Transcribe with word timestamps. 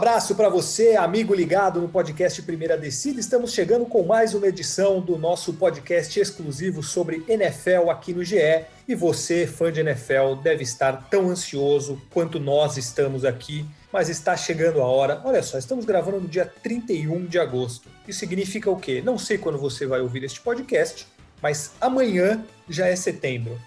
Abraço 0.00 0.34
para 0.34 0.48
você, 0.48 0.96
amigo 0.96 1.34
ligado 1.34 1.78
no 1.78 1.86
podcast 1.86 2.40
Primeira 2.40 2.74
Descida. 2.74 3.20
Estamos 3.20 3.52
chegando 3.52 3.84
com 3.84 4.02
mais 4.02 4.32
uma 4.32 4.46
edição 4.46 4.98
do 4.98 5.18
nosso 5.18 5.52
podcast 5.52 6.18
exclusivo 6.18 6.82
sobre 6.82 7.22
NFL 7.28 7.90
aqui 7.90 8.14
no 8.14 8.24
GE. 8.24 8.64
E 8.88 8.94
você, 8.94 9.46
fã 9.46 9.70
de 9.70 9.80
NFL, 9.80 10.36
deve 10.42 10.62
estar 10.62 11.06
tão 11.10 11.28
ansioso 11.28 12.00
quanto 12.08 12.40
nós 12.40 12.78
estamos 12.78 13.26
aqui, 13.26 13.66
mas 13.92 14.08
está 14.08 14.34
chegando 14.38 14.80
a 14.80 14.86
hora. 14.86 15.20
Olha 15.22 15.42
só, 15.42 15.58
estamos 15.58 15.84
gravando 15.84 16.22
no 16.22 16.28
dia 16.28 16.46
31 16.46 17.26
de 17.26 17.38
agosto. 17.38 17.86
Isso 18.08 18.20
significa 18.20 18.70
o 18.70 18.80
quê? 18.80 19.02
Não 19.04 19.18
sei 19.18 19.36
quando 19.36 19.58
você 19.58 19.86
vai 19.86 20.00
ouvir 20.00 20.24
este 20.24 20.40
podcast, 20.40 21.06
mas 21.42 21.72
amanhã 21.78 22.42
já 22.70 22.86
é 22.86 22.96
setembro. 22.96 23.60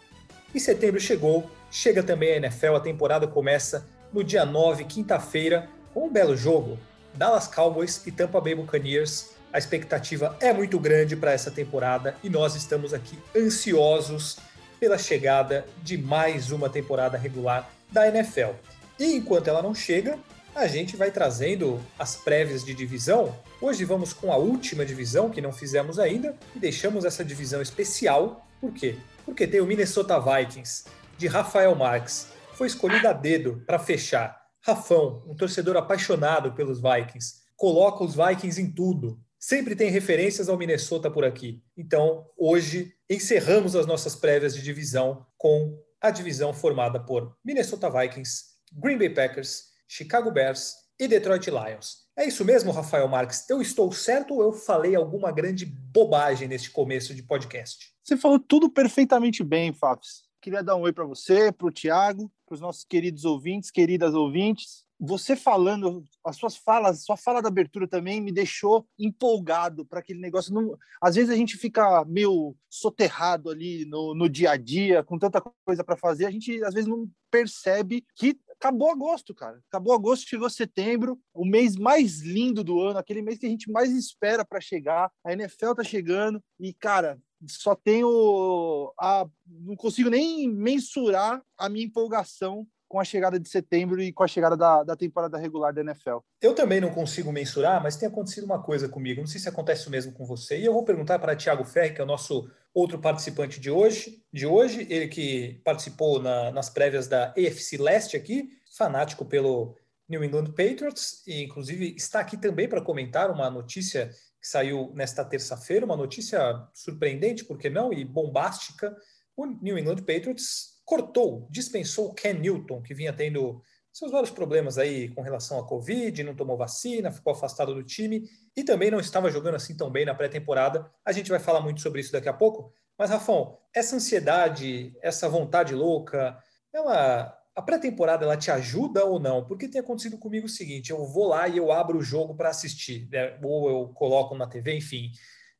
E 0.52 0.60
setembro 0.60 1.00
chegou, 1.00 1.48
chega 1.70 2.02
também 2.02 2.34
a 2.34 2.38
NFL, 2.38 2.74
a 2.74 2.80
temporada 2.80 3.28
começa 3.28 3.86
no 4.12 4.24
dia 4.24 4.44
9, 4.44 4.86
quinta-feira 4.86 5.70
com 5.94 6.08
um 6.08 6.12
belo 6.12 6.36
jogo, 6.36 6.80
Dallas 7.14 7.48
Cowboys 7.48 8.06
e 8.08 8.12
Tampa 8.12 8.42
Bay 8.42 8.56
Buccaneers. 8.56 9.32
A 9.52 9.60
expectativa 9.60 10.36
é 10.40 10.52
muito 10.52 10.80
grande 10.80 11.16
para 11.16 11.32
essa 11.32 11.52
temporada 11.52 12.16
e 12.24 12.30
nós 12.30 12.56
estamos 12.56 12.94
aqui 12.94 13.18
ansiosos 13.36 14.38
pela 14.80 14.98
chegada 14.98 15.66
de 15.84 15.98
mais 15.98 16.52
uma 16.52 16.70
temporada 16.70 17.18
regular 17.18 17.70
da 17.92 18.08
NFL. 18.08 18.54
E 19.00 19.14
enquanto 19.16 19.48
ela 19.48 19.62
não 19.62 19.76
chega, 19.76 20.18
a 20.56 20.66
gente 20.66 20.98
vai 20.98 21.12
trazendo 21.12 21.80
as 21.98 22.16
prévias 22.16 22.66
de 22.66 22.74
divisão. 22.74 23.36
Hoje 23.62 23.86
vamos 23.86 24.12
com 24.12 24.34
a 24.34 24.38
última 24.38 24.84
divisão 24.84 25.30
que 25.30 25.42
não 25.42 25.52
fizemos 25.52 26.00
ainda 26.00 26.36
e 26.56 26.60
deixamos 26.60 27.06
essa 27.06 27.24
divisão 27.24 27.62
especial. 27.62 28.48
Por 28.60 28.74
quê? 28.74 28.96
Porque 29.24 29.46
tem 29.46 29.62
o 29.62 29.66
Minnesota 29.66 30.20
Vikings 30.20 30.86
de 31.18 31.28
Rafael 31.28 31.76
Marques. 31.76 32.28
Foi 32.54 32.68
escolhido 32.68 33.08
a 33.08 33.14
dedo 33.14 33.64
para 33.66 33.80
fechar 33.80 34.43
Rafão, 34.66 35.22
um 35.28 35.36
torcedor 35.36 35.76
apaixonado 35.76 36.54
pelos 36.54 36.82
Vikings, 36.82 37.42
coloca 37.58 38.04
os 38.04 38.16
Vikings 38.16 38.62
em 38.62 38.72
tudo. 38.72 39.20
Sempre 39.38 39.76
tem 39.76 39.90
referências 39.90 40.48
ao 40.48 40.58
Minnesota 40.58 41.12
por 41.12 41.26
aqui. 41.26 41.62
Então, 41.76 42.26
hoje, 42.38 42.94
encerramos 43.10 43.76
as 43.76 43.86
nossas 43.86 44.16
prévias 44.16 44.56
de 44.56 44.62
divisão 44.62 45.26
com 45.38 45.78
a 46.00 46.10
divisão 46.10 46.54
formada 46.54 46.98
por 46.98 47.38
Minnesota 47.44 47.90
Vikings, 47.90 48.44
Green 48.72 48.98
Bay 48.98 49.10
Packers, 49.10 49.66
Chicago 49.86 50.32
Bears 50.32 50.76
e 50.98 51.10
Detroit 51.10 51.48
Lions. 51.50 52.04
É 52.16 52.26
isso 52.26 52.46
mesmo, 52.46 52.72
Rafael 52.72 53.08
Marques? 53.08 53.50
Eu 53.50 53.62
estou 53.62 53.92
certo 53.92 54.36
ou 54.36 54.44
eu 54.44 54.54
falei 54.54 54.96
alguma 54.96 55.32
grande 55.32 55.66
bobagem 55.66 56.48
neste 56.48 56.72
começo 56.72 57.14
de 57.14 57.24
podcast? 57.24 57.92
Você 58.02 58.16
falou 58.16 58.40
tudo 58.40 58.70
perfeitamente 58.70 59.44
bem, 59.44 59.74
Fafs. 59.74 60.24
Queria 60.44 60.62
dar 60.62 60.76
um 60.76 60.82
oi 60.82 60.92
para 60.92 61.06
você, 61.06 61.54
para 61.54 61.68
o 61.68 61.72
Thiago, 61.72 62.30
para 62.46 62.56
os 62.56 62.60
nossos 62.60 62.84
queridos 62.84 63.24
ouvintes, 63.24 63.72
queridas 63.72 64.14
ouvintes. 64.14 64.84
Você 65.00 65.38
falando, 65.38 66.04
as 66.22 66.36
suas 66.36 66.58
falas, 66.58 67.06
sua 67.06 67.16
fala 67.16 67.42
da 67.42 67.48
abertura 67.48 67.88
também 67.88 68.20
me 68.20 68.30
deixou 68.30 68.86
empolgado 69.00 69.86
para 69.86 70.00
aquele 70.00 70.20
negócio. 70.20 70.54
Não, 70.54 70.78
às 71.02 71.16
vezes 71.16 71.30
a 71.30 71.36
gente 71.38 71.56
fica 71.56 72.04
meio 72.04 72.54
soterrado 72.70 73.50
ali 73.50 73.86
no, 73.86 74.14
no 74.14 74.28
dia 74.28 74.52
a 74.52 74.58
dia, 74.58 75.02
com 75.02 75.18
tanta 75.18 75.42
coisa 75.66 75.82
para 75.82 75.96
fazer, 75.96 76.26
a 76.26 76.32
gente 76.32 76.62
às 76.66 76.74
vezes 76.74 76.90
não 76.90 77.10
percebe 77.32 78.06
que 78.14 78.38
acabou 78.52 78.92
agosto, 78.92 79.34
cara. 79.34 79.62
Acabou 79.70 79.94
agosto, 79.94 80.28
chegou 80.28 80.50
setembro, 80.50 81.18
o 81.34 81.46
mês 81.46 81.78
mais 81.78 82.20
lindo 82.20 82.66
do 82.66 82.82
ano, 82.82 83.00
aquele 83.00 83.22
mês 83.22 83.40
que 83.40 83.46
a 83.46 83.50
gente 83.50 83.72
mais 83.72 83.92
espera 83.92 84.44
para 84.44 84.60
chegar. 84.60 85.10
A 85.24 85.32
NFL 85.32 85.74
tá 85.74 85.86
chegando 85.86 86.44
e, 86.60 86.74
cara, 86.74 87.18
só 87.48 87.76
tenho 87.76 88.94
a 89.00 89.26
não 89.46 89.76
consigo 89.76 90.10
nem 90.10 90.50
mensurar 90.50 91.42
a 91.58 91.70
minha 91.70 91.86
empolgação 91.86 92.68
com 92.94 93.00
a 93.00 93.04
chegada 93.04 93.40
de 93.40 93.50
setembro 93.50 94.00
e 94.00 94.14
com 94.14 94.24
a 94.24 94.28
chegada 94.28 94.56
da, 94.56 94.84
da 94.84 94.96
temporada 94.96 95.36
regular 95.36 95.74
da 95.74 95.82
NFL. 95.82 96.18
Eu 96.40 96.54
também 96.54 96.80
não 96.80 96.92
consigo 96.92 97.32
mensurar, 97.32 97.82
mas 97.82 97.96
tem 97.96 98.08
acontecido 98.08 98.44
uma 98.44 98.62
coisa 98.62 98.88
comigo. 98.88 99.20
Não 99.20 99.28
sei 99.28 99.42
se 99.42 99.50
acontece 99.50 99.88
o 99.88 99.90
mesmo 99.90 100.12
com 100.12 100.26
você. 100.26 100.60
E 100.60 100.66
eu 100.66 100.74
vou 100.74 100.84
perguntar 100.84 101.18
para 101.18 101.36
Tiago 101.36 101.66
Ferri, 101.66 101.96
que 101.96 102.02
é 102.02 102.04
o 102.04 102.08
nosso 102.08 102.48
outro 102.72 103.00
participante 103.00 103.60
de 103.60 103.72
hoje, 103.72 104.24
de 104.32 104.46
hoje, 104.46 104.86
ele 104.92 105.08
que 105.08 105.60
participou 105.64 106.22
na, 106.22 106.52
nas 106.52 106.70
prévias 106.70 107.08
da 107.08 107.30
AFC 107.30 107.78
Leste 107.78 108.16
aqui, 108.16 108.50
fanático 108.78 109.26
pelo 109.26 109.76
New 110.08 110.24
England 110.24 110.52
Patriots, 110.52 111.24
e 111.26 111.44
inclusive 111.44 111.96
está 111.96 112.20
aqui 112.20 112.38
também 112.38 112.70
para 112.70 112.82
comentar 112.82 113.32
uma 113.32 113.50
notícia 113.50 114.12
que 114.44 114.50
saiu 114.50 114.92
nesta 114.94 115.24
terça-feira, 115.24 115.86
uma 115.86 115.96
notícia 115.96 116.68
surpreendente, 116.74 117.46
por 117.46 117.58
que 117.58 117.70
não, 117.70 117.94
e 117.94 118.04
bombástica. 118.04 118.94
O 119.38 119.46
New 119.46 119.78
England 119.80 120.00
Patriots 120.00 120.82
cortou, 120.84 121.48
dispensou 121.50 122.14
Ken 122.14 122.34
Newton, 122.34 122.82
que 122.82 122.94
vinha 122.94 123.14
tendo 123.14 123.62
seus 123.94 124.12
vários 124.12 124.32
problemas 124.32 124.78
aí 124.78 125.08
com 125.08 125.22
relação 125.22 125.58
à 125.58 125.66
Covid, 125.66 126.24
não 126.24 126.36
tomou 126.36 126.58
vacina, 126.58 127.10
ficou 127.10 127.32
afastado 127.32 127.74
do 127.74 127.84
time 127.84 128.28
e 128.54 128.66
também 128.66 128.92
não 128.92 129.00
estava 129.00 129.32
jogando 129.32 129.56
assim 129.56 129.78
tão 129.78 129.90
bem 129.90 130.04
na 130.04 130.14
pré-temporada. 130.14 130.92
A 131.06 131.14
gente 131.14 131.30
vai 131.30 131.40
falar 131.40 131.62
muito 131.62 131.80
sobre 131.80 132.02
isso 132.02 132.12
daqui 132.12 132.28
a 132.28 132.34
pouco. 132.34 132.74
Mas, 132.98 133.12
Rafão, 133.12 133.58
essa 133.74 133.96
ansiedade, 133.96 134.94
essa 135.02 135.30
vontade 135.30 135.74
louca, 135.74 136.38
ela 136.74 137.34
a 137.56 137.62
pré-temporada 137.62 138.26
ela 138.26 138.38
te 138.38 138.50
ajuda 138.50 139.06
ou 139.06 139.20
não? 139.20 139.46
Porque 139.46 139.68
tem 139.68 139.82
acontecido 139.82 140.18
comigo 140.18 140.46
o 140.46 140.50
seguinte: 140.50 140.92
eu 140.92 141.06
vou 141.06 141.28
lá 141.28 141.48
e 141.48 141.58
eu 141.58 141.72
abro 141.72 142.00
o 142.00 142.04
jogo 142.04 142.36
para 142.36 142.50
assistir, 142.50 143.08
né? 143.10 143.38
ou 143.44 143.70
eu 143.70 143.88
coloco 143.90 144.36
na 144.36 144.48
TV, 144.48 144.76
enfim. 144.76 145.12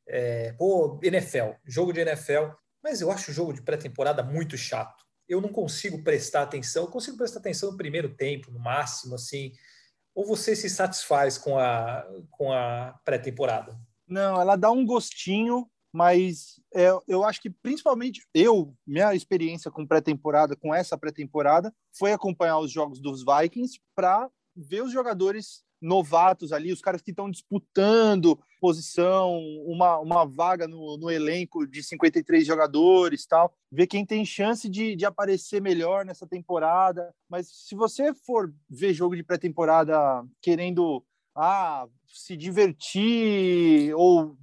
É, 0.06 0.52
pô, 0.52 1.00
NFL, 1.02 1.52
jogo 1.64 1.92
de 1.92 2.00
NFL, 2.00 2.50
mas 2.82 3.00
eu 3.00 3.10
acho 3.10 3.30
o 3.30 3.34
jogo 3.34 3.52
de 3.52 3.62
pré-temporada 3.62 4.22
muito 4.22 4.56
chato. 4.56 5.04
Eu 5.26 5.40
não 5.40 5.48
consigo 5.48 6.02
prestar 6.02 6.42
atenção, 6.42 6.84
eu 6.84 6.90
consigo 6.90 7.16
prestar 7.16 7.38
atenção 7.38 7.70
no 7.70 7.78
primeiro 7.78 8.14
tempo, 8.14 8.50
no 8.50 8.58
máximo, 8.58 9.14
assim. 9.14 9.52
Ou 10.14 10.26
você 10.26 10.54
se 10.54 10.68
satisfaz 10.68 11.38
com 11.38 11.58
a, 11.58 12.06
com 12.30 12.52
a 12.52 13.00
pré-temporada? 13.04 13.78
Não, 14.06 14.40
ela 14.40 14.54
dá 14.54 14.70
um 14.70 14.84
gostinho, 14.84 15.66
mas 15.94 16.60
é, 16.74 16.88
eu 17.06 17.22
acho 17.22 17.40
que 17.40 17.48
principalmente 17.48 18.26
eu, 18.34 18.74
minha 18.84 19.14
experiência 19.14 19.70
com 19.70 19.86
pré-temporada, 19.86 20.56
com 20.56 20.74
essa 20.74 20.98
pré-temporada, 20.98 21.72
foi 21.96 22.12
acompanhar 22.12 22.58
os 22.58 22.72
jogos 22.72 22.98
dos 23.00 23.24
Vikings 23.24 23.78
para 23.94 24.28
ver 24.56 24.82
os 24.82 24.90
jogadores 24.90 25.62
novatos 25.80 26.52
ali, 26.52 26.72
os 26.72 26.80
caras 26.80 27.00
que 27.00 27.10
estão 27.10 27.30
disputando 27.30 28.36
posição, 28.60 29.38
uma, 29.66 30.00
uma 30.00 30.24
vaga 30.24 30.66
no, 30.66 30.96
no 30.96 31.08
elenco 31.08 31.64
de 31.64 31.80
53 31.80 32.44
jogadores 32.44 33.24
tal, 33.26 33.54
ver 33.70 33.86
quem 33.86 34.04
tem 34.04 34.24
chance 34.24 34.68
de, 34.68 34.96
de 34.96 35.04
aparecer 35.04 35.62
melhor 35.62 36.04
nessa 36.04 36.26
temporada. 36.26 37.14
Mas 37.28 37.46
se 37.46 37.76
você 37.76 38.12
for 38.12 38.52
ver 38.68 38.94
jogo 38.94 39.14
de 39.14 39.22
pré-temporada 39.22 39.94
querendo 40.42 41.04
ah, 41.36 41.86
se 42.08 42.36
divertir 42.36 43.94
ou 43.94 44.36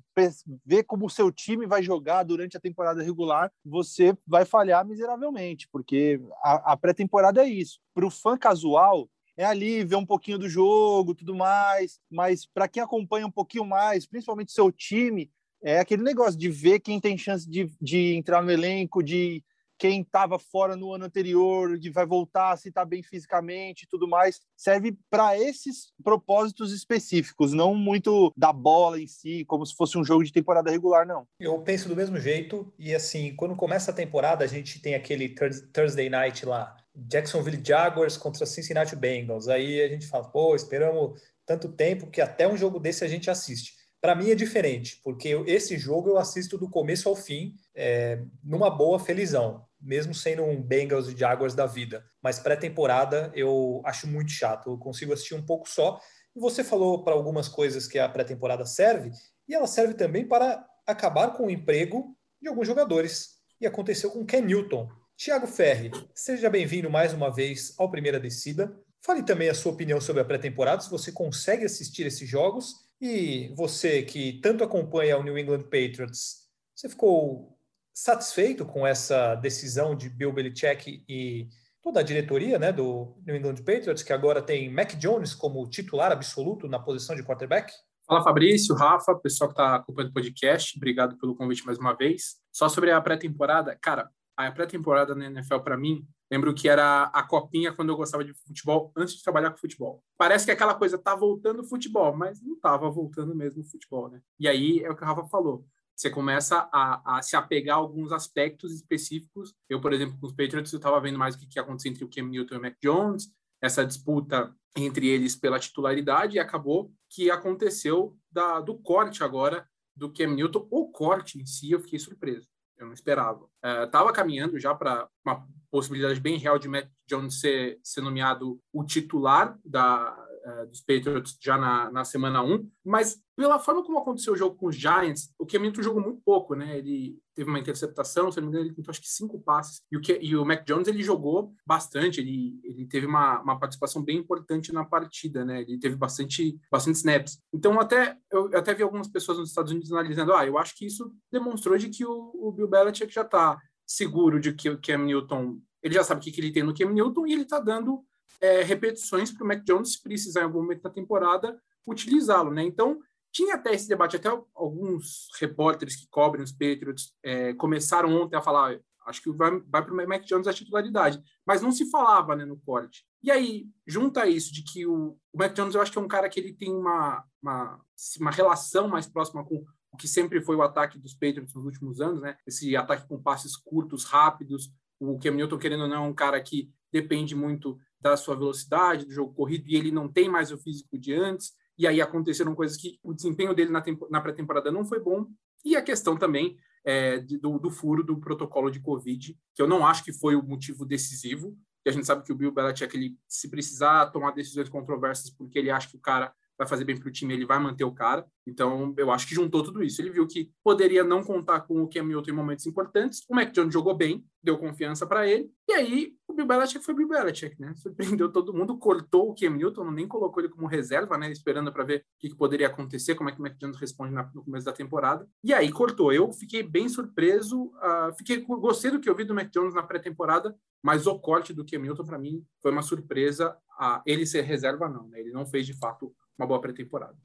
ver 0.66 0.84
como 0.84 1.06
o 1.06 1.09
seu 1.09 1.32
time 1.32 1.66
vai 1.66 1.82
jogar 1.82 2.24
durante 2.24 2.58
a 2.58 2.59
temporada 2.59 3.02
regular, 3.02 3.52
você 3.64 4.16
vai 4.28 4.46
falhar 4.46 4.86
miseravelmente, 4.86 5.68
porque 5.72 6.22
a, 6.44 6.74
a 6.74 6.78
pré-temporada 6.78 7.44
é 7.44 7.48
isso. 7.48 7.80
Para 7.94 8.06
o 8.06 8.12
fã 8.12 8.38
casual, 8.38 9.09
é 9.38 9.46
ali 9.46 9.84
ver 9.84 9.96
um 9.96 10.06
pouquinho 10.06 10.38
do 10.38 10.50
jogo, 10.50 11.16
tudo 11.16 11.34
mais, 11.34 12.00
mas 12.09 12.46
para 12.46 12.68
quem 12.68 12.84
acompanha 12.84 13.26
um 13.26 13.32
pouquinho 13.32 13.66
mais, 13.66 14.06
principalmente 14.06 14.52
seu 14.52 14.72
time, 14.72 15.32
é 15.64 15.80
aquele 15.80 16.04
negócio 16.04 16.40
de 16.40 16.50
ver 16.50 16.80
quem 16.80 17.00
tem 17.00 17.18
chance 17.18 17.50
de, 17.50 17.72
de 17.80 18.16
entrar 18.16 18.42
no 18.42 18.52
elenco, 18.52 19.03
de 19.03 19.44
quem 19.81 20.02
estava 20.02 20.38
fora 20.38 20.75
no 20.75 20.94
ano 20.94 21.06
anterior, 21.06 21.80
que 21.80 21.90
vai 21.90 22.06
voltar, 22.06 22.56
se 22.56 22.69
está 22.69 22.86
bem 22.86 23.02
fisicamente 23.02 23.81
e 23.81 23.88
tudo 23.88 24.08
mais, 24.08 24.40
serve 24.56 24.96
para 25.09 25.36
esses 25.36 25.91
propósitos 26.03 26.72
específicos, 26.72 27.52
não 27.52 27.73
muito 27.73 28.32
da 28.38 28.53
bola 28.53 29.02
em 29.02 29.08
si, 29.08 29.44
como 29.46 29.66
se 29.66 29.76
fosse 29.76 29.97
um 29.97 30.03
jogo 30.03 30.23
de 30.23 30.32
temporada 30.32 30.70
regular, 30.70 31.08
não. 31.08 31.26
Eu 31.40 31.58
penso 31.64 31.90
do 31.90 31.96
mesmo 31.96 32.20
jeito, 32.20 32.72
e 32.78 32.94
assim, 32.94 33.35
quando 33.35 33.55
começa 33.55 33.90
a 33.90 33.94
temporada, 33.94 34.46
a 34.46 34.47
gente 34.47 34.79
tem 34.79 34.94
aquele 34.94 35.34
Thursday 35.73 36.11
night 36.11 36.46
lá, 36.46 36.78
Jacksonville 36.96 37.64
Jaguars 37.66 38.17
contra 38.17 38.46
Cincinnati 38.46 38.96
Bengals. 38.96 39.47
Aí 39.47 39.82
a 39.82 39.88
gente 39.88 40.05
fala, 40.05 40.26
pô, 40.26 40.55
esperamos 40.55 41.20
tanto 41.44 41.70
tempo 41.70 42.05
que 42.05 42.22
até 42.22 42.47
um 42.47 42.55
jogo 42.55 42.79
desse 42.79 43.03
a 43.03 43.08
gente 43.08 43.32
assiste. 43.32 43.73
Para 44.00 44.14
mim 44.14 44.29
é 44.29 44.35
diferente, 44.35 45.02
porque 45.03 45.29
esse 45.47 45.76
jogo 45.76 46.08
eu 46.08 46.20
assisto 46.20 46.55
do 46.55 46.70
começo 46.70 47.09
ao 47.09 47.16
fim, 47.16 47.55
é, 47.73 48.22
numa 48.44 48.70
boa, 48.70 49.00
felizão 49.00 49.66
mesmo 49.81 50.13
sendo 50.13 50.43
um 50.43 50.61
Bengals 50.61 51.07
e 51.07 51.17
Jaguars 51.17 51.55
da 51.55 51.66
vida. 51.66 52.05
Mas 52.22 52.39
pré-temporada 52.39 53.31
eu 53.33 53.81
acho 53.85 54.07
muito 54.07 54.31
chato. 54.31 54.69
Eu 54.69 54.78
consigo 54.78 55.13
assistir 55.13 55.35
um 55.35 55.45
pouco 55.45 55.67
só. 55.67 55.99
E 56.35 56.39
você 56.39 56.63
falou 56.63 57.03
para 57.03 57.13
algumas 57.13 57.47
coisas 57.47 57.87
que 57.87 57.99
a 57.99 58.07
pré-temporada 58.07 58.66
serve, 58.66 59.11
e 59.47 59.53
ela 59.53 59.67
serve 59.67 59.93
também 59.93 60.25
para 60.25 60.66
acabar 60.87 61.33
com 61.33 61.47
o 61.47 61.51
emprego 61.51 62.16
de 62.41 62.47
alguns 62.47 62.67
jogadores. 62.67 63.41
E 63.59 63.67
aconteceu 63.67 64.11
com 64.11 64.25
Ken 64.25 64.41
Newton. 64.41 64.89
Tiago 65.17 65.45
Ferri, 65.45 65.91
seja 66.16 66.49
bem-vindo 66.49 66.89
mais 66.89 67.13
uma 67.13 67.31
vez 67.31 67.75
ao 67.78 67.91
Primeira 67.91 68.19
Descida. 68.19 68.75
Fale 69.03 69.23
também 69.23 69.49
a 69.49 69.53
sua 69.53 69.72
opinião 69.72 69.99
sobre 69.99 70.22
a 70.22 70.25
pré-temporada, 70.25 70.81
se 70.81 70.89
você 70.89 71.11
consegue 71.11 71.66
assistir 71.66 72.05
esses 72.05 72.28
jogos 72.28 72.75
e 72.99 73.51
você 73.55 74.03
que 74.03 74.39
tanto 74.41 74.63
acompanha 74.63 75.17
o 75.17 75.23
New 75.23 75.37
England 75.37 75.63
Patriots, 75.63 76.47
você 76.75 76.87
ficou 76.87 77.57
satisfeito 77.93 78.66
com 78.66 78.85
essa 78.85 79.35
decisão 79.35 79.96
de 79.96 80.09
Bill 80.09 80.32
Belichick 80.32 81.03
e 81.08 81.47
toda 81.82 81.99
a 81.99 82.03
diretoria 82.03 82.59
né, 82.59 82.72
do 82.72 83.16
New 83.26 83.35
England 83.35 83.55
Patriots, 83.58 84.03
que 84.03 84.14
agora 84.14 84.41
tem 84.41 84.72
Mac 84.72 84.96
Jones 84.96 85.34
como 85.34 85.67
titular 85.70 86.11
absoluto 86.11 86.67
na 86.67 86.79
posição 86.79 87.16
de 87.16 87.23
quarterback? 87.23 87.72
Fala 88.05 88.23
Fabrício, 88.23 88.76
Rafa, 88.76 89.16
pessoal 89.16 89.49
que 89.49 89.53
está 89.53 89.76
acompanhando 89.76 90.11
o 90.11 90.14
podcast, 90.14 90.78
obrigado 90.78 91.17
pelo 91.17 91.35
convite 91.35 91.66
mais 91.66 91.78
uma 91.78 91.93
vez. 91.93 92.35
Só 92.52 92.67
sobre 92.67 92.91
a 92.91 92.99
pré-temporada, 92.99 93.78
cara, 93.82 94.09
a 94.35 94.52
pré-temporada 94.52 95.16
na 95.16 95.26
NFL 95.26 95.59
para 95.59 95.78
mim, 95.78 96.05
lembro 96.29 96.53
que 96.53 96.67
era 96.67 97.03
a 97.05 97.23
copinha 97.23 97.72
quando 97.72 97.90
eu 97.90 97.97
gostava 97.97 98.23
de 98.23 98.34
futebol 98.34 98.91
antes 98.96 99.16
de 99.16 99.23
trabalhar 99.23 99.52
com 99.52 99.58
futebol. 99.58 100.03
Parece 100.17 100.46
que 100.46 100.52
aquela 100.52 100.76
coisa 100.76 100.97
tá 100.97 101.16
voltando 101.16 101.61
o 101.61 101.67
futebol, 101.67 102.16
mas 102.16 102.41
não 102.41 102.59
tava 102.59 102.90
voltando 102.90 103.35
mesmo 103.35 103.61
o 103.61 103.66
futebol, 103.66 104.09
né? 104.09 104.22
E 104.40 104.47
aí 104.47 104.84
é 104.84 104.90
o 104.90 104.96
que 104.96 105.03
o 105.03 105.05
Rafa 105.05 105.23
falou. 105.26 105.66
Você 105.96 106.09
começa 106.09 106.70
a, 106.72 107.17
a 107.17 107.22
se 107.22 107.35
apegar 107.35 107.78
a 107.78 107.79
alguns 107.79 108.11
aspectos 108.11 108.73
específicos. 108.73 109.53
Eu, 109.70 109.79
por 109.79 109.93
exemplo, 109.93 110.17
com 110.20 110.26
os 110.26 110.34
Patriots, 110.34 110.72
eu 110.73 110.78
estava 110.78 110.99
vendo 110.99 111.20
mais 111.20 111.35
o 111.35 111.40
que, 111.40 111.47
que 111.47 111.59
ia 111.59 111.64
acontecer 111.64 111.90
entre 111.90 112.03
o 112.03 112.09
Cam 112.09 112.28
Newton 112.28 112.55
e 112.55 112.58
o 112.58 112.61
Mac 112.61 112.76
Jones, 112.82 113.32
essa 113.61 113.85
disputa 113.85 114.55
entre 114.76 115.08
eles 115.08 115.35
pela 115.35 115.59
titularidade, 115.59 116.38
e 116.38 116.40
acabou 116.40 116.91
que 117.09 117.29
aconteceu 117.29 118.17
da, 118.32 118.59
do 118.59 118.78
corte 118.78 119.23
agora 119.23 119.67
do 119.96 120.11
Cam 120.11 120.34
Newton. 120.34 120.67
O 120.72 120.90
corte 120.91 121.40
em 121.40 121.46
si, 121.46 121.72
eu 121.72 121.79
fiquei 121.79 121.99
surpreso 121.99 122.52
eu 122.82 122.88
não 122.88 122.93
esperava. 122.93 123.47
Estava 123.85 124.09
é, 124.09 124.14
caminhando 124.14 124.59
já 124.59 124.73
para 124.73 125.08
uma 125.26 125.47
possibilidade 125.70 126.20
bem 126.20 126.38
real 126.38 126.58
de 126.58 126.67
Matt 126.67 126.90
Jones 127.08 127.40
ser, 127.40 127.79
ser 127.84 128.02
nomeado 128.02 128.59
o 128.73 128.84
titular 128.84 129.58
da, 129.64 130.17
uh, 130.46 130.67
dos 130.67 130.82
Patriots 130.82 131.38
já 131.40 131.58
na, 131.58 131.91
na 131.91 132.03
semana 132.03 132.43
1, 132.43 132.70
mas 132.84 133.20
pela 133.35 133.58
forma 133.59 133.84
como 133.84 133.97
aconteceu 133.97 134.34
o 134.34 134.38
jogo 134.38 134.55
com 134.55 134.67
os 134.67 134.76
Giants, 134.76 135.34
o 135.40 135.46
Newton 135.46 135.82
jogou 135.82 136.02
muito 136.02 136.22
pouco, 136.23 136.53
né? 136.53 136.78
Ele 136.78 137.17
teve 137.34 137.49
uma 137.49 137.59
interceptação, 137.59 138.32
se 138.32 138.40
não 138.40 138.47
me 138.47 138.49
engano, 138.49 138.67
ele 138.67 138.76
tentou 138.76 138.91
acho 138.91 139.02
que 139.02 139.08
cinco 139.08 139.40
passes, 139.41 139.82
e 139.91 139.97
o, 139.97 140.02
que, 140.02 140.20
e 140.22 140.35
o 140.35 140.46
Mac 140.46 140.66
Jones 140.66 140.88
ele 140.88 141.02
jogou 141.02 141.53
bastante, 141.66 142.22
ele, 142.22 142.59
ele 142.64 142.85
teve 142.85 143.05
uma, 143.08 143.41
uma 143.41 143.59
participação 143.59 144.03
bem 144.03 144.17
importante 144.17 144.72
na 144.72 144.85
partida, 144.85 145.43
né? 145.43 145.61
Ele 145.61 145.79
teve 145.79 145.96
bastante, 145.96 146.59
bastante 146.70 146.97
snaps. 146.97 147.40
Então, 147.53 147.79
até 147.79 148.17
eu 148.32 148.49
até 148.55 148.73
vi 148.73 148.84
algumas 148.84 149.08
pessoas 149.08 149.40
nos 149.40 149.49
Estados 149.49 149.72
Unidos 149.72 149.91
analisando, 149.91 150.34
ah, 150.34 150.46
eu 150.46 150.58
acho 150.58 150.76
que 150.76 150.85
isso 150.85 151.11
demonstrou 151.32 151.78
de 151.78 151.90
que 151.90 152.05
o, 152.05 152.32
o 152.35 152.52
Bill 152.52 152.67
Belichick 152.67 153.11
já 153.14 153.22
está 153.22 153.59
seguro 153.88 154.40
de 154.40 154.53
que 154.53 154.70
o 154.70 154.79
Cam 154.79 154.99
Newton 154.99 155.59
ele 155.84 155.96
já 155.96 156.03
sabe 156.03 156.22
o 156.22 156.23
que, 156.23 156.32
que 156.32 156.40
ele 156.40 156.52
tem 156.52 156.64
no 156.64 156.76
Cam 156.76 156.91
Newton 156.91 157.26
e 157.26 157.34
ele 157.34 157.41
está 157.41 157.59
dando 157.59 158.05
é, 158.39 158.63
repetições 158.63 159.31
para 159.31 159.43
o 159.43 159.47
Mac 159.47 159.63
Jones, 159.63 159.93
se 159.93 160.01
precisar 160.01 160.41
em 160.41 160.43
algum 160.45 160.61
momento 160.61 160.81
da 160.81 160.89
temporada, 160.89 161.59
utilizá-lo, 161.85 162.51
né? 162.51 162.63
Então, 162.63 162.99
tinha 163.31 163.55
até 163.55 163.73
esse 163.73 163.87
debate, 163.87 164.17
até 164.17 164.29
alguns 164.53 165.28
repórteres 165.39 165.95
que 165.95 166.07
cobrem 166.09 166.43
os 166.43 166.51
Patriots 166.51 167.13
é, 167.23 167.53
começaram 167.53 168.13
ontem 168.13 168.35
a 168.35 168.41
falar, 168.41 168.78
acho 169.05 169.22
que 169.22 169.31
vai, 169.31 169.59
vai 169.61 169.83
para 169.83 169.93
o 169.93 170.07
Mac 170.07 170.23
Jones 170.23 170.47
a 170.47 170.53
titularidade, 170.53 171.22
mas 171.45 171.61
não 171.61 171.72
se 171.72 171.89
falava 171.89 172.35
né, 172.35 172.45
no 172.45 172.57
corte. 172.57 173.05
E 173.23 173.31
aí, 173.31 173.67
junta 173.87 174.28
isso 174.28 174.53
de 174.53 174.63
que 174.63 174.85
o, 174.85 175.17
o 175.31 175.37
Mac 175.37 175.53
Jones, 175.53 175.75
eu 175.75 175.81
acho 175.81 175.91
que 175.91 175.97
é 175.97 176.01
um 176.01 176.07
cara 176.07 176.29
que 176.29 176.39
ele 176.39 176.53
tem 176.53 176.72
uma, 176.72 177.23
uma, 177.41 177.79
uma 178.19 178.31
relação 178.31 178.87
mais 178.87 179.07
próxima 179.07 179.45
com 179.45 179.63
o 179.91 179.97
que 179.97 180.07
sempre 180.07 180.41
foi 180.41 180.55
o 180.55 180.61
ataque 180.61 180.97
dos 180.97 181.13
Patriots 181.13 181.53
nos 181.53 181.66
últimos 181.66 181.99
anos, 181.99 182.22
né? 182.22 182.37
Esse 182.47 182.75
ataque 182.75 183.07
com 183.07 183.22
passes 183.22 183.57
curtos, 183.57 184.05
rápidos. 184.05 184.72
O 184.99 185.19
Cam 185.19 185.31
Newton, 185.31 185.57
querendo 185.57 185.83
ou 185.83 185.89
não, 185.89 186.05
é 186.05 186.07
um 186.07 186.13
cara 186.13 186.41
que 186.41 186.72
depende 186.91 187.35
muito 187.35 187.78
da 188.02 188.18
sua 188.18 188.36
velocidade, 188.36 189.06
do 189.06 189.12
jogo 189.12 189.34
corrido, 189.34 189.66
e 189.68 189.76
ele 189.76 189.92
não 189.92 190.08
tem 190.08 190.28
mais 190.28 190.52
o 190.52 190.58
físico 190.58 190.98
de 190.98 191.14
antes, 191.14 191.53
e 191.78 191.88
aí 191.88 192.02
aconteceram 192.02 192.56
coisas 192.56 192.78
que 192.78 193.00
o 193.03 193.14
desempenho 193.14 193.53
dele 193.53 193.72
na, 193.72 193.84
na 194.09 194.22
pré-temporada 194.22 194.72
não 194.72 194.84
foi 194.84 195.00
bom, 195.00 195.28
e 195.64 195.76
a 195.76 195.82
questão 195.82 196.18
também 196.18 196.58
é, 196.84 197.20
do, 197.20 197.59
do, 197.59 197.70
furo 197.70 198.03
do 198.03 198.20
protocolo 198.20 198.72
de 198.72 198.80
Covid, 198.80 199.38
que 199.53 199.62
eu 199.62 199.68
não 199.68 199.86
acho 199.86 200.03
que 200.03 200.12
foi 200.12 200.36
o 200.36 200.44
motivo 200.44 200.86
decisivo, 200.86 201.56
que 201.84 201.90
a 201.90 201.92
gente 201.92 202.06
sabe 202.06 202.24
que 202.24 202.32
o 202.32 202.36
Bill 202.36 202.52
Belichick, 202.52 202.96
ele, 202.96 203.18
se 203.28 203.50
precisar 203.50 204.08
tomar 204.08 204.32
decisões 204.32 204.70
controversas 204.70 205.30
porque 205.30 205.58
ele 205.58 205.72
acha 205.72 205.90
que 205.90 205.96
o 205.96 206.02
cara 206.02 206.34
vai 206.61 206.67
fazer 206.67 206.85
bem 206.85 206.96
para 206.96 207.09
o 207.09 207.11
time, 207.11 207.34
ele 207.34 207.46
vai 207.46 207.58
manter 207.58 207.84
o 207.84 207.91
cara. 207.91 208.23
Então, 208.46 208.93
eu 208.96 209.11
acho 209.11 209.28
que 209.28 209.34
juntou 209.34 209.63
tudo 209.63 209.84
isso. 209.84 209.99
Ele 209.99 210.11
viu 210.11 210.28
que 210.28 210.52
poderia 210.63 211.03
não 211.03 211.23
contar 211.23 211.61
com 211.61 211.81
o 211.81 211.87
Cam 211.87 212.03
Newton 212.03 212.29
em 212.29 212.35
momentos 212.35 212.67
importantes. 212.67 213.23
O 213.28 213.34
Mac 213.34 213.52
Jones 213.52 213.73
jogou 213.73 213.96
bem, 213.96 214.23
deu 214.43 214.59
confiança 214.59 215.08
para 215.08 215.28
ele. 215.28 215.49
E 215.67 215.73
aí, 215.73 216.13
o 216.28 216.34
Bill 216.34 216.46
Belichick 216.46 216.85
foi 216.85 216.93
Bill 216.93 217.08
Belichick, 217.08 217.59
né? 217.59 217.73
Surpreendeu 217.75 218.31
todo 218.31 218.53
mundo, 218.53 218.78
cortou 218.78 219.31
o 219.31 219.35
Cam 219.35 219.49
Newton, 219.49 219.90
nem 219.90 220.08
colocou 220.08 220.43
ele 220.43 220.53
como 220.53 220.67
reserva, 220.67 221.17
né? 221.17 221.31
Esperando 221.31 221.73
para 221.73 221.84
ver 221.84 222.02
o 222.02 222.03
que, 222.19 222.29
que, 222.29 222.35
poderia 222.35 222.67
acontecer, 222.67 223.16
como 223.16 223.29
é 223.29 223.34
que 223.34 223.40
o 223.40 223.41
Mac 223.41 223.57
Jones 223.57 223.78
responde 223.78 224.14
no 224.14 224.43
começo 224.43 224.66
da 224.66 224.72
temporada. 224.72 225.28
E 225.43 225.55
aí, 225.55 225.72
cortou. 225.72 226.14
Eu 226.14 226.31
fiquei 226.31 226.61
bem 226.61 226.87
surpreso. 226.87 227.64
Uh, 227.64 228.14
fiquei, 228.19 228.41
gostei 228.41 228.91
do 228.91 228.99
que 228.99 229.09
eu 229.09 229.16
vi 229.16 229.23
do 229.23 229.34
Mac 229.34 229.49
Jones 229.49 229.73
na 229.73 229.81
pré-temporada, 229.81 230.55
mas 230.84 231.07
o 231.07 231.17
corte 231.17 231.53
do 231.53 231.66
Cam 231.66 231.79
Newton, 231.79 232.03
para 232.03 232.19
mim, 232.19 232.46
foi 232.61 232.72
uma 232.72 232.84
surpresa. 232.84 233.57
Ele 234.05 234.28
ser 234.28 234.41
reserva, 234.41 234.87
não, 234.87 235.07
né? 235.07 235.19
Ele 235.19 235.31
não 235.31 235.43
fez, 235.43 235.66
de 235.66 235.73
fato, 235.73 236.14
uma 236.37 236.47
boa 236.47 236.61
pré-temporada. 236.61 237.16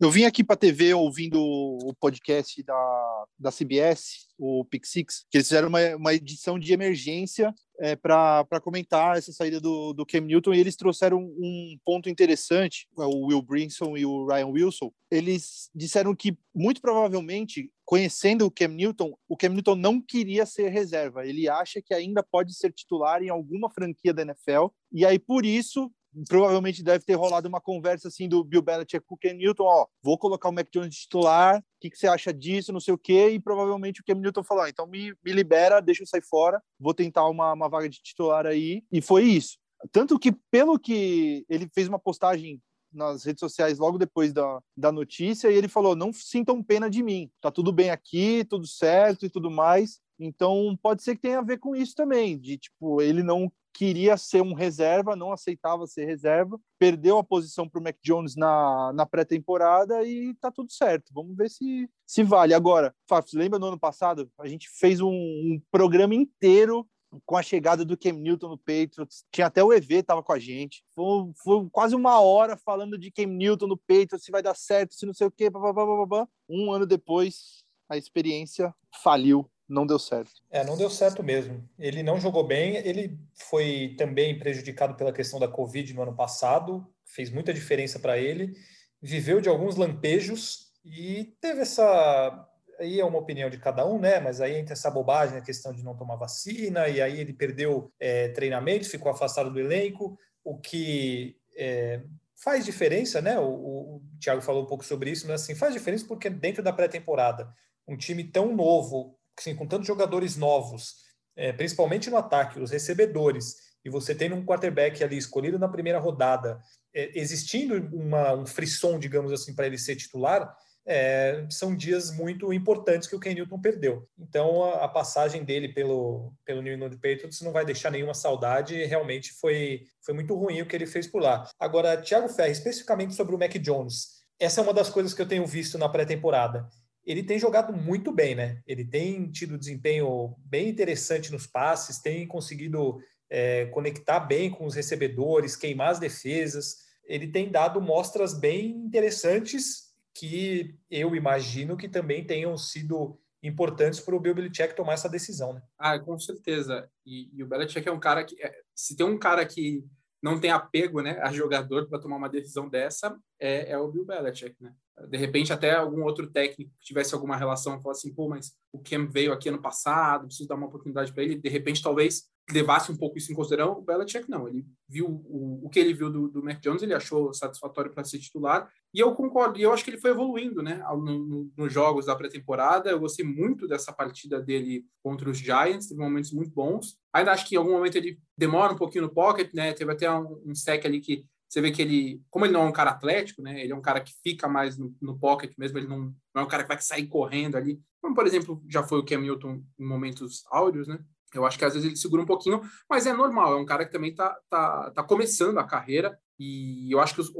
Eu 0.00 0.10
vim 0.10 0.24
aqui 0.24 0.42
para 0.42 0.54
a 0.54 0.58
TV 0.58 0.94
ouvindo 0.94 1.40
o 1.40 1.94
podcast 2.00 2.62
da, 2.62 3.24
da 3.38 3.52
CBS, 3.52 4.28
o 4.38 4.64
Pick 4.64 4.84
Six, 4.84 5.26
que 5.30 5.38
eles 5.38 5.48
fizeram 5.48 5.68
uma, 5.68 5.96
uma 5.96 6.14
edição 6.14 6.58
de 6.58 6.72
emergência 6.72 7.54
é, 7.78 7.94
para 7.94 8.60
comentar 8.62 9.16
essa 9.16 9.32
saída 9.32 9.60
do, 9.60 9.92
do 9.92 10.04
Cam 10.04 10.22
Newton 10.22 10.54
e 10.54 10.60
eles 10.60 10.76
trouxeram 10.76 11.18
um 11.18 11.78
ponto 11.84 12.08
interessante, 12.08 12.88
o 12.96 13.28
Will 13.28 13.42
Brinson 13.42 13.96
e 13.96 14.04
o 14.04 14.26
Ryan 14.26 14.48
Wilson. 14.48 14.90
Eles 15.10 15.70
disseram 15.74 16.14
que, 16.14 16.36
muito 16.54 16.80
provavelmente, 16.80 17.70
conhecendo 17.84 18.46
o 18.46 18.50
Cam 18.50 18.68
Newton, 18.68 19.16
o 19.28 19.36
Cam 19.36 19.50
Newton 19.50 19.76
não 19.76 20.00
queria 20.00 20.46
ser 20.46 20.68
reserva. 20.68 21.26
Ele 21.26 21.48
acha 21.48 21.80
que 21.80 21.94
ainda 21.94 22.22
pode 22.22 22.54
ser 22.54 22.72
titular 22.72 23.22
em 23.22 23.28
alguma 23.28 23.70
franquia 23.70 24.12
da 24.12 24.22
NFL 24.22 24.68
e 24.92 25.06
aí, 25.06 25.18
por 25.18 25.46
isso, 25.46 25.90
provavelmente 26.28 26.82
deve 26.82 27.04
ter 27.04 27.14
rolado 27.14 27.48
uma 27.48 27.60
conversa 27.60 28.08
assim 28.08 28.28
do 28.28 28.42
Bill 28.42 28.62
Belichick 28.62 29.04
com 29.06 29.14
o 29.14 29.18
Ken 29.18 29.34
Newton, 29.34 29.64
ó, 29.64 29.86
vou 30.02 30.18
colocar 30.18 30.48
o 30.48 30.52
Mac 30.52 30.68
Jones 30.72 30.96
titular, 30.96 31.58
o 31.58 31.62
que, 31.80 31.90
que, 31.90 31.96
você 31.96 32.06
acha 32.06 32.32
disso, 32.32 32.72
não 32.72 32.80
sei 32.80 32.92
o 32.92 32.98
quê, 32.98 33.30
e 33.30 33.40
provavelmente 33.40 34.00
o 34.00 34.04
Cam 34.04 34.16
Newton 34.16 34.42
falou, 34.42 34.66
então 34.66 34.86
me, 34.86 35.14
me 35.24 35.32
libera, 35.32 35.80
deixa 35.80 36.02
eu 36.02 36.06
sair 36.06 36.22
fora, 36.22 36.60
vou 36.78 36.92
tentar 36.92 37.26
uma, 37.28 37.52
uma 37.52 37.68
vaga 37.68 37.88
de 37.88 38.02
titular 38.02 38.46
aí, 38.46 38.82
e 38.90 39.00
foi 39.00 39.24
isso. 39.24 39.56
Tanto 39.92 40.18
que, 40.18 40.32
pelo 40.50 40.78
que 40.78 41.44
ele 41.48 41.70
fez 41.74 41.88
uma 41.88 41.98
postagem 41.98 42.60
nas 42.92 43.24
redes 43.24 43.40
sociais 43.40 43.78
logo 43.78 43.96
depois 43.96 44.32
da, 44.32 44.60
da 44.76 44.92
notícia, 44.92 45.50
e 45.50 45.54
ele 45.54 45.68
falou, 45.68 45.94
não 45.94 46.12
sintam 46.12 46.62
pena 46.62 46.90
de 46.90 47.02
mim, 47.02 47.30
tá 47.40 47.50
tudo 47.50 47.72
bem 47.72 47.90
aqui, 47.90 48.44
tudo 48.44 48.66
certo 48.66 49.24
e 49.24 49.30
tudo 49.30 49.50
mais, 49.50 50.00
então 50.18 50.76
pode 50.82 51.02
ser 51.02 51.14
que 51.14 51.22
tenha 51.22 51.38
a 51.38 51.44
ver 51.44 51.58
com 51.58 51.74
isso 51.74 51.94
também, 51.94 52.38
de 52.38 52.58
tipo, 52.58 53.00
ele 53.00 53.22
não 53.22 53.50
queria 53.72 54.16
ser 54.16 54.42
um 54.42 54.52
reserva, 54.52 55.16
não 55.16 55.32
aceitava 55.32 55.86
ser 55.86 56.04
reserva, 56.04 56.58
perdeu 56.78 57.18
a 57.18 57.24
posição 57.24 57.68
para 57.68 57.80
o 57.80 57.82
Mac 57.82 57.96
Jones 58.02 58.36
na, 58.36 58.92
na 58.92 59.06
pré-temporada 59.06 60.04
e 60.04 60.34
tá 60.34 60.50
tudo 60.50 60.70
certo. 60.70 61.12
Vamos 61.14 61.36
ver 61.36 61.50
se, 61.50 61.88
se 62.06 62.22
vale. 62.22 62.54
Agora, 62.54 62.94
Fafs, 63.08 63.32
lembra 63.32 63.58
no 63.58 63.66
ano 63.66 63.78
passado? 63.78 64.30
A 64.38 64.46
gente 64.46 64.68
fez 64.68 65.00
um, 65.00 65.10
um 65.10 65.62
programa 65.70 66.14
inteiro 66.14 66.86
com 67.26 67.36
a 67.36 67.42
chegada 67.42 67.84
do 67.84 67.96
Cam 67.96 68.12
Newton 68.12 68.50
no 68.50 68.58
Patriots, 68.58 69.24
tinha 69.32 69.48
até 69.48 69.64
o 69.64 69.72
EV 69.72 70.02
tava 70.02 70.22
com 70.22 70.32
a 70.32 70.38
gente. 70.38 70.84
Foi, 70.94 71.32
foi 71.42 71.68
quase 71.70 71.94
uma 71.94 72.20
hora 72.20 72.56
falando 72.56 72.96
de 72.96 73.10
Cam 73.10 73.26
Newton 73.26 73.66
no 73.66 73.76
Patriots, 73.76 74.24
se 74.24 74.30
vai 74.30 74.42
dar 74.42 74.54
certo, 74.54 74.94
se 74.94 75.06
não 75.06 75.14
sei 75.14 75.26
o 75.26 75.30
quê, 75.30 75.50
blá, 75.50 75.72
blá, 75.72 75.84
blá, 75.84 76.06
blá. 76.06 76.28
Um 76.48 76.72
ano 76.72 76.86
depois, 76.86 77.64
a 77.88 77.96
experiência 77.96 78.74
faliu 79.02 79.50
não 79.70 79.86
deu 79.86 79.98
certo. 79.98 80.42
É, 80.50 80.64
não 80.64 80.76
deu 80.76 80.90
certo 80.90 81.22
mesmo. 81.22 81.62
Ele 81.78 82.02
não 82.02 82.20
jogou 82.20 82.44
bem, 82.44 82.76
ele 82.76 83.16
foi 83.34 83.94
também 83.96 84.36
prejudicado 84.36 84.96
pela 84.96 85.12
questão 85.12 85.38
da 85.38 85.46
Covid 85.46 85.94
no 85.94 86.02
ano 86.02 86.14
passado, 86.14 86.84
fez 87.04 87.30
muita 87.30 87.54
diferença 87.54 88.00
para 88.00 88.18
ele, 88.18 88.52
viveu 89.00 89.40
de 89.40 89.48
alguns 89.48 89.76
lampejos 89.76 90.72
e 90.84 91.36
teve 91.40 91.60
essa. 91.60 92.46
Aí 92.80 92.98
é 92.98 93.04
uma 93.04 93.18
opinião 93.18 93.48
de 93.48 93.58
cada 93.58 93.86
um, 93.86 93.98
né? 93.98 94.18
Mas 94.18 94.40
aí 94.40 94.56
entra 94.56 94.72
essa 94.72 94.90
bobagem, 94.90 95.38
a 95.38 95.42
questão 95.42 95.72
de 95.72 95.84
não 95.84 95.96
tomar 95.96 96.16
vacina, 96.16 96.88
e 96.88 97.00
aí 97.00 97.20
ele 97.20 97.32
perdeu 97.32 97.92
é, 98.00 98.28
treinamentos, 98.30 98.88
ficou 98.88 99.12
afastado 99.12 99.52
do 99.52 99.60
elenco, 99.60 100.18
o 100.42 100.58
que 100.58 101.36
é, 101.56 102.00
faz 102.34 102.64
diferença, 102.64 103.20
né? 103.20 103.38
O, 103.38 103.44
o, 103.44 103.96
o 103.96 104.02
Thiago 104.18 104.40
falou 104.40 104.64
um 104.64 104.66
pouco 104.66 104.84
sobre 104.84 105.10
isso, 105.10 105.28
mas 105.28 105.42
assim, 105.42 105.54
faz 105.54 105.74
diferença 105.74 106.06
porque 106.08 106.28
dentro 106.28 106.62
da 106.62 106.72
pré-temporada, 106.72 107.54
um 107.86 107.96
time 107.96 108.24
tão 108.24 108.54
novo, 108.54 109.19
assim, 109.40 109.54
com 109.54 109.66
tantos 109.66 109.86
jogadores 109.86 110.36
novos, 110.36 110.96
é, 111.36 111.52
principalmente 111.52 112.10
no 112.10 112.16
ataque, 112.16 112.60
os 112.60 112.70
recebedores, 112.70 113.70
e 113.84 113.90
você 113.90 114.14
tem 114.14 114.32
um 114.32 114.44
quarterback 114.44 115.02
ali 115.02 115.16
escolhido 115.16 115.58
na 115.58 115.68
primeira 115.68 115.98
rodada, 115.98 116.60
é, 116.94 117.18
existindo 117.18 117.74
uma, 117.96 118.34
um 118.34 118.46
frisson, 118.46 118.98
digamos 118.98 119.32
assim, 119.32 119.54
para 119.54 119.66
ele 119.66 119.78
ser 119.78 119.96
titular, 119.96 120.54
é, 120.86 121.46
são 121.50 121.76
dias 121.76 122.10
muito 122.10 122.52
importantes 122.52 123.08
que 123.08 123.14
o 123.14 123.20
Ken 123.20 123.34
Newton 123.34 123.60
perdeu. 123.60 124.08
Então, 124.18 124.64
a, 124.64 124.84
a, 124.84 124.88
passagem 124.88 125.44
dele 125.44 125.68
pelo, 125.68 126.32
pelo 126.44 126.62
New 126.62 126.74
England 126.74 126.92
Patriots 126.92 127.40
não 127.42 127.52
vai 127.52 127.64
deixar 127.64 127.90
nenhuma 127.90 128.14
saudade. 128.14 128.84
Realmente 128.86 129.32
foi, 129.34 129.84
foi 130.00 130.14
muito 130.14 130.34
ruim 130.34 130.60
o 130.62 130.66
que 130.66 130.74
ele 130.74 130.86
fez 130.86 131.06
por 131.06 131.22
lá. 131.22 131.48
Agora, 131.58 132.00
Thiago 132.00 132.28
Ferri, 132.28 132.52
especificamente 132.52 133.14
sobre 133.14 133.34
o 133.34 133.38
Mac 133.38 133.52
Jones, 133.58 134.20
essa 134.38 134.60
é 134.60 134.64
uma 134.64 134.72
das 134.72 134.88
coisas 134.88 135.12
que 135.12 135.20
eu 135.20 135.28
tenho 135.28 135.46
visto 135.46 135.76
na 135.76 135.88
pré-temporada. 135.88 136.66
Ele 137.04 137.22
tem 137.22 137.38
jogado 137.38 137.72
muito 137.72 138.12
bem, 138.12 138.34
né? 138.34 138.60
Ele 138.66 138.84
tem 138.84 139.30
tido 139.30 139.58
desempenho 139.58 140.36
bem 140.38 140.68
interessante 140.68 141.32
nos 141.32 141.46
passes, 141.46 142.00
tem 142.00 142.26
conseguido 142.26 143.00
é, 143.28 143.66
conectar 143.66 144.20
bem 144.20 144.50
com 144.50 144.66
os 144.66 144.74
recebedores, 144.74 145.56
queimar 145.56 145.90
as 145.90 145.98
defesas. 145.98 146.76
Ele 147.04 147.28
tem 147.28 147.50
dado 147.50 147.80
mostras 147.80 148.38
bem 148.38 148.70
interessantes 148.70 149.90
que 150.14 150.74
eu 150.90 151.14
imagino 151.14 151.76
que 151.76 151.88
também 151.88 152.24
tenham 152.24 152.56
sido 152.56 153.18
importantes 153.42 154.00
para 154.00 154.14
o 154.14 154.20
Bill 154.20 154.34
Belichick 154.34 154.74
tomar 154.74 154.94
essa 154.94 155.08
decisão, 155.08 155.54
né? 155.54 155.62
Ah, 155.78 155.98
com 155.98 156.18
certeza. 156.18 156.90
E, 157.06 157.30
e 157.32 157.42
o 157.42 157.46
Belichick 157.46 157.88
é 157.88 157.92
um 157.92 158.00
cara 158.00 158.24
que, 158.24 158.40
é, 158.42 158.54
se 158.74 158.96
tem 158.96 159.06
um 159.06 159.18
cara 159.18 159.46
que 159.46 159.84
não 160.22 160.38
tem 160.38 160.50
apego, 160.50 161.00
né, 161.00 161.18
a 161.22 161.32
jogador 161.32 161.88
para 161.88 161.98
tomar 161.98 162.16
uma 162.16 162.28
decisão 162.28 162.68
dessa, 162.68 163.16
é, 163.38 163.72
é, 163.72 163.78
o 163.78 163.90
Bill 163.90 164.04
Belichick, 164.04 164.54
né? 164.62 164.74
De 165.08 165.16
repente, 165.16 165.52
até 165.52 165.74
algum 165.74 166.02
outro 166.04 166.30
técnico 166.30 166.70
que 166.78 166.86
tivesse 166.86 167.14
alguma 167.14 167.36
relação, 167.36 167.80
falasse 167.80 168.06
assim, 168.06 168.14
pô, 168.14 168.28
mas 168.28 168.52
o 168.72 168.78
Cam 168.78 169.06
veio 169.06 169.32
aqui 169.32 169.48
ano 169.48 169.60
passado, 169.60 170.26
preciso 170.26 170.48
dar 170.48 170.56
uma 170.56 170.66
oportunidade 170.66 171.12
para 171.12 171.22
ele. 171.22 171.36
De 171.36 171.48
repente, 171.48 171.82
talvez 171.82 172.24
levasse 172.52 172.90
um 172.90 172.96
pouco 172.96 173.16
isso 173.16 173.30
em 173.30 173.34
consideração, 173.34 173.78
o 173.78 173.82
Belichick 173.82 174.28
não. 174.28 174.48
Ele 174.48 174.66
viu 174.88 175.06
o, 175.06 175.60
o 175.64 175.70
que 175.70 175.78
ele 175.78 175.94
viu 175.94 176.10
do, 176.10 176.28
do 176.28 176.42
Mac 176.42 176.60
Jones, 176.60 176.82
ele 176.82 176.94
achou 176.94 177.32
satisfatório 177.32 177.92
para 177.92 178.04
ser 178.04 178.18
titular. 178.18 178.68
E 178.92 178.98
eu 179.00 179.14
concordo, 179.14 179.58
e 179.58 179.62
eu 179.62 179.72
acho 179.72 179.84
que 179.84 179.90
ele 179.90 180.00
foi 180.00 180.10
evoluindo, 180.10 180.62
né, 180.62 180.82
no, 180.90 181.18
no, 181.26 181.52
nos 181.56 181.72
jogos 181.72 182.06
da 182.06 182.16
pré-temporada. 182.16 182.90
Eu 182.90 183.00
gostei 183.00 183.24
muito 183.24 183.68
dessa 183.68 183.92
partida 183.92 184.40
dele 184.40 184.84
contra 185.02 185.30
os 185.30 185.38
Giants, 185.38 185.88
teve 185.88 186.00
momentos 186.00 186.32
muito 186.32 186.50
bons. 186.50 186.96
Ainda 187.12 187.32
acho 187.32 187.48
que 187.48 187.54
em 187.54 187.58
algum 187.58 187.72
momento 187.72 187.96
ele 187.96 188.18
demora 188.36 188.72
um 188.72 188.76
pouquinho 188.76 189.04
no 189.04 189.14
pocket, 189.14 189.52
né, 189.54 189.72
teve 189.72 189.92
até 189.92 190.10
um, 190.10 190.42
um 190.44 190.54
sec 190.54 190.84
ali 190.84 191.00
que 191.00 191.24
você 191.50 191.60
vê 191.60 191.72
que 191.72 191.82
ele, 191.82 192.22
como 192.30 192.46
ele 192.46 192.52
não 192.52 192.62
é 192.62 192.66
um 192.66 192.72
cara 192.72 192.90
atlético, 192.90 193.42
né, 193.42 193.60
ele 193.60 193.72
é 193.72 193.76
um 193.76 193.82
cara 193.82 194.00
que 194.00 194.14
fica 194.22 194.46
mais 194.46 194.78
no, 194.78 194.94
no 195.02 195.18
pocket 195.18 195.52
mesmo, 195.58 195.78
ele 195.78 195.88
não, 195.88 196.14
não, 196.34 196.42
é 196.42 196.44
um 196.44 196.48
cara 196.48 196.62
que 196.62 196.68
vai 196.68 196.80
sair 196.80 197.08
correndo 197.08 197.56
ali, 197.56 197.80
como 198.00 198.14
por 198.14 198.26
exemplo 198.26 198.62
já 198.68 198.84
foi 198.84 199.00
o 199.00 199.04
Cam 199.04 199.20
Newton 199.20 199.62
em 199.78 199.84
momentos 199.84 200.44
áureos, 200.46 200.86
né, 200.86 200.98
eu 201.34 201.44
acho 201.44 201.58
que 201.58 201.64
às 201.64 201.74
vezes 201.74 201.88
ele 201.88 201.96
segura 201.96 202.22
um 202.22 202.26
pouquinho, 202.26 202.60
mas 202.88 203.06
é 203.06 203.12
normal, 203.12 203.54
é 203.54 203.56
um 203.56 203.66
cara 203.66 203.84
que 203.84 203.92
também 203.92 204.14
tá, 204.14 204.36
tá, 204.48 204.92
tá 204.92 205.02
começando 205.02 205.58
a 205.58 205.64
carreira 205.64 206.16
e 206.38 206.90
eu 206.92 207.00
acho 207.00 207.14
que 207.14 207.20
os, 207.20 207.32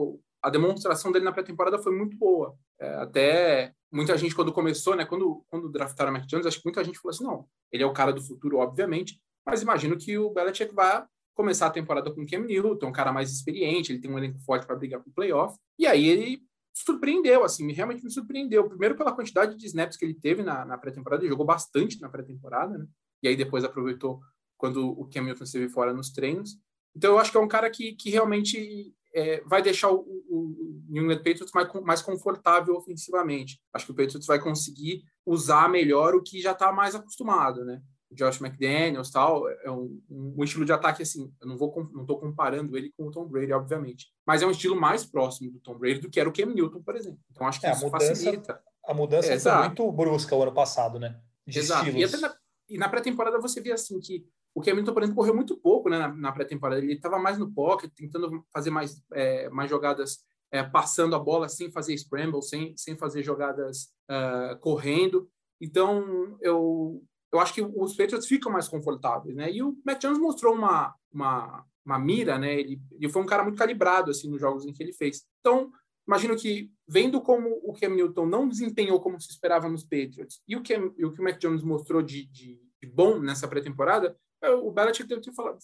a 0.42 0.50
demonstração 0.50 1.12
dele 1.12 1.24
na 1.24 1.32
pré-temporada 1.32 1.78
foi 1.78 1.96
muito 1.96 2.16
boa. 2.16 2.56
É, 2.78 2.94
até 2.96 3.72
muita 3.92 4.16
gente, 4.16 4.34
quando 4.34 4.52
começou, 4.52 4.96
né, 4.96 5.04
quando, 5.04 5.44
quando 5.48 5.70
draftaram 5.70 6.10
o 6.10 6.14
Mac 6.14 6.26
Jones, 6.26 6.46
acho 6.46 6.58
que 6.58 6.66
muita 6.66 6.82
gente 6.82 6.98
falou 6.98 7.14
assim: 7.14 7.24
não, 7.24 7.46
ele 7.70 7.82
é 7.82 7.86
o 7.86 7.92
cara 7.92 8.12
do 8.12 8.22
futuro, 8.22 8.58
obviamente, 8.58 9.20
mas 9.44 9.62
imagino 9.62 9.96
que 9.96 10.16
o 10.18 10.30
Belichick 10.30 10.74
vai 10.74 11.04
começar 11.40 11.68
a 11.68 11.70
temporada 11.70 12.12
com 12.12 12.20
o 12.20 12.26
Cam 12.26 12.40
Newton, 12.40 12.88
um 12.88 12.92
cara 12.92 13.12
mais 13.12 13.32
experiente, 13.32 13.92
ele 13.92 14.00
tem 14.00 14.10
um 14.10 14.18
elenco 14.18 14.38
forte 14.40 14.66
para 14.66 14.76
brigar 14.76 15.02
com 15.02 15.08
o 15.08 15.12
playoff, 15.12 15.56
e 15.78 15.86
aí 15.86 16.06
ele 16.06 16.42
surpreendeu, 16.74 17.42
assim, 17.42 17.72
realmente 17.72 18.04
me 18.04 18.10
surpreendeu. 18.10 18.68
Primeiro 18.68 18.94
pela 18.94 19.12
quantidade 19.12 19.56
de 19.56 19.66
snaps 19.66 19.96
que 19.96 20.04
ele 20.04 20.14
teve 20.14 20.42
na, 20.42 20.64
na 20.64 20.76
pré-temporada, 20.76 21.22
ele 21.22 21.30
jogou 21.30 21.46
bastante 21.46 21.98
na 22.00 22.08
pré-temporada, 22.08 22.76
né? 22.76 22.86
E 23.22 23.28
aí 23.28 23.36
depois 23.36 23.64
aproveitou 23.64 24.20
quando 24.56 24.88
o 24.88 25.08
Cam 25.08 25.22
Newton 25.22 25.44
esteve 25.44 25.68
fora 25.68 25.92
nos 25.92 26.10
treinos. 26.10 26.58
Então 26.94 27.12
eu 27.12 27.18
acho 27.18 27.30
que 27.30 27.36
é 27.36 27.40
um 27.40 27.48
cara 27.48 27.70
que, 27.70 27.94
que 27.94 28.10
realmente 28.10 28.94
é, 29.14 29.40
vai 29.42 29.62
deixar 29.62 29.90
o, 29.90 30.00
o, 30.00 30.84
New 30.88 31.04
England 31.04 31.18
Patriots 31.18 31.52
mais, 31.54 31.72
mais 31.82 32.02
confortável 32.02 32.74
ofensivamente. 32.74 33.60
Acho 33.72 33.86
que 33.86 33.92
o 33.92 33.94
Patriots 33.94 34.26
vai 34.26 34.40
conseguir 34.40 35.02
usar 35.24 35.68
melhor 35.68 36.14
o 36.14 36.22
que 36.22 36.40
já 36.40 36.52
está 36.52 36.72
mais 36.72 36.94
acostumado, 36.94 37.64
né? 37.64 37.80
Josh 38.12 38.40
McDaniels 38.40 39.10
tal 39.10 39.48
é 39.48 39.70
um, 39.70 40.00
um, 40.10 40.42
estilo 40.42 40.64
de 40.64 40.72
ataque 40.72 41.02
assim. 41.02 41.32
Eu 41.40 41.48
não 41.48 41.56
vou 41.56 41.88
não 41.92 42.02
estou 42.02 42.18
comparando 42.18 42.76
ele 42.76 42.92
com 42.96 43.06
o 43.06 43.10
Tom 43.10 43.26
Brady, 43.26 43.52
obviamente, 43.52 44.08
mas 44.26 44.42
é 44.42 44.46
um 44.46 44.50
estilo 44.50 44.74
mais 44.74 45.04
próximo 45.04 45.52
do 45.52 45.60
Tom 45.60 45.78
Brady 45.78 46.00
do 46.00 46.10
que 46.10 46.18
era 46.18 46.28
o 46.28 46.32
Cam 46.32 46.46
Newton, 46.46 46.82
por 46.82 46.96
exemplo. 46.96 47.20
Então 47.30 47.46
acho 47.46 47.60
que 47.60 47.66
é, 47.66 47.72
isso 47.72 47.86
a 47.86 47.88
mudança, 47.88 48.06
facilita. 48.08 48.62
A 48.84 48.94
mudança 48.94 49.32
é, 49.32 49.38
foi 49.38 49.58
muito 49.58 49.92
brusca 49.92 50.34
o 50.34 50.42
ano 50.42 50.52
passado, 50.52 50.98
né? 50.98 51.20
De 51.46 51.58
exato. 51.58 51.88
Estilos. 51.88 52.12
E, 52.12 52.20
na, 52.20 52.34
e 52.70 52.78
na 52.78 52.88
pré-temporada 52.88 53.38
você 53.40 53.60
via 53.60 53.74
assim 53.74 54.00
que 54.00 54.26
o 54.54 54.60
Cam 54.60 54.74
Newton, 54.74 54.92
por 54.92 55.02
exemplo, 55.02 55.16
correu 55.16 55.34
muito 55.34 55.56
pouco 55.56 55.88
né, 55.88 55.98
na, 55.98 56.08
na 56.08 56.32
pré-temporada. 56.32 56.80
Ele 56.80 56.94
estava 56.94 57.18
mais 57.18 57.38
no 57.38 57.52
pocket, 57.52 57.92
tentando 57.94 58.44
fazer 58.52 58.70
mais, 58.70 59.02
é, 59.12 59.48
mais 59.50 59.70
jogadas 59.70 60.18
é, 60.50 60.62
passando 60.62 61.14
a 61.14 61.18
bola 61.18 61.48
sem 61.48 61.70
fazer 61.70 61.96
scramble, 61.96 62.42
sem, 62.42 62.76
sem 62.76 62.96
fazer 62.96 63.22
jogadas 63.22 63.92
uh, 64.10 64.58
correndo. 64.58 65.30
Então, 65.60 66.36
eu, 66.40 67.02
eu 67.32 67.40
acho 67.40 67.54
que 67.54 67.62
os 67.62 67.94
Patriots 67.94 68.26
ficam 68.26 68.50
mais 68.50 68.68
confortáveis. 68.68 69.34
Né? 69.34 69.52
E 69.52 69.62
o 69.62 69.76
Matt 69.84 70.02
Jones 70.02 70.18
mostrou 70.18 70.54
uma, 70.54 70.94
uma, 71.12 71.64
uma 71.84 71.98
mira, 71.98 72.38
né? 72.38 72.58
ele, 72.58 72.80
ele 72.92 73.08
foi 73.08 73.22
um 73.22 73.26
cara 73.26 73.42
muito 73.42 73.58
calibrado 73.58 74.10
assim, 74.10 74.28
nos 74.28 74.40
jogos 74.40 74.66
em 74.66 74.72
que 74.72 74.82
ele 74.82 74.92
fez. 74.92 75.24
Então, 75.40 75.70
imagino 76.06 76.36
que, 76.36 76.70
vendo 76.88 77.20
como 77.20 77.60
o 77.62 77.72
Cam 77.72 77.90
Newton 77.90 78.26
não 78.26 78.48
desempenhou 78.48 79.00
como 79.00 79.20
se 79.20 79.30
esperava 79.30 79.68
nos 79.68 79.84
Patriots, 79.84 80.42
e 80.46 80.56
o, 80.56 80.62
Cam, 80.62 80.92
e 80.96 81.04
o 81.04 81.12
que 81.12 81.20
o 81.20 81.24
Mac 81.24 81.38
Jones 81.38 81.62
mostrou 81.62 82.02
de, 82.02 82.26
de, 82.26 82.60
de 82.82 82.88
bom 82.88 83.20
nessa 83.20 83.46
pré-temporada, 83.46 84.16
o 84.62 84.72
Belichick 84.72 85.06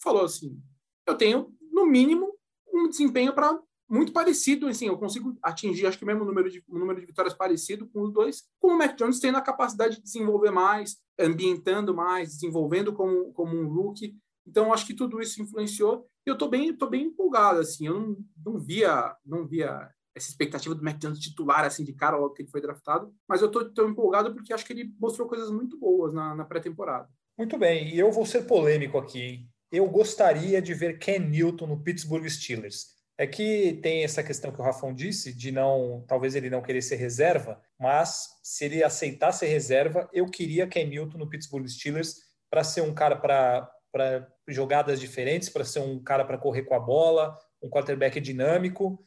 falou 0.01 0.23
assim: 0.23 0.61
eu 1.05 1.15
tenho, 1.15 1.53
no 1.71 1.85
mínimo, 1.85 2.33
um 2.71 2.87
desempenho 2.87 3.33
para 3.33 3.59
muito 3.89 4.11
parecido, 4.11 4.67
assim, 4.67 4.87
eu 4.87 4.97
consigo 4.97 5.37
atingir, 5.41 5.87
acho 5.87 5.97
que 5.97 6.03
o 6.03 6.07
mesmo 6.07 6.25
número 6.25 6.49
de, 6.49 6.61
um 6.69 6.77
número 6.77 6.99
de 6.99 7.05
vitórias 7.05 7.33
parecido 7.33 7.87
com 7.87 8.01
os 8.01 8.11
dois, 8.11 8.43
com 8.59 8.73
o 8.73 8.77
Mac 8.77 8.97
Jones 8.97 9.19
tendo 9.19 9.37
a 9.37 9.41
capacidade 9.41 9.95
de 9.95 10.03
desenvolver 10.03 10.51
mais, 10.51 10.97
ambientando 11.19 11.93
mais, 11.93 12.29
desenvolvendo 12.29 12.93
como, 12.93 13.31
como 13.33 13.55
um 13.55 13.67
rookie. 13.67 14.15
Então, 14.45 14.73
acho 14.73 14.85
que 14.85 14.93
tudo 14.93 15.21
isso 15.21 15.41
influenciou. 15.41 16.07
E 16.25 16.29
eu 16.29 16.33
estou 16.33 16.49
bem, 16.49 16.73
tô 16.73 16.87
bem 16.87 17.05
empolgado, 17.05 17.59
assim, 17.59 17.87
eu 17.87 17.99
não, 17.99 18.17
não 18.45 18.59
via, 18.59 19.15
não 19.25 19.47
via 19.47 19.89
essa 20.15 20.29
expectativa 20.29 20.73
do 20.73 20.83
Jones 20.93 21.19
titular, 21.19 21.63
assim, 21.63 21.83
de 21.83 21.93
cara, 21.93 22.17
logo 22.17 22.33
que 22.33 22.41
ele 22.41 22.49
foi 22.49 22.59
draftado, 22.59 23.13
mas 23.29 23.41
eu 23.41 23.49
estou 23.49 23.87
empolgado 23.87 24.33
porque 24.33 24.51
acho 24.51 24.65
que 24.65 24.73
ele 24.73 24.91
mostrou 24.99 25.27
coisas 25.27 25.51
muito 25.51 25.77
boas 25.77 26.11
na, 26.11 26.33
na 26.35 26.43
pré-temporada. 26.43 27.07
Muito 27.37 27.57
bem, 27.57 27.93
e 27.93 27.99
eu 27.99 28.11
vou 28.11 28.25
ser 28.25 28.47
polêmico 28.47 28.97
aqui. 28.97 29.47
Eu 29.71 29.87
gostaria 29.87 30.61
de 30.61 30.73
ver 30.73 30.97
Ken 30.97 31.19
Newton 31.19 31.67
no 31.67 31.83
Pittsburgh 31.83 32.27
Steelers. 32.27 32.96
É 33.17 33.25
que 33.25 33.79
tem 33.81 34.03
essa 34.03 34.21
questão 34.21 34.51
que 34.51 34.61
o 34.61 34.63
Rafão 34.63 34.93
disse, 34.93 35.33
de 35.33 35.51
não, 35.51 36.05
talvez 36.07 36.35
ele 36.35 36.51
não 36.51 36.61
querer 36.61 36.83
ser 36.83 36.97
reserva, 36.97 37.59
mas 37.79 38.27
se 38.43 38.65
ele 38.65 38.83
aceitar 38.83 39.31
ser 39.31 39.47
reserva, 39.47 40.07
eu 40.13 40.27
queria 40.27 40.67
Ken 40.67 40.85
Newton 40.85 41.17
no 41.17 41.29
Pittsburgh 41.29 41.67
Steelers 41.67 42.17
para 42.49 42.63
ser 42.63 42.81
um 42.81 42.93
cara 42.93 43.15
para 43.15 44.27
jogadas 44.47 44.99
diferentes, 44.99 45.49
para 45.49 45.65
ser 45.65 45.79
um 45.79 46.01
cara 46.01 46.23
para 46.23 46.37
correr 46.37 46.63
com 46.63 46.75
a 46.75 46.79
bola, 46.79 47.35
um 47.61 47.69
quarterback 47.69 48.21
dinâmico. 48.21 49.01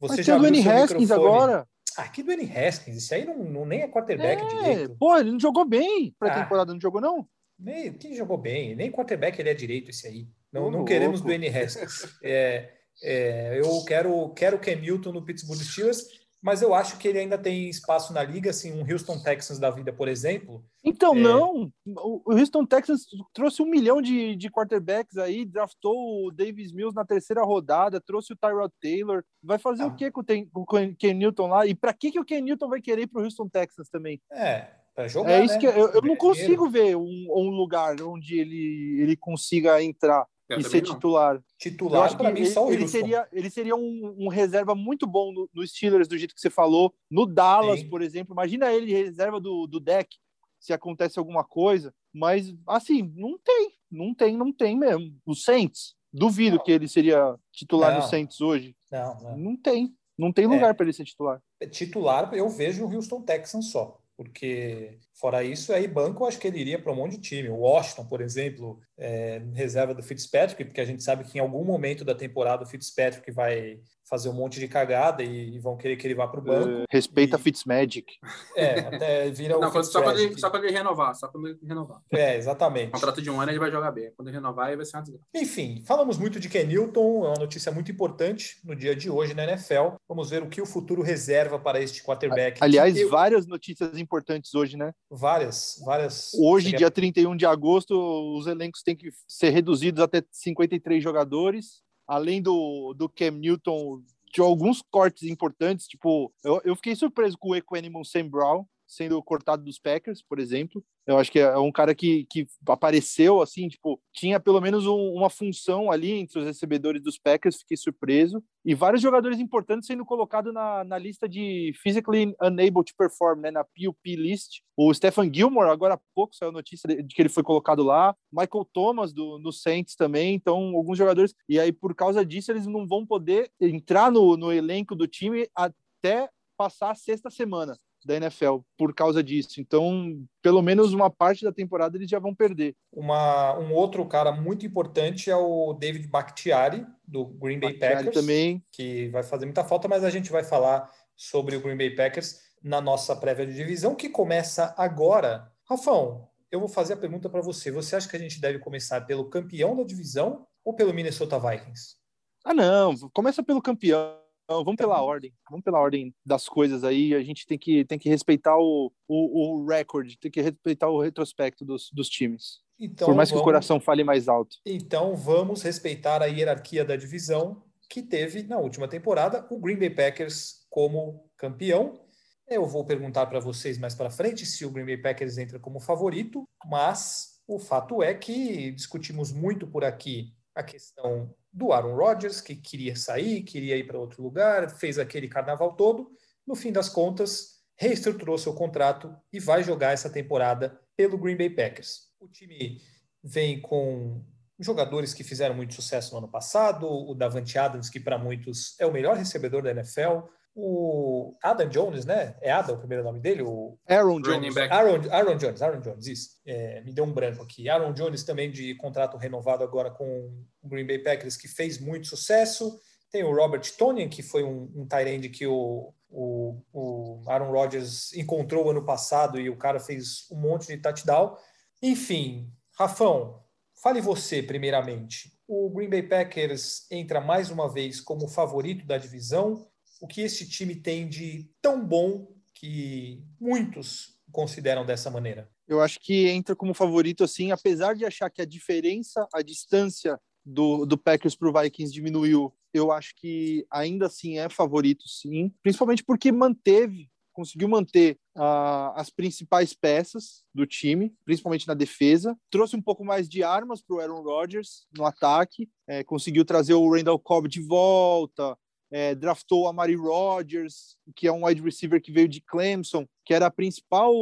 Você 0.00 0.16
mas 0.16 0.26
já 0.26 0.36
viu 0.36 0.50
o 0.50 0.70
Haskins 0.70 1.10
agora? 1.12 1.66
Ah, 1.96 2.08
que 2.08 2.22
Dwayne 2.22 2.50
Haskins, 2.50 2.96
isso 2.96 3.14
aí 3.14 3.24
não, 3.24 3.38
não 3.38 3.64
nem 3.64 3.82
é 3.82 3.88
quarterback 3.88 4.42
é, 4.42 4.48
direito. 4.48 4.96
Pô, 4.98 5.16
ele 5.16 5.30
não 5.30 5.38
jogou 5.38 5.64
bem 5.64 6.12
para 6.18 6.28
a 6.28 6.36
ah. 6.36 6.42
temporada, 6.42 6.72
não 6.72 6.80
jogou 6.80 7.00
não? 7.00 7.28
Nem, 7.56 7.92
quem 7.92 8.14
jogou 8.14 8.36
bem, 8.36 8.74
nem 8.74 8.90
quarterback 8.90 9.38
ele 9.38 9.48
é 9.48 9.54
direito 9.54 9.90
esse 9.90 10.08
aí. 10.08 10.28
Não, 10.52 10.70
não 10.70 10.84
queremos 10.84 11.20
do 11.20 11.30
N. 11.30 11.48
Haskins. 11.48 12.04
É, 12.22 12.72
é, 13.02 13.60
eu 13.60 13.84
quero, 13.84 14.30
quero 14.30 14.58
Cam 14.58 14.76
Newton 14.76 15.12
no 15.12 15.24
Pittsburgh 15.24 15.60
Steelers, 15.60 16.24
mas 16.44 16.60
eu 16.60 16.74
acho 16.74 16.98
que 16.98 17.08
ele 17.08 17.18
ainda 17.18 17.38
tem 17.38 17.70
espaço 17.70 18.12
na 18.12 18.22
liga, 18.22 18.50
assim, 18.50 18.70
um 18.70 18.84
Houston 18.92 19.18
Texans 19.18 19.58
da 19.58 19.70
vida, 19.70 19.90
por 19.94 20.08
exemplo. 20.08 20.62
Então, 20.84 21.16
é... 21.16 21.18
não. 21.18 21.72
O 21.86 22.22
Houston 22.26 22.66
Texans 22.66 23.06
trouxe 23.32 23.62
um 23.62 23.66
milhão 23.66 24.02
de, 24.02 24.36
de 24.36 24.50
quarterbacks 24.50 25.16
aí, 25.16 25.46
draftou 25.46 26.26
o 26.26 26.30
Davis 26.30 26.70
Mills 26.70 26.94
na 26.94 27.02
terceira 27.02 27.42
rodada, 27.42 27.98
trouxe 27.98 28.34
o 28.34 28.36
Tyrod 28.36 28.70
Taylor. 28.78 29.24
Vai 29.42 29.58
fazer 29.58 29.84
ah. 29.84 29.86
o 29.86 29.96
que 29.96 30.10
com 30.10 30.20
o, 30.20 30.60
o 30.60 30.66
Ken 30.66 31.14
Newton 31.14 31.46
lá? 31.46 31.66
E 31.66 31.74
para 31.74 31.94
que, 31.94 32.12
que 32.12 32.20
o 32.20 32.24
Ken 32.26 32.42
Newton 32.42 32.68
vai 32.68 32.82
querer 32.82 33.04
ir 33.04 33.06
pro 33.06 33.22
Houston 33.22 33.48
Texans 33.48 33.88
também? 33.88 34.20
É, 34.30 34.68
para 34.94 35.08
jogar. 35.08 35.30
É 35.30 35.44
isso 35.46 35.54
né? 35.54 35.60
que 35.60 35.66
eu, 35.66 35.88
eu 35.92 36.02
não 36.02 36.14
consigo 36.14 36.68
ver 36.68 36.94
um, 36.94 37.26
um, 37.30 37.48
lugar 37.56 38.00
onde 38.02 38.38
ele, 38.38 39.00
ele 39.00 39.16
consiga 39.16 39.82
entrar 39.82 40.26
eu 40.48 40.58
e 40.58 40.64
ser 40.64 40.82
não. 40.82 40.94
titular. 40.94 41.42
Titular, 41.58 42.16
para 42.16 42.30
mim, 42.30 42.40
ele, 42.40 42.50
só 42.50 42.66
o 42.66 42.72
ele 42.72 42.86
seria, 42.86 43.26
ele 43.32 43.50
seria 43.50 43.74
um, 43.74 44.14
um 44.18 44.28
reserva 44.28 44.74
muito 44.74 45.06
bom 45.06 45.32
no, 45.32 45.48
no, 45.52 45.66
Steelers, 45.66 46.08
do 46.08 46.18
jeito 46.18 46.34
que 46.34 46.40
você 46.40 46.50
falou. 46.50 46.94
No 47.10 47.26
Dallas, 47.26 47.80
Sim. 47.80 47.88
por 47.88 48.02
exemplo. 48.02 48.34
Imagina 48.34 48.72
ele 48.72 48.92
reserva 48.92 49.40
do, 49.40 49.66
do 49.66 49.80
deck, 49.80 50.16
se 50.60 50.72
acontece 50.72 51.18
alguma 51.18 51.44
coisa. 51.44 51.94
Mas, 52.12 52.54
assim, 52.66 53.12
não 53.16 53.38
tem. 53.38 53.72
Não 53.90 54.14
tem, 54.14 54.36
não 54.36 54.52
tem 54.52 54.76
mesmo. 54.76 55.16
O 55.24 55.34
Saints, 55.34 55.94
duvido 56.12 56.56
não. 56.56 56.64
que 56.64 56.72
ele 56.72 56.88
seria 56.88 57.36
titular 57.52 57.92
não. 57.92 58.00
no 58.00 58.06
Saints 58.08 58.40
hoje. 58.40 58.76
Não, 58.90 59.20
não. 59.22 59.36
não 59.36 59.56
tem. 59.56 59.94
Não 60.16 60.32
tem 60.32 60.46
lugar 60.46 60.70
é. 60.70 60.74
para 60.74 60.84
ele 60.84 60.92
ser 60.92 61.04
titular. 61.04 61.42
Titular, 61.70 62.32
eu 62.34 62.48
vejo 62.48 62.84
o 62.84 62.94
Houston 62.94 63.22
Texans 63.22 63.70
só. 63.72 64.00
Porque 64.16 64.98
fora 65.12 65.42
isso, 65.42 65.72
aí 65.72 65.88
banco 65.88 66.22
eu 66.22 66.28
acho 66.28 66.38
que 66.38 66.46
ele 66.46 66.60
iria 66.60 66.78
para 66.78 66.92
um 66.92 66.96
monte 66.96 67.12
de 67.12 67.22
time. 67.22 67.48
O 67.48 67.56
Washington, 67.56 68.06
por 68.06 68.20
exemplo, 68.20 68.80
é, 68.96 69.42
reserva 69.54 69.94
do 69.94 70.02
Fitzpatrick, 70.02 70.64
porque 70.64 70.80
a 70.80 70.84
gente 70.84 71.02
sabe 71.02 71.24
que 71.24 71.38
em 71.38 71.40
algum 71.40 71.64
momento 71.64 72.04
da 72.04 72.14
temporada 72.14 72.62
o 72.62 72.66
Fitzpatrick 72.66 73.30
vai 73.32 73.80
fazer 74.08 74.28
um 74.28 74.32
monte 74.32 74.60
de 74.60 74.68
cagada 74.68 75.22
e, 75.22 75.56
e 75.56 75.58
vão 75.58 75.76
querer 75.76 75.96
que 75.96 76.06
ele 76.06 76.14
vá 76.14 76.28
para 76.28 76.40
o 76.40 76.42
banco. 76.42 76.82
Uh, 76.82 76.84
respeita 76.90 77.36
e... 77.36 77.40
Fitzmagic. 77.40 78.12
É, 78.56 78.80
até 78.80 79.30
vira 79.30 79.58
Não, 79.58 79.68
o 79.68 79.84
só, 79.84 80.02
quando 80.02 80.20
ele, 80.20 80.38
só 80.38 80.50
quando 80.50 80.64
ele 80.64 80.76
renovar, 80.76 81.14
só 81.14 81.28
quando 81.28 81.48
ele 81.48 81.58
renovar. 81.66 82.00
É, 82.10 82.36
exatamente. 82.36 82.92
contrato 82.92 83.22
de 83.22 83.30
um 83.30 83.40
ano 83.40 83.50
ele 83.50 83.58
vai 83.58 83.70
jogar 83.70 83.90
bem. 83.90 84.12
Quando 84.16 84.28
ele 84.28 84.36
renovar, 84.36 84.68
ele 84.68 84.76
vai 84.76 84.86
ser 84.86 84.96
uma 84.96 85.02
desgraça. 85.02 85.26
Enfim, 85.34 85.82
falamos 85.86 86.18
muito 86.18 86.38
de 86.38 86.48
Ken 86.48 86.64
Newton, 86.64 87.24
é 87.24 87.28
uma 87.28 87.38
notícia 87.38 87.72
muito 87.72 87.90
importante 87.90 88.60
no 88.64 88.76
dia 88.76 88.94
de 88.94 89.10
hoje 89.10 89.34
na 89.34 89.44
NFL. 89.44 89.96
Vamos 90.08 90.30
ver 90.30 90.42
o 90.42 90.48
que 90.48 90.60
o 90.60 90.66
futuro 90.66 91.02
reserva 91.02 91.58
para 91.58 91.80
este 91.80 92.02
quarterback. 92.02 92.58
Aliás, 92.62 92.96
eu... 92.96 93.08
várias 93.08 93.46
notícias 93.46 93.96
importantes 93.98 94.54
hoje, 94.54 94.76
né? 94.76 94.92
Várias, 95.10 95.80
várias. 95.84 96.30
Hoje, 96.34 96.72
dia 96.72 96.90
31 96.90 97.36
de 97.36 97.46
agosto, 97.46 97.94
os 98.36 98.46
elencos 98.46 98.82
têm 98.82 98.96
que 98.96 99.10
ser 99.26 99.50
reduzidos 99.50 100.02
até 100.02 100.22
53 100.30 101.02
jogadores. 101.02 101.83
Além 102.06 102.42
do, 102.42 102.94
do 102.94 103.08
Cam 103.08 103.32
Newton, 103.32 104.02
de 104.32 104.40
alguns 104.40 104.82
cortes 104.90 105.22
importantes, 105.22 105.86
tipo, 105.86 106.32
eu, 106.42 106.60
eu 106.64 106.76
fiquei 106.76 106.94
surpreso 106.96 107.38
com 107.38 107.50
o 107.50 107.56
Equanimal 107.56 108.04
Sam 108.04 108.28
Brown, 108.28 108.66
sendo 108.94 109.22
cortado 109.22 109.64
dos 109.64 109.78
Packers, 109.78 110.22
por 110.22 110.38
exemplo. 110.38 110.84
Eu 111.06 111.18
acho 111.18 111.30
que 111.30 111.38
é 111.38 111.58
um 111.58 111.70
cara 111.70 111.94
que, 111.94 112.26
que 112.30 112.46
apareceu 112.66 113.42
assim, 113.42 113.68
tipo, 113.68 114.00
tinha 114.12 114.40
pelo 114.40 114.60
menos 114.60 114.86
um, 114.86 115.12
uma 115.12 115.28
função 115.28 115.90
ali 115.90 116.12
entre 116.12 116.38
os 116.38 116.46
recebedores 116.46 117.02
dos 117.02 117.18
Packers, 117.18 117.58
fiquei 117.58 117.76
surpreso. 117.76 118.42
E 118.64 118.74
vários 118.74 119.02
jogadores 119.02 119.38
importantes 119.38 119.86
sendo 119.86 120.04
colocados 120.04 120.52
na, 120.54 120.82
na 120.82 120.96
lista 120.96 121.28
de 121.28 121.72
physically 121.82 122.34
unable 122.40 122.82
to 122.82 122.94
perform, 122.96 123.40
né, 123.40 123.50
na 123.50 123.62
PUP 123.64 124.16
list. 124.16 124.62
O 124.74 124.92
Stephen 124.94 125.30
Gilmore, 125.32 125.68
agora 125.68 125.94
há 125.94 126.00
pouco 126.14 126.34
saiu 126.34 126.50
notícia 126.50 126.88
de, 126.88 127.02
de 127.02 127.14
que 127.14 127.20
ele 127.20 127.28
foi 127.28 127.42
colocado 127.42 127.82
lá. 127.82 128.16
Michael 128.32 128.66
Thomas 128.72 129.12
do, 129.12 129.38
no 129.38 129.52
Saints 129.52 129.94
também. 129.94 130.34
Então, 130.34 130.74
alguns 130.74 130.96
jogadores. 130.96 131.34
E 131.46 131.60
aí, 131.60 131.70
por 131.70 131.94
causa 131.94 132.24
disso, 132.24 132.50
eles 132.50 132.66
não 132.66 132.86
vão 132.86 133.04
poder 133.04 133.50
entrar 133.60 134.10
no, 134.10 134.38
no 134.38 134.50
elenco 134.50 134.96
do 134.96 135.06
time 135.06 135.46
até 135.54 136.30
passar 136.56 136.92
a 136.92 136.94
sexta 136.94 137.28
semana 137.28 137.76
da 138.06 138.16
NFL 138.16 138.58
por 138.76 138.94
causa 138.94 139.22
disso. 139.22 139.60
Então, 139.60 140.24
pelo 140.42 140.62
menos 140.62 140.92
uma 140.92 141.10
parte 141.10 141.44
da 141.44 141.52
temporada 141.52 141.96
eles 141.96 142.08
já 142.08 142.18
vão 142.18 142.34
perder. 142.34 142.74
Uma, 142.92 143.58
um 143.58 143.72
outro 143.72 144.04
cara 144.06 144.32
muito 144.32 144.66
importante 144.66 145.30
é 145.30 145.36
o 145.36 145.72
David 145.74 146.08
Bakhtiari, 146.08 146.86
do 147.06 147.24
Green 147.24 147.58
Bay 147.58 147.70
Bakhtiari 147.70 147.96
Packers, 147.96 148.14
também. 148.14 148.62
que 148.72 149.08
vai 149.08 149.22
fazer 149.22 149.46
muita 149.46 149.64
falta, 149.64 149.88
mas 149.88 150.04
a 150.04 150.10
gente 150.10 150.30
vai 150.30 150.44
falar 150.44 150.90
sobre 151.16 151.56
o 151.56 151.60
Green 151.60 151.76
Bay 151.76 151.94
Packers 151.94 152.40
na 152.62 152.80
nossa 152.80 153.14
prévia 153.14 153.46
de 153.46 153.54
divisão, 153.54 153.94
que 153.94 154.08
começa 154.08 154.74
agora. 154.76 155.52
Rafão, 155.68 156.28
eu 156.50 156.60
vou 156.60 156.68
fazer 156.68 156.94
a 156.94 156.96
pergunta 156.96 157.28
para 157.28 157.42
você. 157.42 157.70
Você 157.70 157.96
acha 157.96 158.08
que 158.08 158.16
a 158.16 158.20
gente 158.20 158.40
deve 158.40 158.58
começar 158.58 159.00
pelo 159.02 159.28
campeão 159.28 159.76
da 159.76 159.82
divisão 159.82 160.46
ou 160.64 160.74
pelo 160.74 160.94
Minnesota 160.94 161.38
Vikings? 161.38 161.96
Ah, 162.44 162.54
não. 162.54 162.96
Começa 163.12 163.42
pelo 163.42 163.60
campeão 163.60 164.23
vamos 164.48 164.76
pela 164.76 165.02
ordem. 165.02 165.32
Vamos 165.50 165.64
pela 165.64 165.80
ordem 165.80 166.14
das 166.24 166.48
coisas 166.48 166.84
aí. 166.84 167.14
A 167.14 167.22
gente 167.22 167.46
tem 167.46 167.58
que, 167.58 167.84
tem 167.84 167.98
que 167.98 168.08
respeitar 168.08 168.56
o, 168.56 168.92
o, 169.08 169.62
o 169.62 169.66
recorde, 169.66 170.18
tem 170.18 170.30
que 170.30 170.40
respeitar 170.40 170.88
o 170.88 171.00
retrospecto 171.00 171.64
dos, 171.64 171.90
dos 171.92 172.08
times. 172.08 172.62
Então, 172.78 173.06
Por 173.06 173.14
mais 173.14 173.30
vamos... 173.30 173.40
que 173.40 173.42
o 173.42 173.44
coração 173.44 173.80
fale 173.80 174.02
mais 174.04 174.28
alto. 174.28 174.56
Então 174.66 175.14
vamos 175.14 175.62
respeitar 175.62 176.22
a 176.22 176.26
hierarquia 176.26 176.84
da 176.84 176.96
divisão 176.96 177.62
que 177.88 178.02
teve 178.02 178.42
na 178.42 178.58
última 178.58 178.88
temporada 178.88 179.46
o 179.50 179.58
Green 179.58 179.78
Bay 179.78 179.90
Packers 179.90 180.66
como 180.68 181.28
campeão. 181.36 182.00
Eu 182.48 182.66
vou 182.66 182.84
perguntar 182.84 183.26
para 183.26 183.40
vocês 183.40 183.78
mais 183.78 183.94
para 183.94 184.10
frente 184.10 184.44
se 184.44 184.66
o 184.66 184.70
Green 184.70 184.84
Bay 184.84 184.98
Packers 184.98 185.38
entra 185.38 185.58
como 185.58 185.80
favorito, 185.80 186.44
mas 186.66 187.40
o 187.46 187.58
fato 187.58 188.02
é 188.02 188.12
que 188.12 188.72
discutimos 188.72 189.32
muito 189.32 189.66
por 189.66 189.84
aqui 189.84 190.34
a 190.54 190.62
questão 190.62 191.34
do 191.54 191.72
Aaron 191.72 191.94
Rodgers, 191.94 192.40
que 192.40 192.56
queria 192.56 192.96
sair, 192.96 193.42
queria 193.42 193.76
ir 193.76 193.86
para 193.86 193.98
outro 193.98 194.20
lugar, 194.22 194.68
fez 194.68 194.98
aquele 194.98 195.28
carnaval 195.28 195.76
todo. 195.76 196.10
No 196.44 196.56
fim 196.56 196.72
das 196.72 196.88
contas, 196.88 197.60
reestruturou 197.76 198.36
seu 198.36 198.54
contrato 198.54 199.14
e 199.32 199.38
vai 199.38 199.62
jogar 199.62 199.92
essa 199.92 200.10
temporada 200.10 200.80
pelo 200.96 201.16
Green 201.16 201.36
Bay 201.36 201.48
Packers. 201.48 202.08
O 202.18 202.26
time 202.28 202.80
vem 203.22 203.60
com 203.60 204.24
jogadores 204.58 205.14
que 205.14 205.22
fizeram 205.22 205.54
muito 205.54 205.74
sucesso 205.74 206.12
no 206.12 206.18
ano 206.18 206.28
passado, 206.28 206.88
o 206.88 207.14
Davante 207.14 207.56
Adams, 207.56 207.88
que 207.88 208.00
para 208.00 208.18
muitos 208.18 208.78
é 208.80 208.86
o 208.86 208.92
melhor 208.92 209.16
recebedor 209.16 209.62
da 209.62 209.70
NFL, 209.70 210.26
o 210.54 211.36
Adam 211.42 211.68
Jones, 211.68 212.04
né? 212.04 212.36
É 212.40 212.50
Adam 212.52 212.76
o 212.76 212.78
primeiro 212.78 213.02
nome 213.02 213.18
dele? 213.18 213.42
O 213.42 213.76
Aaron 213.88 214.20
Jones. 214.20 214.56
Aaron, 214.56 215.00
Aaron 215.10 215.36
Jones, 215.36 215.62
Aaron 215.62 215.80
Jones, 215.80 216.06
isso. 216.06 216.30
É, 216.46 216.80
me 216.82 216.92
deu 216.92 217.04
um 217.04 217.12
branco 217.12 217.42
aqui. 217.42 217.68
Aaron 217.68 217.92
Jones 217.92 218.22
também 218.22 218.50
de 218.50 218.74
contrato 218.76 219.16
renovado 219.16 219.64
agora 219.64 219.90
com 219.90 220.32
o 220.62 220.68
Green 220.68 220.86
Bay 220.86 220.98
Packers, 220.98 221.36
que 221.36 221.48
fez 221.48 221.80
muito 221.80 222.06
sucesso. 222.06 222.78
Tem 223.10 223.24
o 223.24 223.34
Robert 223.34 223.62
Tonian, 223.76 224.08
que 224.08 224.22
foi 224.22 224.44
um, 224.44 224.70
um 224.76 224.86
tight 224.86 225.28
que 225.28 225.46
o, 225.46 225.92
o, 226.08 226.62
o 226.72 227.22
Aaron 227.26 227.50
Rodgers 227.50 228.12
encontrou 228.12 228.70
ano 228.70 228.84
passado 228.84 229.40
e 229.40 229.50
o 229.50 229.56
cara 229.56 229.80
fez 229.80 230.28
um 230.30 230.36
monte 230.36 230.68
de 230.68 230.76
touchdown. 230.76 231.36
Enfim, 231.82 232.48
Rafão, 232.78 233.42
fale 233.82 234.00
você 234.00 234.42
primeiramente. 234.42 235.32
O 235.48 235.68
Green 235.70 235.90
Bay 235.90 236.02
Packers 236.02 236.86
entra 236.90 237.20
mais 237.20 237.50
uma 237.50 237.68
vez 237.68 238.00
como 238.00 238.28
favorito 238.28 238.86
da 238.86 238.96
divisão 238.96 239.66
o 240.04 240.06
que 240.06 240.20
esse 240.20 240.46
time 240.46 240.76
tem 240.76 241.08
de 241.08 241.50
tão 241.62 241.82
bom 241.82 242.30
que 242.52 243.24
muitos 243.40 244.18
consideram 244.30 244.84
dessa 244.84 245.10
maneira? 245.10 245.50
Eu 245.66 245.80
acho 245.80 245.98
que 245.98 246.28
entra 246.28 246.54
como 246.54 246.74
favorito, 246.74 247.24
assim, 247.24 247.50
apesar 247.50 247.94
de 247.94 248.04
achar 248.04 248.28
que 248.28 248.42
a 248.42 248.44
diferença, 248.44 249.26
a 249.32 249.40
distância 249.40 250.20
do, 250.44 250.84
do 250.84 250.98
Packers 250.98 251.34
para 251.34 251.48
o 251.48 251.52
Vikings 251.58 251.90
diminuiu, 251.90 252.54
eu 252.74 252.92
acho 252.92 253.14
que 253.16 253.66
ainda 253.70 254.04
assim 254.04 254.36
é 254.36 254.46
favorito, 254.50 255.08
sim. 255.08 255.50
Principalmente 255.62 256.04
porque 256.04 256.30
manteve, 256.30 257.10
conseguiu 257.32 257.66
manter 257.66 258.18
uh, 258.36 258.92
as 258.96 259.08
principais 259.08 259.72
peças 259.72 260.44
do 260.54 260.66
time, 260.66 261.14
principalmente 261.24 261.66
na 261.66 261.72
defesa. 261.72 262.36
Trouxe 262.50 262.76
um 262.76 262.82
pouco 262.82 263.02
mais 263.06 263.26
de 263.26 263.42
armas 263.42 263.80
para 263.80 263.96
o 263.96 264.00
Aaron 264.00 264.20
Rodgers 264.20 264.86
no 264.94 265.06
ataque, 265.06 265.70
é, 265.88 266.04
conseguiu 266.04 266.44
trazer 266.44 266.74
o 266.74 266.92
Randall 266.92 267.18
Cobb 267.18 267.48
de 267.48 267.62
volta, 267.62 268.54
é, 268.94 269.12
draftou 269.12 269.66
a 269.66 269.72
Mari 269.72 269.96
Rogers, 269.96 270.96
que 271.16 271.26
é 271.26 271.32
um 271.32 271.44
wide 271.44 271.60
receiver 271.60 272.00
que 272.00 272.12
veio 272.12 272.28
de 272.28 272.40
Clemson, 272.40 273.04
que 273.26 273.34
era 273.34 273.46
a 273.46 273.50
principal 273.50 274.14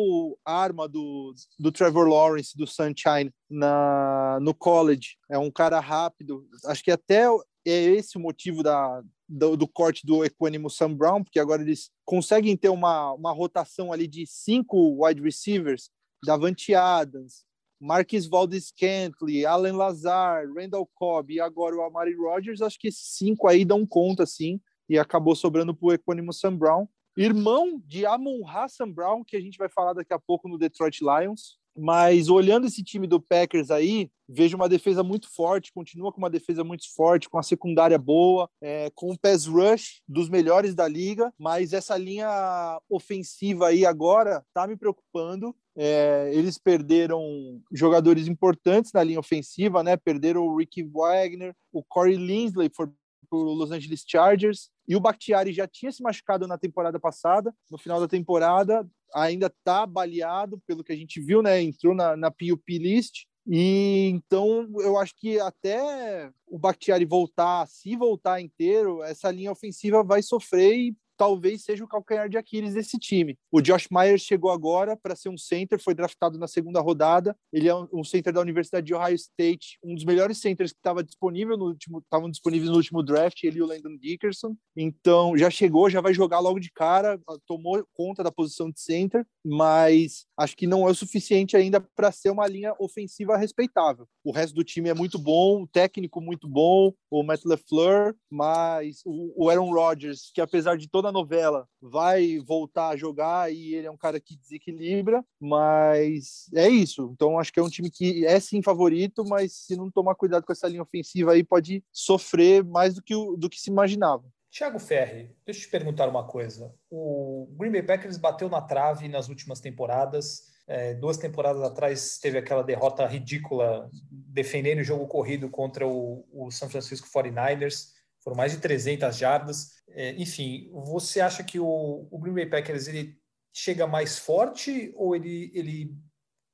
arma 0.42 0.88
do, 0.88 1.34
do 1.58 1.70
Trevor 1.70 2.08
Lawrence, 2.08 2.56
do 2.56 2.66
Sunshine, 2.66 3.30
na, 3.50 4.38
no 4.40 4.54
college. 4.54 5.18
É 5.30 5.36
um 5.36 5.50
cara 5.50 5.78
rápido. 5.78 6.48
Acho 6.64 6.82
que 6.82 6.90
até 6.90 7.26
é 7.66 7.82
esse 7.82 8.16
o 8.16 8.20
motivo 8.20 8.62
da, 8.62 9.02
do, 9.28 9.58
do, 9.58 9.68
corte 9.68 10.06
do 10.06 10.24
Equanimo 10.24 10.70
Sam 10.70 10.94
Brown, 10.94 11.22
porque 11.22 11.38
agora 11.38 11.60
eles 11.60 11.90
conseguem 12.02 12.56
ter 12.56 12.70
uma, 12.70 13.12
uma 13.12 13.30
rotação 13.30 13.92
ali 13.92 14.06
de 14.06 14.26
cinco 14.26 15.04
wide 15.04 15.20
receivers, 15.20 15.90
Davante 16.24 16.74
Adams, 16.74 17.44
Marquis 17.82 18.26
Valdez 18.26 18.68
Scantling, 18.68 19.44
Alan 19.44 19.76
Lazar, 19.76 20.46
Randall 20.54 20.88
Cobb 20.94 21.34
e 21.34 21.40
agora 21.40 21.74
o 21.74 21.82
Amari 21.82 22.14
Rogers, 22.14 22.62
acho 22.62 22.78
que 22.78 22.86
esses 22.86 23.16
cinco 23.16 23.48
aí 23.48 23.64
dão 23.64 23.84
conta, 23.84 24.24
sim, 24.24 24.60
e 24.88 24.96
acabou 24.96 25.34
sobrando 25.34 25.74
para 25.74 25.86
o 25.88 25.92
Equanimo 25.92 26.32
Sam 26.32 26.56
Brown. 26.56 26.86
Irmão 27.16 27.82
de 27.84 28.06
Amon 28.06 28.46
Hassan 28.46 28.88
Brown, 28.88 29.24
que 29.24 29.36
a 29.36 29.40
gente 29.40 29.58
vai 29.58 29.68
falar 29.68 29.94
daqui 29.94 30.14
a 30.14 30.18
pouco 30.18 30.48
no 30.48 30.56
Detroit 30.56 31.00
Lions. 31.00 31.58
Mas 31.76 32.28
olhando 32.28 32.66
esse 32.66 32.84
time 32.84 33.06
do 33.06 33.20
Packers 33.20 33.70
aí, 33.70 34.10
vejo 34.28 34.56
uma 34.56 34.68
defesa 34.68 35.02
muito 35.02 35.28
forte, 35.28 35.72
continua 35.72 36.12
com 36.12 36.18
uma 36.18 36.30
defesa 36.30 36.62
muito 36.62 36.84
forte, 36.94 37.28
com 37.28 37.38
a 37.38 37.42
secundária 37.42 37.98
boa, 37.98 38.48
é, 38.60 38.90
com 38.94 39.10
um 39.10 39.16
pass 39.16 39.46
rush 39.46 40.02
dos 40.06 40.28
melhores 40.28 40.74
da 40.74 40.86
liga, 40.86 41.32
mas 41.38 41.72
essa 41.72 41.96
linha 41.96 42.78
ofensiva 42.88 43.68
aí 43.68 43.86
agora 43.86 44.44
tá 44.54 44.66
me 44.66 44.76
preocupando. 44.76 45.56
É, 45.76 46.30
eles 46.34 46.58
perderam 46.58 47.60
jogadores 47.72 48.28
importantes 48.28 48.92
na 48.92 49.02
linha 49.02 49.20
ofensiva, 49.20 49.82
né? 49.82 49.96
Perderam 49.96 50.42
o 50.42 50.56
Ricky 50.56 50.82
Wagner, 50.82 51.54
o 51.72 51.82
Corey 51.82 52.16
Linsley 52.16 52.70
foi 52.74 52.88
para 53.32 53.38
o 53.38 53.54
Los 53.54 53.70
Angeles 53.70 54.04
Chargers. 54.06 54.70
E 54.86 54.94
o 54.94 55.00
Bakhtiari 55.00 55.52
já 55.52 55.66
tinha 55.66 55.90
se 55.90 56.02
machucado 56.02 56.46
na 56.46 56.58
temporada 56.58 57.00
passada. 57.00 57.54
No 57.70 57.78
final 57.78 57.98
da 57.98 58.06
temporada, 58.06 58.86
ainda 59.14 59.46
está 59.46 59.86
baleado, 59.86 60.60
pelo 60.66 60.84
que 60.84 60.92
a 60.92 60.96
gente 60.96 61.20
viu, 61.20 61.42
né? 61.42 61.62
Entrou 61.62 61.94
na, 61.94 62.16
na 62.16 62.30
PUP 62.30 62.78
list. 62.78 63.24
E 63.46 64.08
então 64.12 64.68
eu 64.80 64.96
acho 64.98 65.14
que 65.16 65.40
até 65.40 66.30
o 66.46 66.58
Bakhtiari 66.58 67.04
voltar, 67.04 67.66
se 67.66 67.96
voltar 67.96 68.40
inteiro, 68.40 69.02
essa 69.02 69.30
linha 69.30 69.50
ofensiva 69.50 70.04
vai 70.04 70.22
sofrer 70.22 70.74
e 70.74 70.96
talvez 71.16 71.62
seja 71.62 71.84
o 71.84 71.88
calcanhar 71.88 72.28
de 72.28 72.36
Aquiles 72.36 72.74
desse 72.74 72.98
time. 72.98 73.36
O 73.50 73.60
Josh 73.60 73.88
Myers 73.90 74.22
chegou 74.22 74.50
agora 74.50 74.96
para 74.96 75.16
ser 75.16 75.28
um 75.28 75.36
center, 75.36 75.80
foi 75.80 75.94
draftado 75.94 76.38
na 76.38 76.46
segunda 76.46 76.80
rodada. 76.80 77.36
Ele 77.52 77.68
é 77.68 77.74
um 77.74 78.04
center 78.04 78.32
da 78.32 78.40
Universidade 78.40 78.86
de 78.86 78.94
Ohio 78.94 79.14
State, 79.14 79.78
um 79.84 79.94
dos 79.94 80.04
melhores 80.04 80.38
centers 80.38 80.72
que 80.72 80.78
estava 80.78 81.02
disponível 81.02 81.56
no 81.56 81.66
último, 81.66 81.98
estavam 81.98 82.30
disponíveis 82.30 82.70
no 82.70 82.76
último 82.76 83.02
draft, 83.02 83.42
ele 83.44 83.58
e 83.58 83.62
o 83.62 83.66
Landon 83.66 83.96
Dickerson. 83.98 84.56
Então, 84.76 85.36
já 85.36 85.50
chegou, 85.50 85.90
já 85.90 86.00
vai 86.00 86.14
jogar 86.14 86.40
logo 86.40 86.58
de 86.58 86.70
cara, 86.70 87.20
tomou 87.46 87.84
conta 87.94 88.22
da 88.22 88.32
posição 88.32 88.70
de 88.70 88.80
center, 88.80 89.24
mas 89.44 90.26
acho 90.36 90.56
que 90.56 90.66
não 90.66 90.86
é 90.88 90.90
o 90.90 90.94
suficiente 90.94 91.56
ainda 91.56 91.80
para 91.80 92.12
ser 92.12 92.30
uma 92.30 92.46
linha 92.46 92.74
ofensiva 92.78 93.36
respeitável. 93.36 94.06
O 94.24 94.32
resto 94.32 94.54
do 94.54 94.64
time 94.64 94.88
é 94.88 94.94
muito 94.94 95.18
bom, 95.18 95.62
o 95.62 95.66
técnico 95.66 96.20
muito 96.20 96.48
bom, 96.48 96.92
o 97.10 97.22
Matt 97.22 97.44
LeFleur, 97.44 98.14
mas 98.30 99.00
o 99.04 99.48
Aaron 99.48 99.72
Rodgers, 99.72 100.30
que 100.34 100.40
apesar 100.40 100.76
de 100.76 100.88
toda 101.02 101.08
a 101.08 101.12
novela, 101.12 101.68
vai 101.80 102.38
voltar 102.38 102.90
a 102.90 102.96
jogar 102.96 103.52
e 103.52 103.74
ele 103.74 103.88
é 103.88 103.90
um 103.90 103.96
cara 103.96 104.20
que 104.20 104.36
desequilibra, 104.36 105.24
mas 105.40 106.48
é 106.54 106.68
isso. 106.68 107.10
Então 107.12 107.40
acho 107.40 107.52
que 107.52 107.58
é 107.58 107.62
um 107.62 107.68
time 107.68 107.90
que 107.90 108.24
é 108.24 108.38
sim 108.38 108.62
favorito, 108.62 109.24
mas 109.24 109.52
se 109.52 109.74
não 109.74 109.90
tomar 109.90 110.14
cuidado 110.14 110.44
com 110.44 110.52
essa 110.52 110.68
linha 110.68 110.82
ofensiva 110.82 111.32
aí 111.32 111.42
pode 111.42 111.84
sofrer 111.90 112.62
mais 112.62 112.94
do 112.94 113.02
que, 113.02 113.14
do 113.36 113.50
que 113.50 113.60
se 113.60 113.68
imaginava. 113.68 114.24
Tiago 114.48 114.78
Ferri, 114.78 115.34
deixa 115.44 115.62
eu 115.62 115.64
te 115.64 115.70
perguntar 115.70 116.08
uma 116.08 116.24
coisa. 116.24 116.72
O 116.88 117.48
Green 117.58 117.72
Bay 117.72 117.82
Packers 117.82 118.16
bateu 118.16 118.48
na 118.48 118.60
trave 118.60 119.08
nas 119.08 119.28
últimas 119.28 119.60
temporadas. 119.60 120.52
É, 120.68 120.94
duas 120.94 121.16
temporadas 121.16 121.62
atrás 121.62 122.18
teve 122.18 122.38
aquela 122.38 122.62
derrota 122.62 123.04
ridícula 123.06 123.90
defendendo 124.08 124.78
o 124.78 124.84
jogo 124.84 125.08
corrido 125.08 125.50
contra 125.50 125.84
o, 125.84 126.24
o 126.32 126.50
San 126.52 126.68
Francisco 126.68 127.08
49ers. 127.08 127.88
Foram 128.22 128.36
mais 128.36 128.52
de 128.52 128.58
300 128.58 129.16
jardas. 129.16 129.72
É, 129.88 130.12
enfim, 130.12 130.70
você 130.72 131.20
acha 131.20 131.42
que 131.42 131.58
o, 131.58 132.08
o, 132.10 132.18
Green 132.18 132.34
Bay 132.34 132.46
Packers 132.46 132.86
ele 132.86 133.16
chega 133.52 133.86
mais 133.86 134.18
forte 134.18 134.92
ou 134.96 135.14
ele, 135.14 135.50
ele 135.54 135.94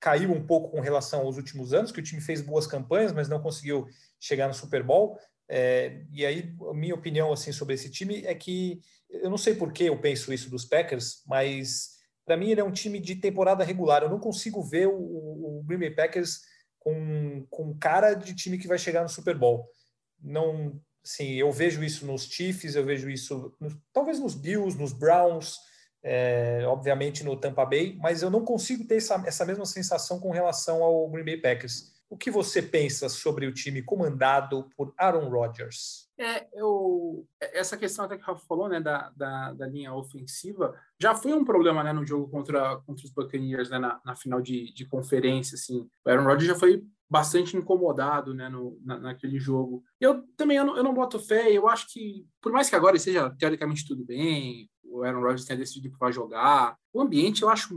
caiu 0.00 0.33
um 0.33 0.44
pouco 0.44 0.70
com 0.70 0.81
relação 0.81 1.20
aos 1.20 1.37
últimos 1.37 1.72
anos, 1.72 1.92
que 1.92 2.00
o 2.00 2.02
time 2.02 2.20
fez 2.20 2.40
boas 2.40 2.66
campanhas, 2.66 3.12
mas 3.12 3.28
não 3.28 3.40
conseguiu 3.40 3.87
chegar 4.18 4.48
no 4.48 4.54
Super 4.54 4.83
Bowl? 4.83 5.18
É, 5.48 6.04
e 6.11 6.26
aí, 6.26 6.54
minha 6.74 6.94
opinião 6.94 7.33
assim 7.33 7.52
sobre 7.52 7.74
esse 7.74 7.90
time 7.90 8.24
é 8.24 8.35
que 8.35 8.81
eu 9.09 9.31
não 9.31 9.38
sei 9.38 9.54
por 9.54 9.72
que 9.72 9.85
eu 9.85 9.98
penso 9.98 10.33
isso 10.33 10.50
dos 10.50 10.64
Packers, 10.64 11.22
mas 11.26 11.96
para 12.26 12.37
mim 12.37 12.50
ele 12.50 12.61
é 12.61 12.64
um 12.64 12.72
time 12.72 13.00
de 13.00 13.16
temporada 13.16 13.64
regular. 13.64 14.02
Eu 14.02 14.11
não 14.11 14.20
consigo 14.20 14.62
ver 14.62 14.87
o, 14.87 14.92
o 14.94 15.62
Green 15.64 15.78
Bay 15.78 15.90
Packers 15.90 16.40
com, 16.78 17.46
com 17.48 17.78
cara 17.78 18.14
de 18.14 18.35
time 18.35 18.59
que 18.59 18.68
vai 18.68 18.78
chegar 18.78 19.02
no 19.02 19.09
Super 19.09 19.37
Bowl. 19.37 19.66
Não, 20.22 20.78
sim, 21.02 21.34
eu 21.34 21.50
vejo 21.52 21.82
isso 21.82 22.06
nos 22.06 22.24
Chiefs, 22.24 22.74
eu 22.74 22.84
vejo 22.84 23.08
isso 23.11 23.54
no, 23.61 23.80
talvez 23.92 24.18
nos 24.18 24.34
Bills, 24.34 24.78
nos 24.78 24.92
Browns, 24.92 25.56
é, 26.02 26.62
obviamente 26.66 27.24
no 27.24 27.37
Tampa 27.37 27.64
Bay, 27.64 27.96
mas 28.00 28.22
eu 28.22 28.30
não 28.30 28.44
consigo 28.44 28.87
ter 28.87 28.96
essa, 28.96 29.22
essa 29.26 29.44
mesma 29.44 29.66
sensação 29.66 30.20
com 30.20 30.30
relação 30.30 30.82
ao 30.82 31.08
Green 31.11 31.24
Bay 31.24 31.37
Packers. 31.37 31.97
O 32.10 32.16
que 32.16 32.30
você 32.30 32.62
pensa 32.62 33.08
sobre 33.08 33.46
o 33.46 33.52
time 33.52 33.82
comandado 33.82 34.68
por 34.76 34.94
Aaron 34.98 35.28
Rodgers? 35.28 36.08
É, 36.18 36.48
eu, 36.54 37.26
essa 37.40 37.76
questão 37.76 38.04
até 38.04 38.16
que 38.16 38.22
o 38.22 38.26
Rafa 38.26 38.44
falou, 38.46 38.68
né, 38.68 38.80
da, 38.80 39.12
da, 39.14 39.52
da, 39.52 39.66
linha 39.66 39.92
ofensiva, 39.92 40.74
já 40.98 41.14
foi 41.14 41.32
um 41.32 41.44
problema, 41.44 41.84
né, 41.84 41.92
no 41.92 42.06
jogo 42.06 42.28
contra, 42.28 42.76
contra 42.78 43.04
os 43.04 43.12
Buccaneers, 43.12 43.70
né, 43.70 43.78
na, 43.78 44.00
na 44.04 44.16
final 44.16 44.40
de, 44.40 44.72
de 44.72 44.86
conferência, 44.86 45.54
assim. 45.54 45.86
O 46.04 46.10
Aaron 46.10 46.24
Rodgers 46.24 46.48
já 46.48 46.54
foi 46.54 46.82
bastante 47.10 47.56
incomodado, 47.56 48.34
né, 48.34 48.48
no, 48.48 48.78
na, 48.84 48.98
naquele 48.98 49.38
jogo. 49.38 49.82
Eu 50.00 50.22
também, 50.36 50.56
eu 50.56 50.64
não, 50.64 50.76
eu 50.76 50.82
não 50.82 50.92
boto 50.92 51.18
fé, 51.18 51.50
eu 51.50 51.68
acho 51.68 51.86
que, 51.92 52.26
por 52.42 52.52
mais 52.52 52.68
que 52.68 52.76
agora 52.76 52.96
esteja 52.96 53.30
teoricamente 53.38 53.86
tudo 53.86 54.04
bem, 54.04 54.68
o 54.90 55.05
Aaron 55.05 55.20
Rodgers 55.20 55.44
tenha 55.44 55.59
decidido 55.59 55.90
que 55.90 55.98
vai 55.98 56.12
jogar. 56.12 56.77
O 56.92 57.01
ambiente 57.01 57.42
eu 57.42 57.48
acho 57.48 57.68
que 57.68 57.74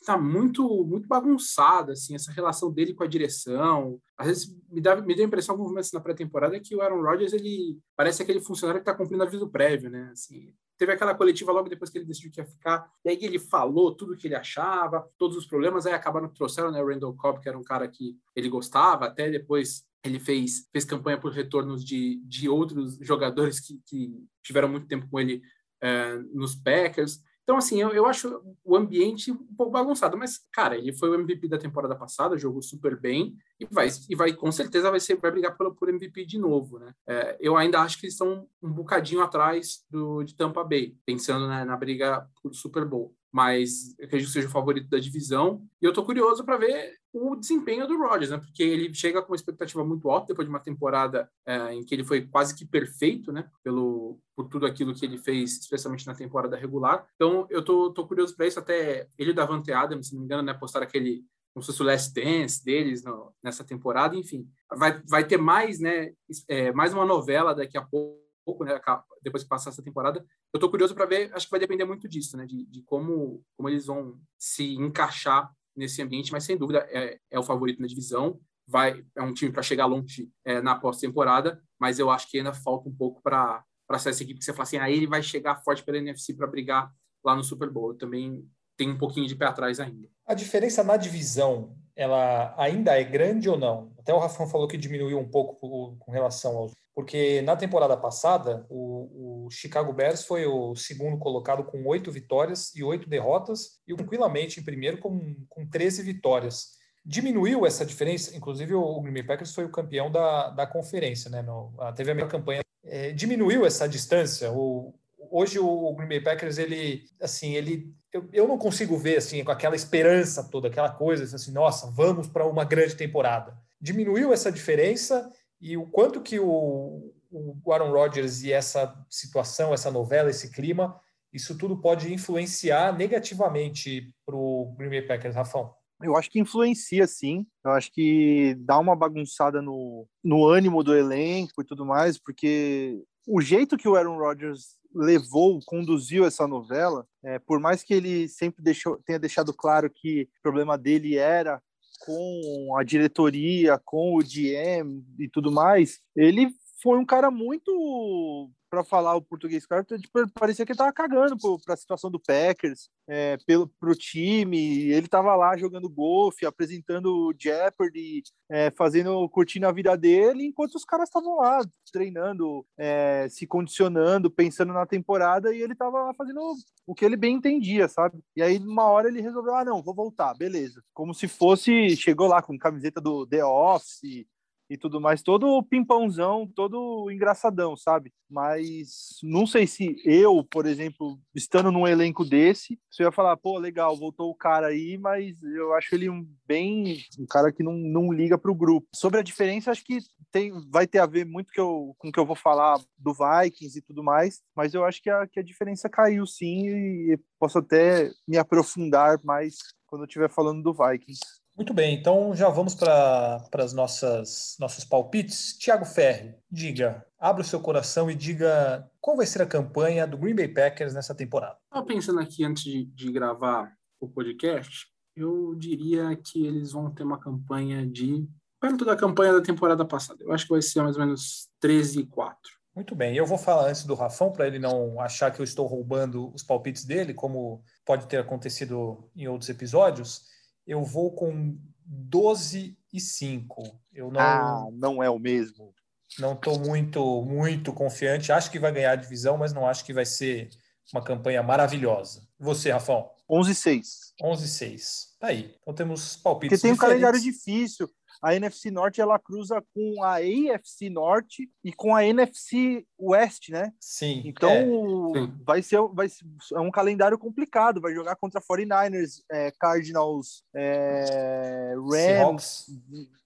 está 0.00 0.16
muito 0.16 0.84
muito 0.84 1.08
bagunçado 1.08 1.92
assim, 1.92 2.14
essa 2.14 2.32
relação 2.32 2.72
dele 2.72 2.94
com 2.94 3.04
a 3.04 3.08
direção. 3.08 4.00
Às 4.16 4.26
vezes 4.26 4.56
me 4.70 4.80
dá 4.80 4.96
me 4.96 5.14
deu 5.14 5.24
a 5.24 5.28
impressão 5.28 5.54
alguns 5.54 5.68
momentos 5.68 5.92
na 5.92 6.00
pré-temporada 6.00 6.60
que 6.60 6.74
o 6.74 6.80
Aaron 6.80 7.02
Rodgers 7.02 7.32
ele 7.32 7.78
parece 7.96 8.22
aquele 8.22 8.40
funcionário 8.40 8.82
que 8.82 8.88
está 8.88 8.96
cumprindo 8.96 9.22
aviso 9.22 9.48
prévio, 9.48 9.90
né? 9.90 10.10
Assim, 10.12 10.52
teve 10.80 10.92
aquela 10.92 11.14
coletiva 11.14 11.52
logo 11.52 11.68
depois 11.68 11.90
que 11.90 11.98
ele 11.98 12.06
decidiu 12.06 12.30
que 12.30 12.40
ia 12.40 12.46
ficar, 12.46 12.90
e 13.04 13.10
aí 13.10 13.18
ele 13.20 13.38
falou 13.38 13.94
tudo 13.94 14.14
o 14.14 14.16
que 14.16 14.26
ele 14.26 14.34
achava, 14.34 15.06
todos 15.18 15.36
os 15.36 15.46
problemas, 15.46 15.84
aí 15.84 15.92
acabaram 15.92 16.26
trouxeram 16.32 16.70
né, 16.72 16.82
o 16.82 16.86
Randall 16.86 17.14
Cobb, 17.14 17.38
que 17.38 17.50
era 17.50 17.58
um 17.58 17.62
cara 17.62 17.86
que 17.86 18.16
ele 18.34 18.48
gostava, 18.48 19.04
até 19.04 19.28
depois 19.28 19.84
ele 20.02 20.18
fez, 20.18 20.66
fez 20.72 20.86
campanha 20.86 21.20
por 21.20 21.32
retornos 21.32 21.84
de, 21.84 22.22
de 22.24 22.48
outros 22.48 22.96
jogadores 23.02 23.60
que, 23.60 23.78
que 23.86 24.10
tiveram 24.42 24.68
muito 24.68 24.86
tempo 24.86 25.06
com 25.10 25.20
ele 25.20 25.42
é, 25.80 26.16
nos 26.32 26.54
Packers. 26.54 27.20
Então, 27.42 27.56
assim, 27.56 27.80
eu, 27.80 27.90
eu 27.90 28.06
acho 28.06 28.40
o 28.64 28.76
ambiente 28.76 29.32
um 29.32 29.54
pouco 29.56 29.72
bagunçado, 29.72 30.16
mas, 30.16 30.38
cara, 30.52 30.76
ele 30.76 30.92
foi 30.92 31.10
o 31.10 31.14
MVP 31.14 31.48
da 31.48 31.58
temporada 31.58 31.96
passada, 31.96 32.38
jogou 32.38 32.62
super 32.62 32.98
bem 32.98 33.36
e 33.58 33.66
vai, 33.68 33.88
e 34.08 34.14
vai 34.14 34.32
com 34.32 34.52
certeza 34.52 34.90
vai, 34.90 35.00
ser, 35.00 35.16
vai 35.16 35.32
brigar 35.32 35.56
por, 35.56 35.74
por 35.74 35.88
MVP 35.88 36.26
de 36.26 36.38
novo, 36.38 36.78
né? 36.78 36.94
É, 37.08 37.36
eu 37.40 37.56
ainda 37.56 37.80
acho 37.80 37.98
que 37.98 38.06
eles 38.06 38.14
estão 38.14 38.46
um 38.62 38.72
bocadinho 38.72 39.20
atrás 39.20 39.84
do, 39.90 40.22
de 40.22 40.36
Tampa 40.36 40.62
Bay, 40.62 40.94
pensando 41.04 41.48
né, 41.48 41.64
na 41.64 41.76
briga 41.76 42.24
por 42.40 42.54
Super 42.54 42.84
Bowl 42.84 43.14
mas 43.32 43.94
acredito 44.02 44.26
que 44.26 44.32
seja 44.32 44.48
o 44.48 44.50
favorito 44.50 44.88
da 44.88 44.98
divisão. 44.98 45.62
E 45.80 45.84
eu 45.84 45.92
tô 45.92 46.04
curioso 46.04 46.44
para 46.44 46.56
ver 46.56 46.98
o 47.12 47.34
desempenho 47.34 47.86
do 47.86 47.98
Rodgers, 47.98 48.30
né? 48.30 48.38
Porque 48.38 48.62
ele 48.62 48.94
chega 48.94 49.20
com 49.20 49.32
uma 49.32 49.36
expectativa 49.36 49.84
muito 49.84 50.08
alta 50.08 50.28
depois 50.28 50.46
de 50.46 50.50
uma 50.50 50.60
temporada 50.60 51.30
é, 51.44 51.74
em 51.74 51.84
que 51.84 51.94
ele 51.94 52.04
foi 52.04 52.22
quase 52.26 52.54
que 52.54 52.64
perfeito, 52.64 53.32
né? 53.32 53.48
Pelo 53.62 54.18
por 54.36 54.48
tudo 54.48 54.64
aquilo 54.64 54.94
que 54.94 55.04
ele 55.04 55.18
fez, 55.18 55.58
especialmente 55.58 56.06
na 56.06 56.14
temporada 56.14 56.56
regular. 56.56 57.06
Então 57.14 57.46
eu 57.50 57.64
tô, 57.64 57.90
tô 57.90 58.06
curioso 58.06 58.36
para 58.36 58.46
isso. 58.46 58.58
Até 58.58 59.08
ele 59.18 59.32
o 59.32 59.34
Davante 59.34 59.72
Adams, 59.72 60.08
se 60.08 60.14
não 60.14 60.20
me 60.20 60.26
engano, 60.26 60.42
né? 60.42 60.54
Postaram 60.54 60.86
aquele 60.86 61.24
como 61.52 61.64
se 61.64 61.72
fosse 61.72 61.82
o 61.82 61.84
Last 61.84 62.14
Dance 62.14 62.64
deles 62.64 63.02
no, 63.02 63.34
nessa 63.42 63.64
temporada. 63.64 64.16
Enfim, 64.16 64.48
vai, 64.76 65.02
vai 65.08 65.26
ter 65.26 65.36
mais, 65.36 65.80
né? 65.80 66.12
É, 66.48 66.72
mais 66.72 66.94
uma 66.94 67.04
novela 67.04 67.54
daqui 67.54 67.76
a 67.76 67.82
pouco 67.82 68.20
pouco, 68.50 68.64
né, 68.64 68.80
depois 69.22 69.42
que 69.42 69.48
passar 69.48 69.70
essa 69.70 69.82
temporada. 69.82 70.24
Eu 70.52 70.58
estou 70.58 70.70
curioso 70.70 70.94
para 70.94 71.06
ver, 71.06 71.30
acho 71.34 71.46
que 71.46 71.50
vai 71.50 71.60
depender 71.60 71.84
muito 71.84 72.08
disso, 72.08 72.36
né, 72.36 72.46
de, 72.46 72.66
de, 72.66 72.82
como, 72.82 73.44
como 73.56 73.68
eles 73.68 73.86
vão 73.86 74.20
se 74.38 74.74
encaixar 74.74 75.50
nesse 75.76 76.02
ambiente, 76.02 76.32
mas 76.32 76.44
sem 76.44 76.56
dúvida 76.56 76.86
é, 76.90 77.18
é 77.30 77.38
o 77.38 77.42
favorito 77.42 77.80
na 77.80 77.86
divisão. 77.86 78.40
Vai, 78.66 79.04
é 79.16 79.22
um 79.22 79.34
time 79.34 79.50
para 79.50 79.62
chegar 79.62 79.86
longe 79.86 80.30
é, 80.44 80.60
na 80.60 80.76
pós-temporada, 80.76 81.60
mas 81.78 81.98
eu 81.98 82.08
acho 82.08 82.30
que 82.30 82.38
ainda 82.38 82.52
falta 82.52 82.88
um 82.88 82.94
pouco 82.94 83.20
para 83.20 83.64
ser 83.98 84.10
essa 84.10 84.22
equipe 84.22 84.38
que 84.38 84.44
você 84.44 84.52
fala 84.52 84.62
assim, 84.62 84.78
aí 84.78 84.92
ah, 84.92 84.96
ele 84.96 85.06
vai 85.06 85.22
chegar 85.22 85.56
forte 85.56 85.82
pela 85.82 85.98
NFC 85.98 86.34
para 86.34 86.46
brigar 86.46 86.92
lá 87.24 87.34
no 87.34 87.42
Super 87.42 87.68
Bowl. 87.68 87.90
Eu 87.90 87.98
também 87.98 88.48
tem 88.76 88.88
um 88.88 88.98
pouquinho 88.98 89.26
de 89.26 89.34
pé 89.34 89.46
atrás 89.46 89.80
ainda. 89.80 90.08
A 90.24 90.34
diferença 90.34 90.84
na 90.84 90.96
divisão, 90.96 91.76
ela 91.96 92.54
ainda 92.56 92.98
é 92.98 93.04
grande 93.04 93.48
ou 93.48 93.58
não? 93.58 93.92
Até 93.98 94.14
o 94.14 94.18
Rafão 94.18 94.48
falou 94.48 94.68
que 94.68 94.78
diminuiu 94.78 95.18
um 95.18 95.28
pouco 95.28 95.96
com 95.98 96.12
relação 96.12 96.56
aos. 96.56 96.72
Porque 96.94 97.40
na 97.42 97.56
temporada 97.56 97.96
passada, 97.96 98.66
o, 98.68 99.46
o 99.46 99.50
Chicago 99.50 99.92
Bears 99.92 100.24
foi 100.24 100.46
o 100.46 100.74
segundo 100.74 101.18
colocado 101.18 101.64
com 101.64 101.86
oito 101.86 102.10
vitórias 102.10 102.74
e 102.74 102.82
oito 102.82 103.08
derrotas, 103.08 103.80
e 103.86 103.94
tranquilamente 103.94 104.60
em 104.60 104.64
primeiro 104.64 104.98
com, 104.98 105.36
com 105.48 105.66
13 105.66 106.02
vitórias. 106.02 106.78
Diminuiu 107.04 107.64
essa 107.64 107.86
diferença, 107.86 108.36
inclusive 108.36 108.74
o 108.74 109.00
Green 109.00 109.14
Bay 109.14 109.22
Packers 109.22 109.54
foi 109.54 109.64
o 109.64 109.70
campeão 109.70 110.10
da, 110.10 110.50
da 110.50 110.66
conferência, 110.66 111.30
né? 111.30 111.40
No, 111.42 111.72
teve 111.96 112.10
a 112.10 112.14
melhor 112.14 112.28
campanha. 112.28 112.60
É, 112.84 113.12
diminuiu 113.12 113.64
essa 113.64 113.88
distância? 113.88 114.52
O, 114.52 114.94
hoje 115.30 115.58
o 115.58 115.94
Green 115.94 116.08
Bay 116.08 116.20
Packers, 116.20 116.58
ele, 116.58 117.04
assim, 117.20 117.54
ele, 117.54 117.94
eu, 118.12 118.28
eu 118.32 118.48
não 118.48 118.58
consigo 118.58 118.98
ver, 118.98 119.16
assim, 119.16 119.42
com 119.44 119.50
aquela 119.50 119.76
esperança 119.76 120.44
toda, 120.44 120.68
aquela 120.68 120.90
coisa, 120.90 121.36
assim, 121.36 121.52
nossa, 121.52 121.90
vamos 121.90 122.28
para 122.28 122.46
uma 122.46 122.64
grande 122.64 122.96
temporada. 122.96 123.56
Diminuiu 123.80 124.32
essa 124.32 124.52
diferença 124.52 125.30
e 125.60 125.76
o 125.76 125.86
quanto 125.86 126.20
que 126.20 126.38
o, 126.40 127.12
o 127.30 127.72
Aaron 127.72 127.92
Rodgers 127.92 128.42
e 128.42 128.52
essa 128.52 128.94
situação, 129.08 129.74
essa 129.74 129.90
novela, 129.90 130.30
esse 130.30 130.50
clima, 130.50 130.98
isso 131.32 131.56
tudo 131.56 131.76
pode 131.76 132.12
influenciar 132.12 132.96
negativamente 132.96 134.12
para 134.26 134.34
o 134.34 134.74
Green 134.76 134.90
Bay 134.90 135.02
Packers, 135.02 135.34
Rafão? 135.34 135.72
Eu 136.02 136.16
acho 136.16 136.30
que 136.30 136.40
influencia, 136.40 137.06
sim. 137.06 137.46
Eu 137.64 137.72
acho 137.72 137.92
que 137.92 138.56
dá 138.60 138.78
uma 138.78 138.96
bagunçada 138.96 139.60
no, 139.60 140.06
no 140.24 140.46
ânimo 140.46 140.82
do 140.82 140.96
elenco 140.96 141.60
e 141.60 141.64
tudo 141.64 141.84
mais, 141.84 142.18
porque 142.18 143.02
o 143.28 143.40
jeito 143.40 143.76
que 143.76 143.88
o 143.88 143.96
Aaron 143.96 144.16
Rodgers 144.16 144.78
levou, 144.94 145.60
conduziu 145.66 146.24
essa 146.24 146.48
novela, 146.48 147.06
é, 147.22 147.38
por 147.38 147.60
mais 147.60 147.82
que 147.82 147.94
ele 147.94 148.28
sempre 148.28 148.62
deixou, 148.62 148.96
tenha 149.04 149.18
deixado 149.18 149.52
claro 149.54 149.88
que 149.88 150.22
o 150.22 150.42
problema 150.42 150.76
dele 150.76 151.16
era 151.16 151.62
com 152.00 152.76
a 152.78 152.82
diretoria, 152.82 153.78
com 153.84 154.16
o 154.16 154.22
GM 154.22 155.04
e 155.18 155.28
tudo 155.28 155.52
mais, 155.52 156.00
ele 156.16 156.48
foi 156.82 156.98
um 156.98 157.04
cara 157.04 157.30
muito 157.30 158.50
para 158.70 158.84
falar 158.84 159.16
o 159.16 159.22
português 159.22 159.66
claro, 159.66 159.84
tipo, 159.84 160.30
parecia 160.32 160.64
que 160.64 160.72
ele 160.72 160.78
tava 160.78 160.92
cagando 160.92 161.36
para 161.64 161.74
a 161.74 161.76
situação 161.76 162.10
do 162.10 162.20
Packers, 162.20 162.88
é, 163.08 163.36
pelo 163.44 163.68
pro 163.80 163.94
time. 163.94 164.90
Ele 164.90 165.08
tava 165.08 165.34
lá 165.34 165.56
jogando 165.56 165.88
golfe, 165.88 166.46
apresentando 166.46 167.34
Jeopardy, 167.38 168.22
é, 168.48 168.70
fazendo 168.70 169.28
curtindo 169.28 169.66
a 169.66 169.72
vida 169.72 169.96
dele, 169.96 170.46
enquanto 170.46 170.76
os 170.76 170.84
caras 170.84 171.08
estavam 171.08 171.38
lá 171.38 171.60
treinando, 171.92 172.64
é, 172.78 173.26
se 173.28 173.46
condicionando, 173.46 174.30
pensando 174.30 174.72
na 174.72 174.86
temporada, 174.86 175.52
e 175.52 175.60
ele 175.60 175.74
tava 175.74 176.04
lá 176.04 176.14
fazendo 176.14 176.40
o 176.86 176.94
que 176.94 177.04
ele 177.04 177.16
bem 177.16 177.36
entendia, 177.36 177.88
sabe? 177.88 178.20
E 178.36 178.42
aí, 178.42 178.58
uma 178.58 178.84
hora 178.84 179.08
ele 179.08 179.20
resolveu, 179.20 179.54
ah, 179.54 179.64
não, 179.64 179.82
vou 179.82 179.94
voltar, 179.94 180.34
beleza. 180.34 180.80
Como 180.94 181.12
se 181.12 181.26
fosse, 181.26 181.96
chegou 181.96 182.28
lá 182.28 182.40
com 182.40 182.58
camiseta 182.58 183.00
do 183.00 183.26
The 183.26 183.44
Office, 183.44 184.26
e 184.70 184.78
tudo 184.78 185.00
mais, 185.00 185.20
todo 185.20 185.62
pimpãozão, 185.64 186.46
todo 186.46 187.10
engraçadão, 187.10 187.76
sabe? 187.76 188.12
Mas 188.30 189.18
não 189.20 189.44
sei 189.44 189.66
se 189.66 189.96
eu, 190.04 190.44
por 190.44 190.64
exemplo, 190.64 191.18
estando 191.34 191.72
num 191.72 191.88
elenco 191.88 192.24
desse, 192.24 192.78
se 192.88 193.02
eu 193.02 193.08
ia 193.08 193.12
falar, 193.12 193.36
pô, 193.36 193.58
legal, 193.58 193.96
voltou 193.96 194.30
o 194.30 194.34
cara 194.34 194.68
aí, 194.68 194.96
mas 194.96 195.42
eu 195.42 195.74
acho 195.74 195.92
ele 195.96 196.08
um 196.08 196.24
bem 196.46 196.98
um 197.18 197.26
cara 197.26 197.52
que 197.52 197.64
não, 197.64 197.72
não 197.72 198.12
liga 198.12 198.38
pro 198.38 198.54
grupo. 198.54 198.86
Sobre 198.94 199.18
a 199.18 199.24
diferença, 199.24 199.72
acho 199.72 199.84
que 199.84 199.98
tem, 200.30 200.52
vai 200.70 200.86
ter 200.86 201.00
a 201.00 201.06
ver 201.06 201.26
muito 201.26 201.52
que 201.52 201.60
eu, 201.60 201.92
com 201.98 202.08
o 202.08 202.12
que 202.12 202.20
eu 202.20 202.26
vou 202.26 202.36
falar 202.36 202.78
do 202.96 203.12
Vikings 203.12 203.76
e 203.76 203.82
tudo 203.82 204.04
mais, 204.04 204.40
mas 204.54 204.72
eu 204.72 204.84
acho 204.84 205.02
que 205.02 205.10
a, 205.10 205.26
que 205.26 205.40
a 205.40 205.42
diferença 205.42 205.88
caiu 205.88 206.24
sim 206.26 206.68
e 206.68 207.18
posso 207.40 207.58
até 207.58 208.08
me 208.28 208.38
aprofundar 208.38 209.18
mais 209.24 209.56
quando 209.84 210.02
eu 210.02 210.06
estiver 210.06 210.30
falando 210.30 210.62
do 210.62 210.72
Vikings. 210.72 211.39
Muito 211.60 211.74
bem, 211.74 211.94
então 211.94 212.34
já 212.34 212.48
vamos 212.48 212.74
para 212.74 213.44
as 213.52 213.74
nossas 213.74 214.56
nossos 214.58 214.82
palpites. 214.82 215.58
Tiago 215.58 215.84
Ferri, 215.84 216.34
diga, 216.50 217.04
abra 217.18 217.42
o 217.42 217.44
seu 217.44 217.60
coração 217.60 218.10
e 218.10 218.14
diga 218.14 218.90
qual 218.98 219.14
vai 219.14 219.26
ser 219.26 219.42
a 219.42 219.46
campanha 219.46 220.06
do 220.06 220.16
Green 220.16 220.34
Bay 220.34 220.48
Packers 220.48 220.94
nessa 220.94 221.14
temporada. 221.14 221.58
Estava 221.66 221.84
pensando 221.84 222.18
aqui 222.18 222.46
antes 222.46 222.64
de, 222.64 222.86
de 222.86 223.12
gravar 223.12 223.76
o 224.00 224.08
podcast, 224.08 224.86
eu 225.14 225.54
diria 225.54 226.16
que 226.16 226.46
eles 226.46 226.72
vão 226.72 226.90
ter 226.90 227.02
uma 227.02 227.20
campanha 227.20 227.86
de 227.86 228.26
perto 228.58 228.82
da 228.82 228.96
campanha 228.96 229.34
da 229.34 229.42
temporada 229.42 229.84
passada. 229.84 230.24
Eu 230.24 230.32
acho 230.32 230.46
que 230.46 230.52
vai 230.54 230.62
ser 230.62 230.80
mais 230.80 230.96
ou 230.96 231.04
menos 231.04 231.50
13 231.60 232.00
e 232.00 232.06
4. 232.06 232.38
Muito 232.74 232.94
bem, 232.94 233.14
eu 233.14 233.26
vou 233.26 233.36
falar 233.36 233.68
antes 233.68 233.84
do 233.84 233.94
Rafão 233.94 234.32
para 234.32 234.46
ele 234.46 234.58
não 234.58 234.98
achar 234.98 235.30
que 235.30 235.40
eu 235.40 235.44
estou 235.44 235.66
roubando 235.66 236.32
os 236.34 236.42
palpites 236.42 236.86
dele, 236.86 237.12
como 237.12 237.62
pode 237.84 238.06
ter 238.06 238.16
acontecido 238.16 239.10
em 239.14 239.28
outros 239.28 239.50
episódios 239.50 240.30
eu 240.70 240.84
vou 240.84 241.10
com 241.10 241.58
12 241.84 242.78
e 242.92 243.00
5. 243.00 243.60
Eu 243.92 244.08
não, 244.08 244.20
ah, 244.20 244.68
não 244.72 245.02
é 245.02 245.10
o 245.10 245.18
mesmo. 245.18 245.74
Não 246.16 246.34
estou 246.34 246.60
muito, 246.60 247.22
muito 247.22 247.72
confiante. 247.72 248.30
Acho 248.30 248.52
que 248.52 248.58
vai 248.60 248.70
ganhar 248.70 248.92
a 248.92 248.96
divisão, 248.96 249.36
mas 249.36 249.52
não 249.52 249.66
acho 249.66 249.84
que 249.84 249.92
vai 249.92 250.06
ser 250.06 250.48
uma 250.92 251.02
campanha 251.02 251.42
maravilhosa. 251.42 252.22
Você, 252.38 252.70
Rafão? 252.70 253.10
11 253.28 253.50
e 253.50 253.54
6. 253.56 254.14
11 254.22 254.44
e 254.44 254.48
6. 254.48 255.16
Tá 255.18 255.26
aí. 255.26 255.56
Então 255.60 255.74
temos 255.74 256.16
palpites 256.16 256.60
Porque 256.60 256.68
tem 256.68 256.72
um 256.72 256.76
calendário 256.76 257.20
difícil 257.20 257.90
a 258.22 258.34
NFC 258.34 258.70
Norte 258.70 259.00
ela 259.00 259.18
cruza 259.18 259.62
com 259.74 260.02
a 260.02 260.16
AFC 260.16 260.90
Norte 260.90 261.50
e 261.64 261.72
com 261.72 261.94
a 261.94 262.04
NFC 262.04 262.84
West, 263.00 263.48
né? 263.48 263.72
Sim. 263.80 264.22
Então 264.24 265.12
é. 265.16 265.28
vai 265.44 265.62
ser 265.62 265.80
vai 265.94 266.08
ser, 266.08 266.24
é 266.54 266.60
um 266.60 266.70
calendário 266.70 267.18
complicado. 267.18 267.80
Vai 267.80 267.94
jogar 267.94 268.16
contra 268.16 268.40
49ers, 268.40 269.22
é, 269.30 269.50
Cardinals, 269.58 270.42
é, 270.54 271.74
Rams 271.90 272.66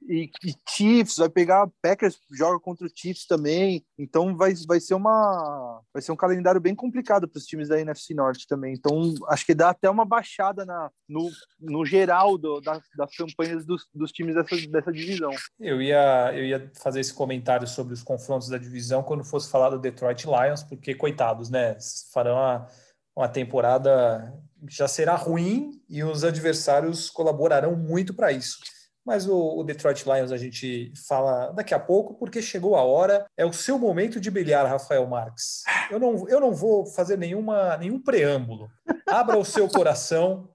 e, 0.08 0.30
e, 0.44 0.54
Chiefs. 0.68 1.16
Vai 1.16 1.28
pegar 1.28 1.68
Packers, 1.82 2.18
joga 2.32 2.60
contra 2.60 2.86
o 2.86 2.90
Chiefs 2.94 3.26
também. 3.26 3.84
Então 3.98 4.36
vai, 4.36 4.54
vai 4.66 4.78
ser 4.78 4.94
uma 4.94 5.80
vai 5.92 6.02
ser 6.02 6.12
um 6.12 6.16
calendário 6.16 6.60
bem 6.60 6.74
complicado 6.74 7.28
para 7.28 7.38
os 7.38 7.46
times 7.46 7.68
da 7.68 7.80
NFC 7.80 8.14
Norte 8.14 8.46
também. 8.46 8.74
Então 8.74 9.14
acho 9.28 9.44
que 9.44 9.54
dá 9.54 9.70
até 9.70 9.90
uma 9.90 10.04
baixada 10.04 10.64
na, 10.64 10.90
no, 11.08 11.30
no 11.60 11.84
geral 11.84 12.38
do, 12.38 12.60
das, 12.60 12.82
das 12.96 13.16
campanhas 13.16 13.64
dos, 13.64 13.88
dos 13.92 14.12
times 14.12 14.34
dessa, 14.34 14.83
dessa 14.84 14.92
divisão. 14.92 15.30
Eu 15.58 15.80
ia, 15.80 16.32
eu 16.34 16.44
ia 16.44 16.70
fazer 16.80 17.00
esse 17.00 17.12
comentário 17.12 17.66
sobre 17.66 17.94
os 17.94 18.02
confrontos 18.02 18.48
da 18.48 18.58
divisão 18.58 19.02
quando 19.02 19.24
fosse 19.24 19.50
falar 19.50 19.70
do 19.70 19.78
Detroit 19.78 20.26
Lions, 20.26 20.62
porque, 20.62 20.94
coitados, 20.94 21.50
né? 21.50 21.76
Farão 22.12 22.34
uma, 22.34 22.68
uma 23.16 23.28
temporada 23.28 24.32
já 24.68 24.88
será 24.88 25.14
ruim 25.14 25.82
e 25.88 26.02
os 26.02 26.24
adversários 26.24 27.10
colaborarão 27.10 27.76
muito 27.76 28.14
para 28.14 28.32
isso. 28.32 28.58
Mas 29.04 29.28
o, 29.28 29.58
o, 29.58 29.62
Detroit 29.62 30.02
Lions 30.04 30.32
a 30.32 30.36
gente 30.38 30.92
fala 31.06 31.52
daqui 31.52 31.74
a 31.74 31.78
pouco, 31.78 32.14
porque 32.14 32.40
chegou 32.40 32.74
a 32.74 32.82
hora, 32.82 33.26
é 33.36 33.44
o 33.44 33.52
seu 33.52 33.78
momento 33.78 34.18
de 34.18 34.30
brilhar, 34.30 34.66
Rafael 34.66 35.06
Marques. 35.06 35.62
Eu 35.90 36.00
não, 36.00 36.26
eu 36.26 36.40
não 36.40 36.54
vou 36.54 36.86
fazer 36.86 37.18
nenhuma, 37.18 37.76
nenhum 37.76 38.00
preâmbulo. 38.00 38.70
Abra 39.06 39.36
o 39.36 39.44
seu 39.44 39.68
coração 39.68 40.48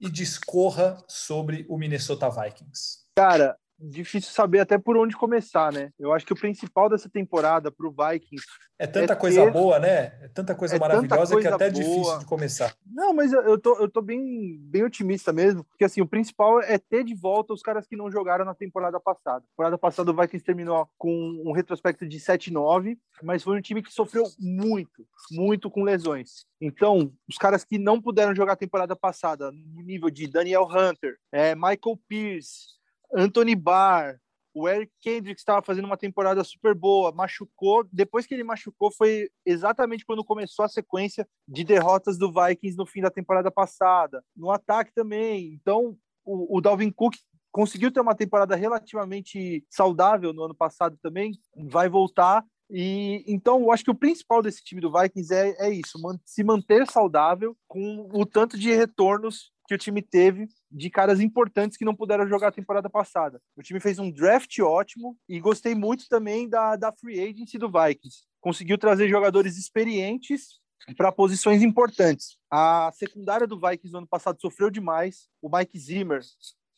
e 0.00 0.08
discorra 0.08 0.96
sobre 1.08 1.66
o 1.68 1.76
Minnesota 1.76 2.30
Vikings. 2.30 2.98
Cara, 3.16 3.56
difícil 3.78 4.32
saber 4.32 4.60
até 4.60 4.76
por 4.76 4.96
onde 4.96 5.16
começar, 5.16 5.72
né? 5.72 5.90
Eu 5.98 6.12
acho 6.12 6.26
que 6.26 6.32
o 6.32 6.38
principal 6.38 6.88
dessa 6.88 7.08
temporada 7.08 7.70
para 7.70 7.86
o 7.86 7.92
Vikings 7.92 8.44
é 8.78 8.86
tanta 8.86 9.12
é 9.12 9.16
coisa 9.16 9.44
ter... 9.44 9.50
boa, 9.50 9.78
né? 9.78 10.12
É 10.22 10.28
tanta 10.32 10.54
coisa 10.54 10.76
é 10.76 10.78
maravilhosa 10.78 11.08
tanta 11.08 11.32
coisa 11.32 11.40
que 11.40 11.46
é 11.48 11.54
até 11.54 11.70
boa. 11.70 11.84
difícil 11.84 12.18
de 12.20 12.26
começar. 12.26 12.74
Não, 12.86 13.12
mas 13.12 13.32
eu, 13.32 13.42
eu 13.42 13.58
tô, 13.58 13.76
eu 13.78 13.88
tô 13.88 14.00
bem, 14.00 14.56
bem 14.60 14.84
otimista 14.84 15.32
mesmo, 15.32 15.64
porque 15.64 15.84
assim, 15.84 16.00
o 16.00 16.06
principal 16.06 16.60
é 16.60 16.78
ter 16.78 17.02
de 17.02 17.14
volta 17.14 17.52
os 17.52 17.62
caras 17.62 17.86
que 17.86 17.96
não 17.96 18.10
jogaram 18.10 18.44
na 18.44 18.54
temporada 18.54 19.00
passada. 19.00 19.38
A 19.38 19.48
temporada 19.48 19.78
passada 19.78 20.10
o 20.10 20.14
Vikings 20.14 20.44
terminou 20.44 20.88
com 20.96 21.12
um 21.44 21.52
retrospecto 21.52 22.06
de 22.06 22.18
7-9, 22.18 22.96
mas 23.22 23.42
foi 23.42 23.56
um 23.56 23.60
time 23.60 23.82
que 23.82 23.92
sofreu 23.92 24.24
muito, 24.38 25.04
muito 25.32 25.70
com 25.70 25.82
lesões. 25.82 26.46
Então, 26.60 27.12
os 27.28 27.36
caras 27.36 27.64
que 27.64 27.78
não 27.78 28.00
puderam 28.00 28.34
jogar 28.34 28.52
a 28.52 28.56
temporada 28.56 28.94
passada, 28.94 29.50
no 29.50 29.82
nível 29.82 30.10
de 30.10 30.28
Daniel 30.28 30.64
Hunter, 30.64 31.16
é, 31.32 31.54
Michael 31.54 31.98
Pierce, 32.08 32.77
Anthony 33.14 33.54
Barr, 33.54 34.18
o 34.54 34.68
Eric 34.68 34.92
Kendricks 35.00 35.40
estava 35.40 35.62
fazendo 35.62 35.84
uma 35.84 35.96
temporada 35.96 36.42
super 36.42 36.74
boa, 36.74 37.12
machucou. 37.12 37.86
Depois 37.92 38.26
que 38.26 38.34
ele 38.34 38.42
machucou, 38.42 38.90
foi 38.90 39.30
exatamente 39.46 40.04
quando 40.04 40.24
começou 40.24 40.64
a 40.64 40.68
sequência 40.68 41.28
de 41.46 41.62
derrotas 41.62 42.18
do 42.18 42.32
Vikings 42.32 42.76
no 42.76 42.86
fim 42.86 43.00
da 43.00 43.10
temporada 43.10 43.50
passada. 43.50 44.22
No 44.36 44.50
ataque 44.50 44.92
também. 44.92 45.52
Então, 45.54 45.96
o, 46.24 46.58
o 46.58 46.60
Dalvin 46.60 46.90
Cook 46.90 47.14
conseguiu 47.52 47.90
ter 47.90 48.00
uma 48.00 48.14
temporada 48.14 48.56
relativamente 48.56 49.64
saudável 49.70 50.32
no 50.32 50.44
ano 50.44 50.54
passado 50.54 50.98
também, 51.02 51.32
vai 51.56 51.88
voltar. 51.88 52.44
E 52.70 53.24
então 53.26 53.60
eu 53.60 53.72
acho 53.72 53.84
que 53.84 53.90
o 53.90 53.94
principal 53.94 54.42
desse 54.42 54.62
time 54.62 54.80
do 54.80 54.92
Vikings 54.92 55.32
é, 55.32 55.56
é 55.58 55.70
isso, 55.70 56.00
man, 56.00 56.18
se 56.24 56.44
manter 56.44 56.86
saudável 56.90 57.56
com 57.66 58.08
o 58.12 58.26
tanto 58.26 58.58
de 58.58 58.72
retornos 58.74 59.50
que 59.66 59.74
o 59.74 59.78
time 59.78 60.02
teve 60.02 60.48
de 60.70 60.90
caras 60.90 61.20
importantes 61.20 61.76
que 61.76 61.84
não 61.84 61.94
puderam 61.94 62.26
jogar 62.26 62.48
a 62.48 62.52
temporada 62.52 62.88
passada. 62.88 63.40
O 63.56 63.62
time 63.62 63.80
fez 63.80 63.98
um 63.98 64.10
draft 64.10 64.58
ótimo 64.60 65.16
e 65.28 65.38
gostei 65.40 65.74
muito 65.74 66.08
também 66.08 66.48
da, 66.48 66.76
da 66.76 66.92
free 66.92 67.20
agency 67.20 67.58
do 67.58 67.70
Vikings. 67.70 68.22
Conseguiu 68.40 68.78
trazer 68.78 69.08
jogadores 69.08 69.56
experientes 69.58 70.58
para 70.96 71.12
posições 71.12 71.62
importantes. 71.62 72.38
A 72.50 72.90
secundária 72.94 73.46
do 73.46 73.60
Vikings 73.60 73.92
no 73.92 73.98
ano 73.98 74.06
passado 74.06 74.40
sofreu 74.40 74.70
demais. 74.70 75.28
O 75.42 75.54
Mike 75.54 75.78
Zimmer 75.78 76.22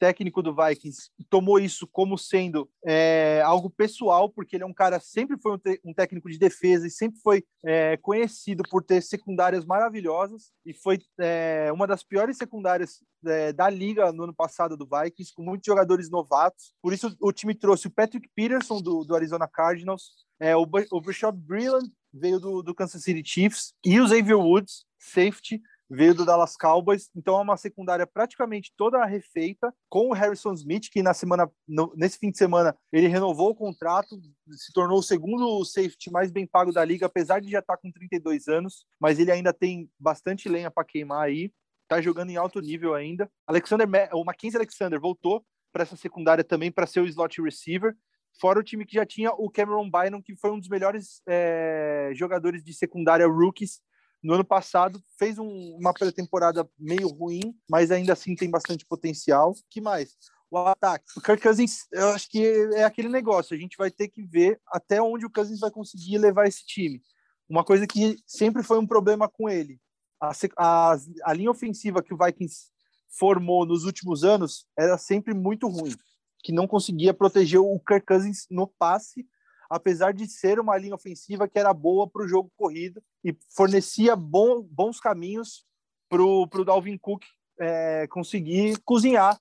técnico 0.01 0.43
do 0.43 0.57
Vikings 0.57 1.11
tomou 1.29 1.61
isso 1.61 1.87
como 1.87 2.17
sendo 2.17 2.69
é, 2.85 3.43
algo 3.45 3.69
pessoal, 3.69 4.31
porque 4.31 4.57
ele 4.57 4.65
é 4.65 4.67
um 4.67 4.73
cara, 4.73 4.99
sempre 4.99 5.37
foi 5.41 5.53
um, 5.53 5.91
um 5.91 5.95
técnico 5.95 6.31
de 6.31 6.39
defesa 6.39 6.87
e 6.87 6.91
sempre 6.91 7.21
foi 7.21 7.45
é, 7.63 7.99
conhecido 7.99 8.63
por 8.71 8.83
ter 8.83 9.03
secundárias 9.03 9.67
maravilhosas 9.67 10.53
e 10.65 10.73
foi 10.73 10.99
é, 11.21 11.71
uma 11.71 11.87
das 11.87 12.03
piores 12.03 12.39
secundárias 12.39 13.03
é, 13.27 13.53
da 13.53 13.69
liga 13.69 14.11
no 14.11 14.25
ano 14.25 14.35
passado 14.35 14.75
do 14.75 14.89
Vikings, 14.89 15.35
com 15.35 15.43
muitos 15.43 15.67
jogadores 15.67 16.11
novatos. 16.11 16.73
Por 16.83 16.95
isso 16.95 17.15
o 17.21 17.31
time 17.31 17.55
trouxe 17.55 17.87
o 17.87 17.91
Patrick 17.91 18.27
Peterson 18.35 18.81
do, 18.81 19.05
do 19.05 19.15
Arizona 19.15 19.47
Cardinals, 19.47 20.13
é, 20.41 20.57
o, 20.57 20.67
o 20.93 21.01
Bishop 21.03 21.39
Breland 21.39 21.87
veio 22.13 22.41
do, 22.41 22.63
do 22.63 22.75
Kansas 22.75 23.03
City 23.03 23.23
Chiefs 23.23 23.75
e 23.85 24.01
o 24.01 24.09
Xavier 24.09 24.39
Woods, 24.39 24.87
safety, 24.99 25.61
veio 25.91 26.15
do 26.15 26.25
Dallas 26.25 26.57
Cowboys, 26.57 27.11
então 27.17 27.37
é 27.39 27.43
uma 27.43 27.57
secundária 27.57 28.07
praticamente 28.07 28.73
toda 28.77 29.05
refeita, 29.05 29.75
com 29.89 30.09
o 30.09 30.13
Harrison 30.13 30.53
Smith, 30.53 30.89
que 30.89 31.03
na 31.03 31.13
semana, 31.13 31.51
no, 31.67 31.93
nesse 31.97 32.17
fim 32.17 32.31
de 32.31 32.39
semana, 32.39 32.77
ele 32.93 33.09
renovou 33.09 33.51
o 33.51 33.55
contrato, 33.55 34.17
se 34.53 34.73
tornou 34.73 35.01
o 35.01 35.03
segundo 35.03 35.65
safety 35.65 36.11
mais 36.11 36.31
bem 36.31 36.47
pago 36.47 36.73
da 36.73 36.85
liga, 36.85 37.07
apesar 37.07 37.41
de 37.41 37.51
já 37.51 37.59
estar 37.59 37.77
com 37.77 37.91
32 37.91 38.47
anos, 38.47 38.87
mas 39.01 39.19
ele 39.19 39.33
ainda 39.33 39.53
tem 39.53 39.91
bastante 39.99 40.49
lenha 40.49 40.71
para 40.71 40.85
queimar 40.85 41.23
aí, 41.23 41.53
tá 41.89 42.01
jogando 42.01 42.31
em 42.31 42.37
alto 42.37 42.61
nível 42.61 42.95
ainda. 42.95 43.29
Alexander, 43.45 43.89
o 44.13 44.25
Mackenzie 44.25 44.59
Alexander 44.59 45.01
voltou 45.01 45.45
para 45.73 45.83
essa 45.83 45.97
secundária 45.97 46.45
também 46.45 46.71
para 46.71 46.87
ser 46.87 47.01
o 47.01 47.07
slot 47.07 47.43
receiver, 47.43 47.97
fora 48.41 48.61
o 48.61 48.63
time 48.63 48.87
que 48.87 48.95
já 48.95 49.05
tinha 49.05 49.33
o 49.33 49.51
Cameron 49.51 49.91
Bynum, 49.91 50.23
que 50.23 50.37
foi 50.37 50.53
um 50.53 50.59
dos 50.59 50.69
melhores 50.69 51.21
é, 51.27 52.13
jogadores 52.15 52.63
de 52.63 52.73
secundária 52.73 53.27
rookies 53.27 53.81
no 54.23 54.35
ano 54.35 54.45
passado 54.45 55.03
fez 55.19 55.39
um, 55.39 55.77
uma 55.79 55.93
pré-temporada 55.93 56.69
meio 56.79 57.09
ruim, 57.09 57.55
mas 57.69 57.91
ainda 57.91 58.13
assim 58.13 58.35
tem 58.35 58.51
bastante 58.51 58.85
potencial. 58.85 59.55
que 59.71 59.81
mais? 59.81 60.17
O 60.51 60.59
ataque. 60.59 61.05
O 61.17 61.21
Kirk 61.21 61.43
Cousins, 61.43 61.87
eu 61.93 62.09
acho 62.09 62.29
que 62.29 62.45
é 62.75 62.85
aquele 62.85 63.09
negócio. 63.09 63.55
A 63.55 63.59
gente 63.59 63.77
vai 63.77 63.91
ter 63.91 64.09
que 64.09 64.23
ver 64.23 64.61
até 64.67 65.01
onde 65.01 65.25
o 65.25 65.31
Cousins 65.31 65.61
vai 65.61 65.71
conseguir 65.71 66.19
levar 66.19 66.47
esse 66.47 66.67
time. 66.67 67.01
uma 67.49 67.65
coisa 67.65 67.87
que 67.87 68.17
sempre 68.27 68.63
foi 68.63 68.79
um 68.79 68.87
problema 68.87 69.29
com 69.29 69.49
ele. 69.49 69.81
A, 70.21 70.33
a, 70.59 70.97
a 71.25 71.33
linha 71.33 71.51
ofensiva 71.51 72.03
que 72.03 72.13
o 72.13 72.19
Vikings 72.19 72.71
formou 73.09 73.65
nos 73.65 73.85
últimos 73.85 74.23
anos 74.23 74.67
era 74.79 74.99
sempre 74.99 75.35
muito 75.35 75.69
ruim, 75.69 75.95
que 76.43 76.53
não 76.53 76.67
conseguia 76.67 77.15
proteger 77.15 77.61
o 77.61 77.81
Kirk 77.81 78.07
Cousins 78.07 78.47
no 78.51 78.67
passe, 78.67 79.27
apesar 79.71 80.13
de 80.13 80.27
ser 80.27 80.59
uma 80.59 80.77
linha 80.77 80.95
ofensiva 80.95 81.49
que 81.49 81.59
era 81.59 81.73
boa 81.73 82.09
para 82.09 82.25
o 82.25 82.29
jogo 82.29 82.51
corrido 82.57 83.01
e 83.25 83.37
fornecia 83.55 84.17
bom, 84.17 84.61
bons 84.61 84.99
caminhos 84.99 85.65
para 86.09 86.23
o 86.23 86.65
Dalvin 86.65 86.99
Cook 86.99 87.23
é, 87.59 88.07
conseguir 88.09 88.81
cozinhar 88.85 89.39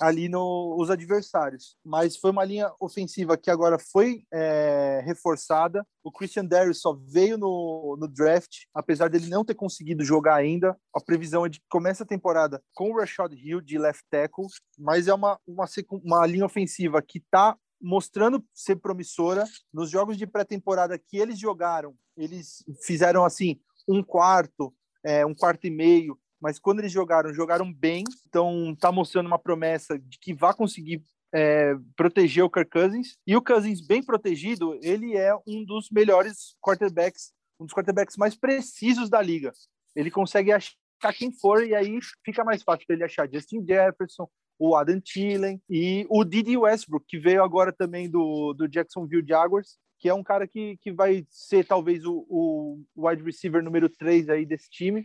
ali 0.00 0.28
no, 0.28 0.76
os 0.78 0.90
adversários. 0.90 1.76
Mas 1.84 2.16
foi 2.16 2.30
uma 2.30 2.44
linha 2.44 2.72
ofensiva 2.80 3.36
que 3.36 3.50
agora 3.50 3.78
foi 3.78 4.24
é, 4.32 5.02
reforçada. 5.04 5.86
O 6.02 6.10
Christian 6.10 6.44
Darius 6.44 6.80
só 6.80 6.94
veio 6.94 7.36
no, 7.36 7.96
no 7.98 8.08
draft, 8.08 8.64
apesar 8.74 9.08
dele 9.08 9.28
não 9.28 9.44
ter 9.44 9.54
conseguido 9.54 10.04
jogar 10.04 10.36
ainda. 10.36 10.76
A 10.94 11.00
previsão 11.00 11.44
é 11.44 11.48
de 11.48 11.60
que 11.60 11.66
comece 11.68 12.02
a 12.02 12.06
temporada 12.06 12.62
com 12.74 12.90
o 12.90 12.98
Rashad 12.98 13.34
Hill 13.34 13.60
de 13.60 13.78
left 13.78 14.04
tackle, 14.10 14.46
mas 14.78 15.08
é 15.08 15.14
uma, 15.14 15.38
uma, 15.46 15.66
uma 16.02 16.26
linha 16.26 16.46
ofensiva 16.46 17.02
que 17.02 17.18
está 17.18 17.56
mostrando 17.82 18.44
ser 18.54 18.76
promissora. 18.76 19.44
Nos 19.72 19.90
jogos 19.90 20.16
de 20.16 20.26
pré-temporada 20.26 20.98
que 20.98 21.18
eles 21.18 21.38
jogaram, 21.38 21.94
eles 22.16 22.64
fizeram 22.84 23.24
assim 23.24 23.60
um 23.88 24.02
quarto, 24.02 24.72
é, 25.04 25.26
um 25.26 25.34
quarto 25.34 25.66
e 25.66 25.70
meio 25.70 26.18
mas 26.42 26.58
quando 26.58 26.80
eles 26.80 26.90
jogaram, 26.90 27.32
jogaram 27.32 27.72
bem. 27.72 28.02
Então, 28.26 28.74
tá 28.74 28.90
mostrando 28.90 29.26
uma 29.26 29.38
promessa 29.38 29.96
de 29.96 30.18
que 30.18 30.34
vai 30.34 30.52
conseguir 30.52 31.00
é, 31.32 31.76
proteger 31.96 32.42
o 32.42 32.50
Kirk 32.50 32.68
Cousins. 32.68 33.16
E 33.24 33.36
o 33.36 33.40
Cousins, 33.40 33.80
bem 33.80 34.02
protegido, 34.02 34.76
ele 34.82 35.16
é 35.16 35.32
um 35.46 35.64
dos 35.64 35.88
melhores 35.88 36.56
quarterbacks, 36.60 37.32
um 37.60 37.64
dos 37.64 37.72
quarterbacks 37.72 38.16
mais 38.16 38.34
precisos 38.34 39.08
da 39.08 39.22
liga. 39.22 39.52
Ele 39.94 40.10
consegue 40.10 40.50
achar 40.50 40.74
quem 41.16 41.32
for 41.32 41.64
e 41.64 41.76
aí 41.76 42.00
fica 42.24 42.42
mais 42.42 42.64
fácil 42.64 42.86
dele 42.88 43.04
achar 43.04 43.30
Justin 43.32 43.64
Jefferson, 43.64 44.28
o 44.58 44.76
Adam 44.76 45.00
Thielen 45.00 45.60
e 45.68 46.06
o 46.08 46.24
Didi 46.24 46.56
Westbrook, 46.56 47.06
que 47.06 47.18
veio 47.18 47.42
agora 47.42 47.72
também 47.72 48.08
do, 48.08 48.52
do 48.52 48.68
Jacksonville 48.68 49.26
Jaguars, 49.26 49.78
que 49.98 50.08
é 50.08 50.14
um 50.14 50.22
cara 50.22 50.46
que, 50.46 50.76
que 50.78 50.92
vai 50.92 51.24
ser 51.30 51.64
talvez 51.64 52.04
o, 52.04 52.26
o 52.28 52.82
wide 52.96 53.22
receiver 53.22 53.62
número 53.62 53.88
3 53.88 54.28
aí 54.28 54.44
desse 54.44 54.68
time. 54.68 55.04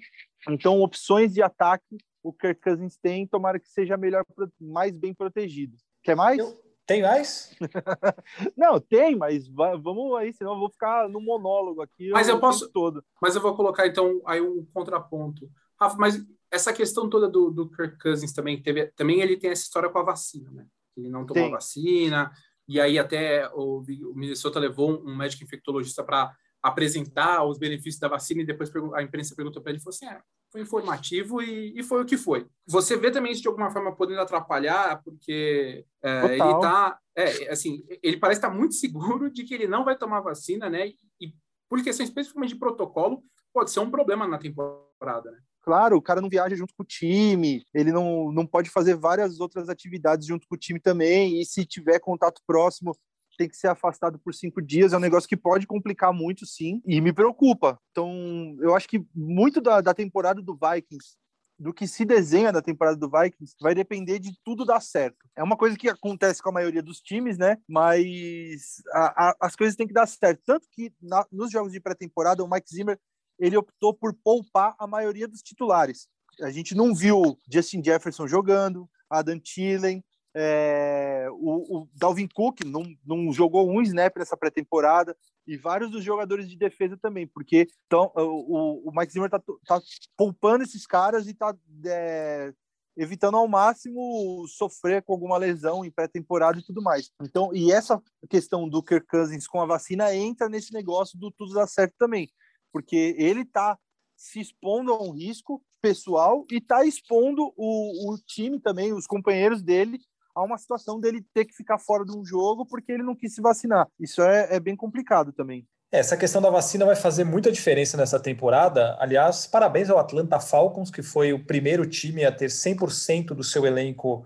Então, 0.50 0.82
opções 0.82 1.34
de 1.34 1.42
ataque 1.42 1.98
o 2.28 2.34
Kirk 2.34 2.62
Cousins 2.62 2.98
tem, 2.98 3.26
tomara 3.26 3.60
que 3.60 3.70
seja 3.70 3.96
melhor, 3.96 4.26
mais 4.60 4.96
bem 4.98 5.14
protegido. 5.14 5.76
Quer 6.04 6.16
mais? 6.16 6.40
Eu... 6.40 6.68
Tem 6.86 7.02
mais? 7.02 7.54
Não, 8.56 8.80
tem, 8.80 9.14
mas 9.14 9.46
vamos 9.50 10.16
aí, 10.16 10.32
senão 10.32 10.54
eu 10.54 10.60
vou 10.60 10.70
ficar 10.70 11.10
no 11.10 11.20
monólogo 11.20 11.82
aqui. 11.82 12.10
Mas 12.12 12.30
eu 12.30 12.40
posso 12.40 12.72
todo. 12.72 13.04
Mas 13.22 13.36
eu 13.36 13.42
vou 13.42 13.56
colocar 13.58 13.86
então 13.86 14.22
aí 14.26 14.40
um 14.40 14.66
contraponto. 14.74 15.50
Rafa, 15.80 15.98
mas 15.98 16.26
essa 16.52 16.74
questão 16.74 17.10
toda 17.10 17.28
do, 17.30 17.52
do 17.52 17.70
Kirk 17.70 17.98
Cousins 18.00 18.34
também 18.34 18.62
teve, 18.62 18.88
também 18.96 19.22
ele 19.22 19.38
tem 19.38 19.52
essa 19.52 19.64
história 19.64 19.90
com 19.90 20.00
a 20.00 20.04
vacina, 20.04 20.50
né? 20.52 20.66
Ele 20.96 21.10
não 21.10 21.26
tomou 21.26 21.44
tem. 21.44 21.52
vacina 21.52 22.32
e 22.68 22.82
aí 22.82 23.00
até 23.00 23.50
o, 23.54 23.82
o 23.82 24.16
Minnesota 24.16 24.60
levou 24.60 25.02
um 25.06 25.16
médico 25.16 25.44
infectologista 25.44 26.04
para 26.04 26.36
apresentar 26.62 27.46
os 27.46 27.58
benefícios 27.58 28.00
da 28.00 28.08
vacina 28.08 28.42
e 28.42 28.46
depois 28.46 28.72
a 28.94 29.02
imprensa 29.02 29.36
perguntou 29.36 29.62
para 29.62 29.72
ele 29.72 29.80
e 29.80 29.82
falou 29.82 29.96
assim: 29.96 30.06
é, 30.06 30.22
foi 30.52 30.62
informativo 30.62 31.42
e, 31.42 31.78
e, 31.78 31.84
foi 31.84 32.02
o 32.02 32.06
que 32.06 32.18
foi. 32.18 32.48
Você 32.66 32.98
vê 32.98 33.10
também 33.10 33.32
isso 33.32 33.42
de 33.42 33.48
alguma 33.48 33.72
forma 33.72 33.96
podendo 33.96 34.20
atrapalhar, 34.20 35.02
porque 35.04 35.86
é, 36.02 36.26
ele 36.26 36.34
está, 36.36 37.00
é, 37.16 37.50
assim, 37.50 37.86
ele 38.04 38.18
parece 38.18 38.40
estar 38.40 38.50
muito 38.50 38.74
seguro 38.76 39.32
de 39.32 39.44
que 39.44 39.54
ele 39.54 39.68
não 39.68 39.86
vai 39.86 39.98
tomar 39.98 40.22
vacina, 40.22 40.70
né? 40.70 40.88
E, 41.22 41.34
por 41.70 41.82
questão 41.84 42.06
especificamente 42.06 42.54
de 42.54 42.60
protocolo, 42.60 43.24
pode 43.54 43.72
ser 43.72 43.80
um 43.80 43.92
problema 43.92 44.28
na 44.28 44.38
temporada, 44.38 45.32
né? 45.32 45.40
Claro, 45.68 45.98
o 45.98 46.02
cara 46.02 46.22
não 46.22 46.30
viaja 46.30 46.56
junto 46.56 46.74
com 46.74 46.82
o 46.82 46.86
time, 46.86 47.62
ele 47.74 47.92
não, 47.92 48.32
não 48.32 48.48
pode 48.48 48.70
fazer 48.70 48.96
várias 48.96 49.42
outras 49.42 49.68
atividades 49.68 50.26
junto 50.26 50.48
com 50.48 50.56
o 50.56 50.58
time 50.58 50.80
também, 50.80 51.42
e 51.42 51.46
se 51.46 51.66
tiver 51.66 52.00
contato 52.00 52.42
próximo, 52.48 52.98
tem 53.38 53.50
que 53.50 53.58
ser 53.58 53.68
afastado 53.68 54.18
por 54.18 54.34
cinco 54.34 54.62
dias, 54.62 54.94
é 54.94 54.98
um 54.98 55.02
negócio 55.02 55.28
que 55.28 55.36
pode 55.36 55.68
complicar 55.68 56.14
muito, 56.14 56.46
sim, 56.46 56.82
e 56.86 57.02
me 57.02 57.12
preocupa. 57.12 57.78
Então, 57.92 58.56
eu 58.62 58.74
acho 58.78 58.88
que 58.88 59.06
muito 59.14 59.60
da, 59.60 59.82
da 59.82 59.94
temporada 59.94 60.42
do 60.42 60.54
Vikings, 60.58 61.18
do 61.60 61.74
que 61.74 61.86
se 61.86 62.06
desenha 62.06 62.54
da 62.54 62.62
temporada 62.62 62.96
do 62.96 63.12
Vikings, 63.12 63.54
vai 63.60 63.76
depender 63.76 64.20
de 64.20 64.32
tudo 64.46 64.64
dar 64.64 64.80
certo. 64.80 65.18
É 65.36 65.44
uma 65.44 65.58
coisa 65.58 65.76
que 65.76 65.90
acontece 65.90 66.42
com 66.42 66.48
a 66.48 66.54
maioria 66.54 66.82
dos 66.82 67.02
times, 67.02 67.38
né? 67.38 67.58
Mas 67.68 68.82
a, 68.94 69.32
a, 69.32 69.36
as 69.42 69.54
coisas 69.54 69.76
têm 69.76 69.88
que 69.88 69.94
dar 69.94 70.08
certo. 70.08 70.42
Tanto 70.46 70.66
que 70.72 70.94
na, 71.02 71.26
nos 71.30 71.52
jogos 71.52 71.74
de 71.74 71.82
pré-temporada, 71.82 72.42
o 72.42 72.50
Mike 72.50 72.74
Zimmer 72.74 72.98
ele 73.40 73.58
optou 73.58 73.94
por 73.94 74.14
poupar 74.14 74.76
a 74.80 74.88
maioria 74.88 75.28
dos 75.28 75.42
titulares. 75.42 76.08
A 76.42 76.52
gente 76.52 76.76
não 76.76 76.94
viu 76.94 77.38
Justin 77.52 77.84
Jefferson 77.84 78.28
jogando, 78.28 78.90
Adam 79.10 79.40
Thielen, 79.40 80.04
é, 80.40 81.28
o, 81.32 81.80
o, 81.80 81.90
Dalvin 81.96 82.28
Cook 82.28 82.64
não, 82.64 82.84
não 83.04 83.34
jogou 83.34 83.68
um 83.68 83.82
snap 83.82 84.18
nessa 84.18 84.38
pré-temporada 84.38 85.18
e 85.48 85.58
vários 85.58 85.90
dos 85.90 86.04
jogadores 86.04 86.48
de 86.48 86.56
defesa 86.56 86.96
também, 86.96 87.26
porque 87.26 87.68
tão, 87.90 88.12
o, 88.16 88.88
o 88.88 88.92
Mike 88.96 89.14
Zimmer 89.14 89.28
está 89.28 89.40
tá 89.66 89.82
poupando 90.16 90.64
esses 90.64 90.86
caras 90.86 91.26
e 91.26 91.32
está 91.32 91.56
é, 91.86 92.54
evitando 92.96 93.36
ao 93.36 93.48
máximo 93.48 94.46
sofrer 94.48 95.02
com 95.02 95.14
alguma 95.14 95.38
lesão 95.38 95.84
em 95.84 95.90
pré-temporada 95.90 96.60
e 96.60 96.64
tudo 96.64 96.84
mais. 96.84 97.10
Então, 97.22 97.52
e 97.56 97.72
essa 97.72 98.00
questão 98.30 98.70
do 98.70 98.84
Kirk 98.84 99.08
Cousins 99.08 99.48
com 99.48 99.60
a 99.60 99.66
vacina 99.66 100.14
entra 100.14 100.48
nesse 100.48 100.72
negócio 100.72 101.18
do 101.18 101.32
tudo 101.32 101.56
dar 101.56 101.66
certo 101.66 101.96
também, 101.98 102.30
porque 102.78 103.16
ele 103.18 103.42
está 103.42 103.76
se 104.16 104.40
expondo 104.40 104.94
a 104.94 105.02
um 105.02 105.12
risco 105.12 105.64
pessoal 105.82 106.46
e 106.52 106.58
está 106.58 106.86
expondo 106.86 107.52
o, 107.58 108.14
o 108.14 108.18
time 108.20 108.60
também, 108.60 108.94
os 108.94 109.08
companheiros 109.08 109.64
dele, 109.64 110.00
a 110.36 110.44
uma 110.44 110.60
situação 110.60 111.00
dele 111.00 111.26
ter 111.34 111.46
que 111.46 111.56
ficar 111.56 111.80
fora 111.80 112.06
de 112.06 112.16
um 112.16 112.24
jogo 112.24 112.68
porque 112.68 112.92
ele 112.92 113.02
não 113.02 113.16
quis 113.16 113.34
se 113.34 113.42
vacinar. 113.42 113.88
Isso 114.00 114.22
é, 114.22 114.56
é 114.56 114.60
bem 114.60 114.76
complicado 114.76 115.34
também. 115.34 115.68
É, 115.92 115.98
essa 115.98 116.16
questão 116.16 116.40
da 116.40 116.52
vacina 116.52 116.86
vai 116.86 116.96
fazer 116.96 117.24
muita 117.24 117.52
diferença 117.52 117.98
nessa 117.98 118.20
temporada. 118.20 118.96
Aliás, 119.00 119.48
parabéns 119.48 119.90
ao 119.90 119.98
Atlanta 119.98 120.40
Falcons, 120.40 120.92
que 120.92 121.02
foi 121.02 121.34
o 121.34 121.44
primeiro 121.44 121.84
time 121.88 122.26
a 122.26 122.32
ter 122.32 122.52
100% 122.52 123.30
do 123.30 123.44
seu 123.44 123.66
elenco 123.66 124.24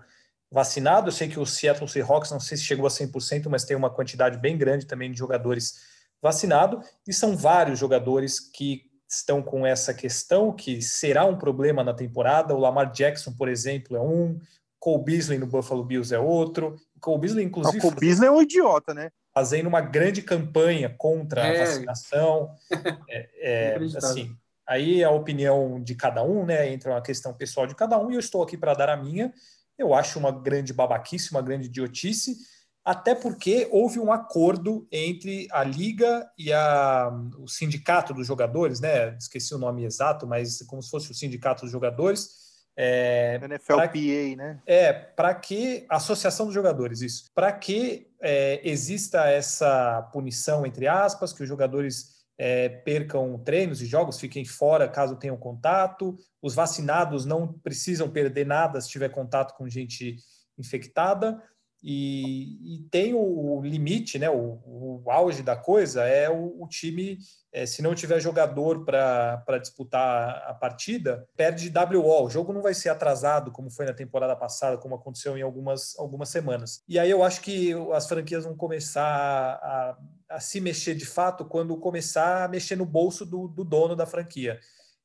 vacinado. 0.50 1.08
Eu 1.08 1.12
sei 1.12 1.26
que 1.26 1.40
o 1.40 1.46
Seattle 1.46 1.88
Seahawks, 1.88 2.30
não 2.30 2.40
sei 2.40 2.58
se 2.58 2.64
chegou 2.64 2.86
a 2.86 2.90
100%, 2.90 3.48
mas 3.48 3.64
tem 3.64 3.78
uma 3.78 3.88
quantidade 3.88 4.36
bem 4.36 4.58
grande 4.58 4.86
também 4.86 5.10
de 5.10 5.16
jogadores 5.16 5.90
vacinados. 6.22 6.86
E 7.06 7.12
são 7.12 7.36
vários 7.36 7.78
jogadores 7.78 8.38
que 8.38 8.82
estão 9.08 9.42
com 9.42 9.66
essa 9.66 9.92
questão, 9.92 10.52
que 10.52 10.80
será 10.80 11.24
um 11.24 11.36
problema 11.36 11.84
na 11.84 11.92
temporada. 11.92 12.54
O 12.54 12.58
Lamar 12.58 12.90
Jackson, 12.92 13.32
por 13.32 13.48
exemplo, 13.48 13.96
é 13.96 14.00
um. 14.00 14.38
Cole 14.78 15.04
Beasley 15.04 15.38
no 15.38 15.46
Buffalo 15.46 15.84
Bills 15.84 16.12
é 16.12 16.18
outro. 16.18 16.76
Cole 17.00 17.20
Beasley, 17.20 17.44
inclusive. 17.44 17.78
O 17.78 17.80
Cole 17.80 17.96
Beasley 18.00 18.28
é 18.28 18.32
um 18.32 18.42
idiota, 18.42 18.92
né? 18.94 19.10
Fazendo 19.32 19.66
uma 19.66 19.80
grande 19.80 20.22
campanha 20.22 20.92
contra 20.96 21.46
é. 21.46 21.62
a 21.62 21.64
vacinação. 21.64 22.50
é, 23.08 23.28
é 23.40 23.76
assim, 23.96 24.34
aí 24.66 25.02
é 25.02 25.04
a 25.04 25.10
opinião 25.10 25.80
de 25.80 25.94
cada 25.94 26.24
um, 26.24 26.44
né? 26.44 26.72
Entra 26.72 26.90
uma 26.90 27.02
questão 27.02 27.32
pessoal 27.32 27.66
de 27.66 27.76
cada 27.76 27.96
um, 27.98 28.10
e 28.10 28.14
eu 28.14 28.20
estou 28.20 28.42
aqui 28.42 28.56
para 28.56 28.74
dar 28.74 28.88
a 28.88 28.96
minha. 28.96 29.32
Eu 29.78 29.94
acho 29.94 30.18
uma 30.18 30.32
grande 30.32 30.72
babaquice, 30.72 31.30
uma 31.30 31.42
grande 31.42 31.66
idiotice, 31.66 32.36
até 32.84 33.14
porque 33.14 33.68
houve 33.70 33.98
um 34.00 34.12
acordo 34.12 34.86
entre 34.90 35.46
a 35.50 35.62
liga 35.62 36.28
e 36.36 36.52
a, 36.52 37.10
o 37.38 37.46
sindicato 37.46 38.12
dos 38.12 38.26
jogadores, 38.26 38.80
né? 38.80 39.16
Esqueci 39.16 39.54
o 39.54 39.58
nome 39.58 39.84
exato, 39.84 40.26
mas 40.26 40.62
como 40.62 40.82
se 40.82 40.90
fosse 40.90 41.10
o 41.10 41.14
sindicato 41.14 41.62
dos 41.62 41.70
jogadores 41.70 42.42
é, 42.76 43.38
NFLPA, 43.38 44.36
né? 44.36 44.60
É, 44.66 44.92
para 44.92 45.34
que 45.34 45.84
Associação 45.88 46.46
dos 46.46 46.54
Jogadores, 46.54 47.02
isso. 47.02 47.30
Para 47.34 47.52
que 47.52 48.10
é, 48.20 48.60
exista 48.64 49.28
essa 49.28 50.02
punição, 50.12 50.64
entre 50.64 50.86
aspas, 50.86 51.32
que 51.32 51.42
os 51.42 51.48
jogadores 51.48 52.22
é, 52.38 52.68
percam 52.68 53.38
treinos 53.38 53.82
e 53.82 53.86
jogos, 53.86 54.18
fiquem 54.18 54.44
fora 54.44 54.88
caso 54.88 55.16
tenham 55.16 55.36
contato, 55.36 56.16
os 56.40 56.54
vacinados 56.54 57.24
não 57.26 57.52
precisam 57.52 58.08
perder 58.08 58.46
nada 58.46 58.80
se 58.80 58.88
tiver 58.88 59.10
contato 59.10 59.54
com 59.54 59.68
gente 59.68 60.16
infectada. 60.58 61.42
E, 61.82 62.76
e, 62.76 62.88
tem 62.90 63.12
o, 63.12 63.60
limite, 63.60 64.16
né? 64.16 64.30
O, 64.30 64.60
o, 65.04 65.10
auge 65.10 65.42
da 65.42 65.56
coisa 65.56 66.04
é 66.04 66.30
o, 66.30 66.62
o 66.62 66.68
time, 66.68 67.18
é, 67.52 67.66
se 67.66 67.82
não 67.82 67.92
tiver 67.92 68.20
jogador 68.20 68.84
para 68.84 69.58
disputar 69.60 70.44
a 70.46 70.54
partida, 70.54 71.26
perde 71.36 71.72
WO. 71.76 72.26
O 72.26 72.30
jogo 72.30 72.52
não 72.52 72.62
vai 72.62 72.72
ser 72.72 72.88
atrasado 72.88 73.50
como 73.50 73.68
foi 73.68 73.84
na 73.84 73.92
temporada 73.92 74.36
passada, 74.36 74.78
como 74.78 74.94
aconteceu 74.94 75.36
em 75.36 75.42
algumas, 75.42 75.98
algumas 75.98 76.28
semanas. 76.28 76.84
E 76.88 77.00
aí 77.00 77.10
eu 77.10 77.24
acho 77.24 77.40
que 77.40 77.74
as 77.92 78.06
franquias 78.06 78.44
vão 78.44 78.56
começar 78.56 79.04
a, 79.04 79.98
a 80.30 80.38
se 80.38 80.60
mexer 80.60 80.94
de 80.94 81.04
fato 81.04 81.44
quando 81.44 81.76
começar 81.76 82.44
a 82.44 82.48
mexer 82.48 82.76
no 82.76 82.86
bolso 82.86 83.26
do, 83.26 83.48
do 83.48 83.64
dono 83.64 83.96
da 83.96 84.06
franquia. 84.06 84.60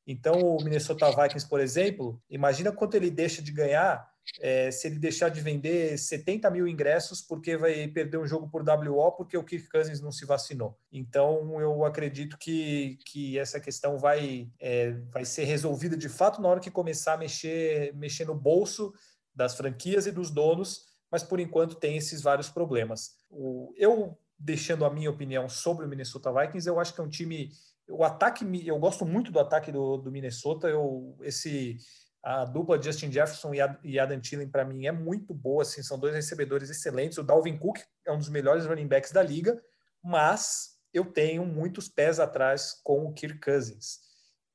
Então, 0.06 0.40
o 0.40 0.64
Minnesota 0.64 1.10
Vikings, 1.10 1.50
por 1.50 1.60
exemplo, 1.60 2.22
imagina 2.30 2.72
quanto 2.72 2.96
ele 2.96 3.10
deixa 3.10 3.42
de 3.42 3.52
ganhar 3.52 4.08
é, 4.40 4.70
se 4.72 4.88
ele 4.88 5.00
deixar 5.00 5.30
de 5.30 5.42
vender 5.42 5.98
70 5.98 6.50
mil 6.52 6.68
ingressos 6.68 7.22
porque 7.22 7.58
vai 7.58 7.88
perder 7.88 8.18
um 8.18 8.28
jogo 8.28 8.50
por 8.50 8.64
WO 8.68 9.12
porque 9.14 9.38
o 9.38 9.44
Kirk 9.44 9.70
Cousins 9.70 10.02
não 10.02 10.12
se 10.12 10.26
vacinou. 10.26 10.78
Então 10.92 11.60
eu 11.60 11.84
acredito 11.84 12.38
que, 12.38 13.00
que 13.06 13.38
essa 13.38 13.60
questão 13.60 13.98
vai, 13.98 14.50
é, 14.60 14.92
vai 15.12 15.26
ser 15.26 15.46
resolvida 15.46 15.98
de 15.98 16.10
fato 16.10 16.42
na 16.42 16.50
hora 16.50 16.60
que 16.60 16.72
começar 16.72 17.14
a 17.14 17.18
mexer, 17.18 17.94
mexer 17.96 18.26
no 18.26 18.36
bolso 18.36 18.94
das 19.34 19.56
franquias 19.56 20.08
e 20.08 20.12
dos 20.12 20.32
donos, 20.32 20.86
mas 21.12 21.24
por 21.24 21.40
enquanto 21.40 21.76
tem 21.76 21.98
esses 21.98 22.22
vários 22.22 22.50
problemas. 22.50 23.16
O, 23.30 23.74
eu 23.78 24.18
deixando 24.38 24.86
a 24.86 24.90
minha 24.90 25.10
opinião 25.10 25.50
sobre 25.50 25.86
o 25.86 25.90
Minnesota 25.90 26.32
Vikings, 26.32 26.68
eu 26.68 26.80
acho 26.80 26.94
que 26.94 27.02
é 27.02 27.04
um 27.04 27.10
time. 27.10 27.50
O 27.90 28.04
ataque, 28.04 28.46
eu 28.66 28.78
gosto 28.78 29.06
muito 29.06 29.32
do 29.32 29.40
ataque 29.40 29.72
do, 29.72 29.98
do 29.98 30.12
Minnesota. 30.12 30.68
Eu, 30.68 31.18
esse 31.22 31.78
a 32.24 32.46
dupla 32.46 32.82
Justin 32.82 33.12
Jefferson 33.12 33.52
e 33.84 34.00
Adam 34.00 34.20
Thielen, 34.20 34.50
para 34.50 34.66
mim, 34.66 34.86
é 34.86 34.92
muito 34.92 35.34
boa. 35.34 35.62
Assim, 35.62 35.82
são 35.82 35.98
dois 35.98 36.14
recebedores 36.14 36.70
excelentes. 36.70 37.18
O 37.18 37.24
Dalvin 37.24 37.58
Cook 37.58 37.80
é 38.06 38.12
um 38.12 38.18
dos 38.18 38.30
melhores 38.30 38.66
running 38.66 38.88
backs 38.88 39.12
da 39.12 39.24
liga, 39.24 39.62
mas 40.04 40.78
eu 40.94 41.06
tenho 41.06 41.46
muitos 41.46 41.88
pés 41.88 42.20
atrás 42.20 42.80
com 42.84 43.06
o 43.06 43.14
Kirk 43.14 43.40
Cousins. 43.40 44.00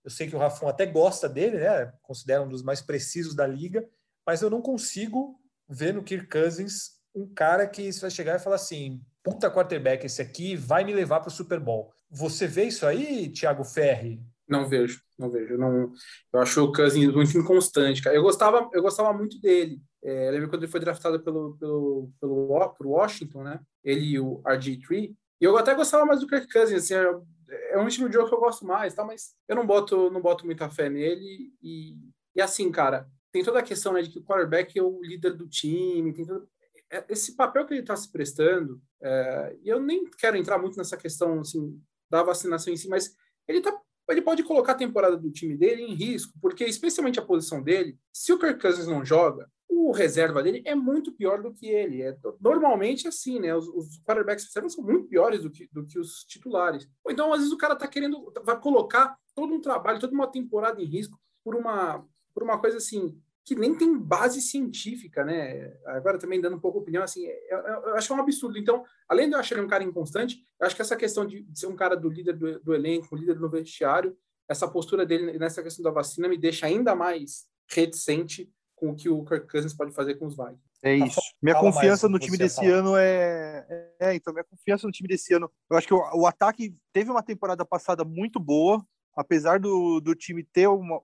Eu 0.04 0.10
sei 0.10 0.28
que 0.28 0.34
o 0.34 0.38
Rafon 0.38 0.68
até 0.68 0.84
gosta 0.84 1.28
dele, 1.28 1.58
né? 1.58 1.92
Considera 2.02 2.42
um 2.42 2.48
dos 2.48 2.62
mais 2.62 2.80
precisos 2.80 3.34
da 3.34 3.46
liga, 3.46 3.88
mas 4.26 4.42
eu 4.42 4.50
não 4.50 4.60
consigo 4.60 5.40
ver 5.68 5.94
no 5.94 6.02
Kirk 6.02 6.28
Cousins 6.28 7.00
um 7.14 7.26
cara 7.32 7.66
que 7.66 7.90
vai 7.92 8.10
chegar 8.10 8.36
e 8.36 8.42
falar 8.42 8.56
assim: 8.56 9.00
puta 9.22 9.50
quarterback 9.50 10.04
esse 10.04 10.20
aqui, 10.20 10.56
vai 10.56 10.84
me 10.84 10.92
levar 10.92 11.20
para 11.20 11.28
o 11.28 11.32
Super 11.32 11.60
Bowl. 11.60 11.92
Você 12.10 12.46
vê 12.46 12.64
isso 12.64 12.86
aí, 12.86 13.30
Thiago 13.30 13.64
Ferri? 13.64 14.20
Não 14.52 14.68
vejo, 14.68 15.00
não 15.18 15.30
vejo. 15.30 15.56
Não, 15.56 15.90
eu 16.32 16.40
acho 16.40 16.62
o 16.62 16.72
Cousins 16.72 17.10
muito 17.12 17.36
inconstante, 17.38 18.02
cara. 18.02 18.14
Eu 18.14 18.22
gostava, 18.22 18.68
eu 18.74 18.82
gostava 18.82 19.12
muito 19.14 19.40
dele. 19.40 19.80
É, 20.04 20.30
lembro 20.30 20.50
quando 20.50 20.64
ele 20.64 20.70
foi 20.70 20.80
draftado 20.80 21.18
pelo, 21.22 21.56
pelo, 21.56 22.10
pelo, 22.20 22.74
pelo 22.78 22.90
Washington, 22.90 23.44
né? 23.44 23.60
Ele 23.82 24.04
e 24.04 24.20
o 24.20 24.42
RG3. 24.42 25.14
E 25.40 25.44
eu 25.44 25.56
até 25.56 25.74
gostava 25.74 26.04
mais 26.04 26.20
do 26.20 26.26
Kirk 26.26 26.52
Cousins, 26.52 26.84
assim, 26.84 26.94
é, 26.94 27.72
é 27.72 27.78
um 27.78 27.88
estilo 27.88 28.08
de 28.08 28.14
jogo 28.14 28.28
que 28.28 28.34
eu 28.34 28.40
gosto 28.40 28.66
mais, 28.66 28.92
tá? 28.92 29.04
Mas 29.04 29.34
eu 29.48 29.56
não 29.56 29.66
boto, 29.66 30.10
não 30.10 30.20
boto 30.20 30.44
muita 30.44 30.68
fé 30.68 30.90
nele. 30.90 31.50
E, 31.62 31.96
e 32.36 32.42
assim, 32.42 32.70
cara, 32.70 33.08
tem 33.32 33.42
toda 33.42 33.58
a 33.58 33.62
questão 33.62 33.94
né, 33.94 34.02
de 34.02 34.10
que 34.10 34.18
o 34.18 34.24
quarterback 34.24 34.78
é 34.78 34.82
o 34.82 35.00
líder 35.02 35.32
do 35.32 35.48
time, 35.48 36.12
tem 36.12 36.26
todo, 36.26 36.46
é, 36.90 37.02
esse 37.08 37.34
papel 37.34 37.64
que 37.64 37.72
ele 37.72 37.80
está 37.80 37.96
se 37.96 38.12
prestando, 38.12 38.78
é, 39.02 39.56
e 39.62 39.68
eu 39.70 39.80
nem 39.80 40.04
quero 40.10 40.36
entrar 40.36 40.58
muito 40.58 40.76
nessa 40.76 40.96
questão 40.96 41.40
assim, 41.40 41.80
da 42.10 42.22
vacinação 42.22 42.70
em 42.70 42.76
si, 42.76 42.86
mas 42.86 43.16
ele 43.48 43.62
tá 43.62 43.74
ele 44.12 44.22
pode 44.22 44.42
colocar 44.42 44.72
a 44.72 44.76
temporada 44.76 45.16
do 45.16 45.30
time 45.30 45.56
dele 45.56 45.82
em 45.82 45.94
risco, 45.94 46.32
porque 46.40 46.64
especialmente 46.64 47.18
a 47.18 47.24
posição 47.24 47.62
dele, 47.62 47.98
se 48.12 48.32
o 48.32 48.38
Kirk 48.38 48.60
Cousins 48.60 48.86
não 48.86 49.04
joga, 49.04 49.50
o 49.68 49.90
reserva 49.90 50.42
dele 50.42 50.62
é 50.64 50.74
muito 50.74 51.12
pior 51.12 51.42
do 51.42 51.52
que 51.52 51.66
ele. 51.66 52.02
É 52.02 52.16
normalmente 52.40 53.08
assim, 53.08 53.40
né? 53.40 53.54
Os, 53.54 53.66
os 53.68 54.02
quarterbacks 54.02 54.44
reservas 54.44 54.74
são 54.74 54.84
muito 54.84 55.08
piores 55.08 55.42
do 55.42 55.50
que, 55.50 55.68
do 55.72 55.86
que 55.86 55.98
os 55.98 56.24
titulares. 56.24 56.88
Então, 57.08 57.32
às 57.32 57.40
vezes 57.40 57.52
o 57.52 57.58
cara 57.58 57.74
tá 57.74 57.88
querendo, 57.88 58.32
vai 58.44 58.60
colocar 58.60 59.16
todo 59.34 59.54
um 59.54 59.60
trabalho, 59.60 59.98
toda 59.98 60.12
uma 60.12 60.26
temporada 60.26 60.80
em 60.80 60.86
risco 60.86 61.18
por 61.42 61.56
uma 61.56 62.06
por 62.34 62.42
uma 62.42 62.58
coisa 62.58 62.78
assim 62.78 63.14
que 63.44 63.54
nem 63.54 63.76
tem 63.76 63.98
base 63.98 64.40
científica, 64.40 65.24
né? 65.24 65.74
Agora 65.86 66.18
também 66.18 66.40
dando 66.40 66.56
um 66.56 66.60
pouco 66.60 66.78
de 66.78 66.82
opinião, 66.82 67.02
assim, 67.02 67.26
eu, 67.26 67.58
é, 67.58 67.70
é, 67.70 67.74
eu, 67.74 67.96
acho 67.96 68.06
que 68.06 68.12
é 68.12 68.16
um 68.16 68.20
absurdo. 68.20 68.58
Então, 68.58 68.84
além 69.08 69.28
de 69.28 69.34
eu 69.34 69.40
achar 69.40 69.56
ele 69.56 69.64
um 69.64 69.68
cara 69.68 69.82
inconstante, 69.82 70.38
eu 70.60 70.66
acho 70.66 70.76
que 70.76 70.82
essa 70.82 70.96
questão 70.96 71.26
de 71.26 71.46
ser 71.54 71.66
um 71.66 71.76
cara 71.76 71.96
do 71.96 72.08
líder 72.08 72.36
do, 72.36 72.60
do 72.60 72.74
elenco, 72.74 73.16
líder 73.16 73.34
do 73.34 73.50
vestiário, 73.50 74.16
essa 74.48 74.68
postura 74.68 75.04
dele 75.04 75.38
nessa 75.38 75.62
questão 75.62 75.82
da 75.82 75.90
vacina 75.90 76.28
me 76.28 76.38
deixa 76.38 76.66
ainda 76.66 76.94
mais 76.94 77.46
reticente 77.68 78.50
com 78.76 78.90
o 78.90 78.94
que 78.94 79.08
o 79.08 79.24
Kirk 79.24 79.48
Cousins 79.48 79.74
pode 79.74 79.92
fazer 79.92 80.16
com 80.16 80.26
os 80.26 80.36
Vikings. 80.36 80.60
É 80.82 80.96
isso. 80.96 81.20
Minha 81.40 81.54
Fala 81.54 81.72
confiança 81.72 82.08
no 82.08 82.18
time 82.18 82.36
desse 82.36 82.56
fala. 82.56 82.68
ano 82.68 82.96
é... 82.96 83.94
é. 84.00 84.14
Então, 84.14 84.32
minha 84.32 84.44
confiança 84.44 84.86
no 84.86 84.92
time 84.92 85.08
desse 85.08 85.32
ano. 85.32 85.50
Eu 85.70 85.76
acho 85.76 85.86
que 85.86 85.94
o, 85.94 86.02
o 86.14 86.26
ataque 86.26 86.74
teve 86.92 87.08
uma 87.08 87.22
temporada 87.22 87.64
passada 87.64 88.04
muito 88.04 88.40
boa, 88.40 88.84
apesar 89.16 89.60
do, 89.60 90.00
do 90.00 90.14
time 90.14 90.42
ter 90.42 90.66
uma, 90.66 91.00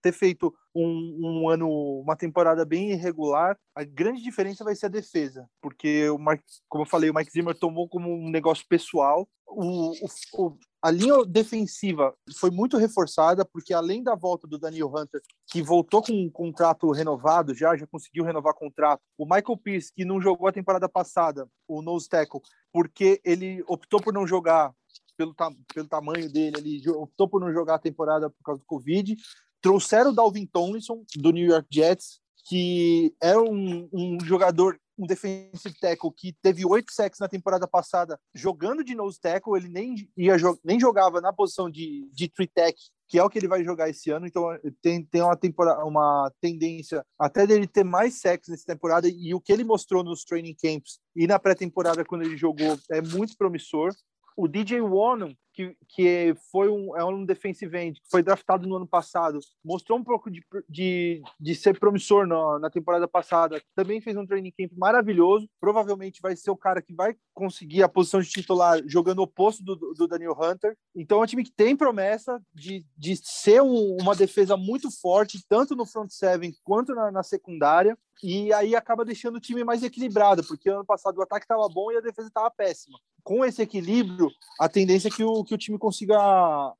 ter 0.00 0.12
feito 0.12 0.54
um, 0.74 1.18
um, 1.44 1.48
ano, 1.48 1.68
uma 2.00 2.16
temporada 2.16 2.64
bem 2.64 2.92
irregular, 2.92 3.56
a 3.74 3.84
grande 3.84 4.22
diferença 4.22 4.64
vai 4.64 4.74
ser 4.74 4.86
a 4.86 4.90
defesa, 4.90 5.48
porque 5.60 6.08
o 6.10 6.18
Mark, 6.18 6.40
como 6.68 6.84
eu 6.84 6.88
falei, 6.88 7.10
o 7.10 7.14
Mike 7.14 7.32
Zimmer 7.32 7.54
tomou 7.54 7.88
como 7.88 8.12
um 8.12 8.30
negócio 8.30 8.64
pessoal. 8.68 9.28
O, 9.46 9.92
o, 10.32 10.58
a 10.82 10.90
linha 10.90 11.24
defensiva 11.24 12.14
foi 12.38 12.50
muito 12.50 12.76
reforçada, 12.76 13.44
porque 13.44 13.72
além 13.72 14.02
da 14.02 14.14
volta 14.14 14.48
do 14.48 14.58
Daniel 14.58 14.88
Hunter, 14.88 15.20
que 15.46 15.62
voltou 15.62 16.02
com 16.02 16.12
um 16.12 16.30
contrato 16.30 16.90
renovado 16.90 17.54
já, 17.54 17.76
já 17.76 17.86
conseguiu 17.86 18.24
renovar 18.24 18.54
contrato, 18.54 19.00
o 19.16 19.24
Michael 19.24 19.58
Pierce, 19.62 19.92
que 19.94 20.04
não 20.04 20.20
jogou 20.20 20.48
a 20.48 20.52
temporada 20.52 20.88
passada, 20.88 21.48
o 21.68 21.82
nose 21.82 22.08
tackle, 22.08 22.40
porque 22.72 23.20
ele 23.24 23.62
optou 23.68 24.00
por 24.00 24.12
não 24.12 24.26
jogar 24.26 24.74
pelo, 25.16 25.34
pelo 25.72 25.88
tamanho 25.88 26.30
dele, 26.30 26.58
ele 26.58 26.90
optou 26.90 27.28
por 27.28 27.40
não 27.40 27.52
jogar 27.52 27.76
a 27.76 27.78
temporada 27.78 28.28
por 28.28 28.42
causa 28.42 28.60
do 28.60 28.66
Covid. 28.66 29.16
Trouxeram 29.64 30.10
o 30.10 30.14
Dalvin 30.14 30.44
Tomlinson, 30.44 31.02
do 31.16 31.30
New 31.30 31.46
York 31.46 31.66
Jets, 31.72 32.20
que 32.46 33.14
é 33.18 33.34
um, 33.34 33.88
um 33.90 34.18
jogador, 34.22 34.78
um 34.98 35.06
defensive 35.06 35.74
tackle 35.80 36.12
que 36.14 36.34
teve 36.42 36.66
oito 36.66 36.92
sacks 36.92 37.18
na 37.18 37.28
temporada 37.28 37.66
passada 37.66 38.20
jogando 38.34 38.84
de 38.84 38.94
nose 38.94 39.18
tackle, 39.18 39.56
ele 39.56 39.70
nem, 39.70 40.06
ia, 40.18 40.36
nem 40.62 40.78
jogava 40.78 41.18
na 41.18 41.32
posição 41.32 41.70
de, 41.70 42.06
de 42.12 42.28
three 42.28 42.46
tech, 42.46 42.76
que 43.08 43.18
é 43.18 43.24
o 43.24 43.30
que 43.30 43.38
ele 43.38 43.48
vai 43.48 43.64
jogar 43.64 43.88
esse 43.88 44.10
ano, 44.10 44.26
então 44.26 44.44
tem, 44.82 45.02
tem 45.02 45.22
uma, 45.22 45.34
temporada, 45.34 45.82
uma 45.82 46.30
tendência 46.42 47.02
até 47.18 47.46
dele 47.46 47.66
ter 47.66 47.84
mais 47.84 48.20
sacks 48.20 48.50
nessa 48.50 48.66
temporada, 48.66 49.08
e 49.08 49.32
o 49.32 49.40
que 49.40 49.50
ele 49.50 49.64
mostrou 49.64 50.04
nos 50.04 50.24
training 50.24 50.54
camps 50.62 50.98
e 51.16 51.26
na 51.26 51.38
pré-temporada 51.38 52.04
quando 52.04 52.24
ele 52.24 52.36
jogou 52.36 52.78
é 52.90 53.00
muito 53.00 53.34
promissor. 53.34 53.94
O 54.36 54.48
DJ 54.48 54.80
Wonnum, 54.80 55.34
que, 55.52 55.76
que 55.88 56.34
foi 56.50 56.68
um, 56.68 56.96
é 56.96 57.04
um 57.04 57.24
defensive 57.24 57.76
end, 57.78 58.00
que 58.00 58.10
foi 58.10 58.22
draftado 58.22 58.66
no 58.66 58.74
ano 58.74 58.86
passado, 58.86 59.38
mostrou 59.64 59.98
um 59.98 60.02
pouco 60.02 60.28
de, 60.30 60.44
de, 60.68 61.22
de 61.38 61.54
ser 61.54 61.78
promissor 61.78 62.26
na, 62.26 62.58
na 62.58 62.70
temporada 62.70 63.06
passada, 63.06 63.62
também 63.74 64.00
fez 64.00 64.16
um 64.16 64.26
training 64.26 64.50
camp 64.50 64.72
maravilhoso, 64.76 65.48
provavelmente 65.60 66.20
vai 66.20 66.34
ser 66.34 66.50
o 66.50 66.56
cara 66.56 66.82
que 66.82 66.92
vai 66.92 67.14
conseguir 67.32 67.84
a 67.84 67.88
posição 67.88 68.20
de 68.20 68.28
titular 68.28 68.82
jogando 68.86 69.22
oposto 69.22 69.62
do, 69.62 69.76
do 69.76 70.08
Daniel 70.08 70.36
Hunter. 70.38 70.76
Então 70.94 71.20
é 71.20 71.22
um 71.22 71.26
time 71.26 71.44
que 71.44 71.52
tem 71.52 71.76
promessa 71.76 72.42
de, 72.52 72.84
de 72.98 73.16
ser 73.16 73.62
um, 73.62 73.96
uma 74.00 74.16
defesa 74.16 74.56
muito 74.56 74.90
forte, 74.90 75.44
tanto 75.48 75.76
no 75.76 75.86
front 75.86 76.10
seven 76.10 76.52
quanto 76.64 76.94
na, 76.94 77.12
na 77.12 77.22
secundária, 77.22 77.96
e 78.24 78.50
aí 78.54 78.74
acaba 78.74 79.04
deixando 79.04 79.36
o 79.36 79.40
time 79.40 79.62
mais 79.62 79.82
equilibrado, 79.82 80.42
porque 80.42 80.70
ano 80.70 80.84
passado 80.84 81.18
o 81.18 81.22
ataque 81.22 81.44
estava 81.44 81.68
bom 81.68 81.92
e 81.92 81.98
a 81.98 82.00
defesa 82.00 82.28
estava 82.28 82.50
péssima. 82.50 82.98
Com 83.22 83.44
esse 83.44 83.60
equilíbrio, 83.60 84.30
a 84.58 84.66
tendência 84.66 85.08
é 85.08 85.10
que 85.10 85.22
o, 85.22 85.44
que 85.44 85.54
o 85.54 85.58
time 85.58 85.78
consiga 85.78 86.16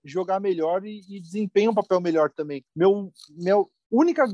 jogar 0.03 0.41
melhor 0.41 0.87
e, 0.87 1.03
e 1.07 1.21
desempenhe 1.21 1.69
um 1.69 1.75
papel 1.75 2.01
melhor 2.01 2.31
também. 2.31 2.65
Meu, 2.75 3.13
meu 3.31 3.71
única 3.91 4.25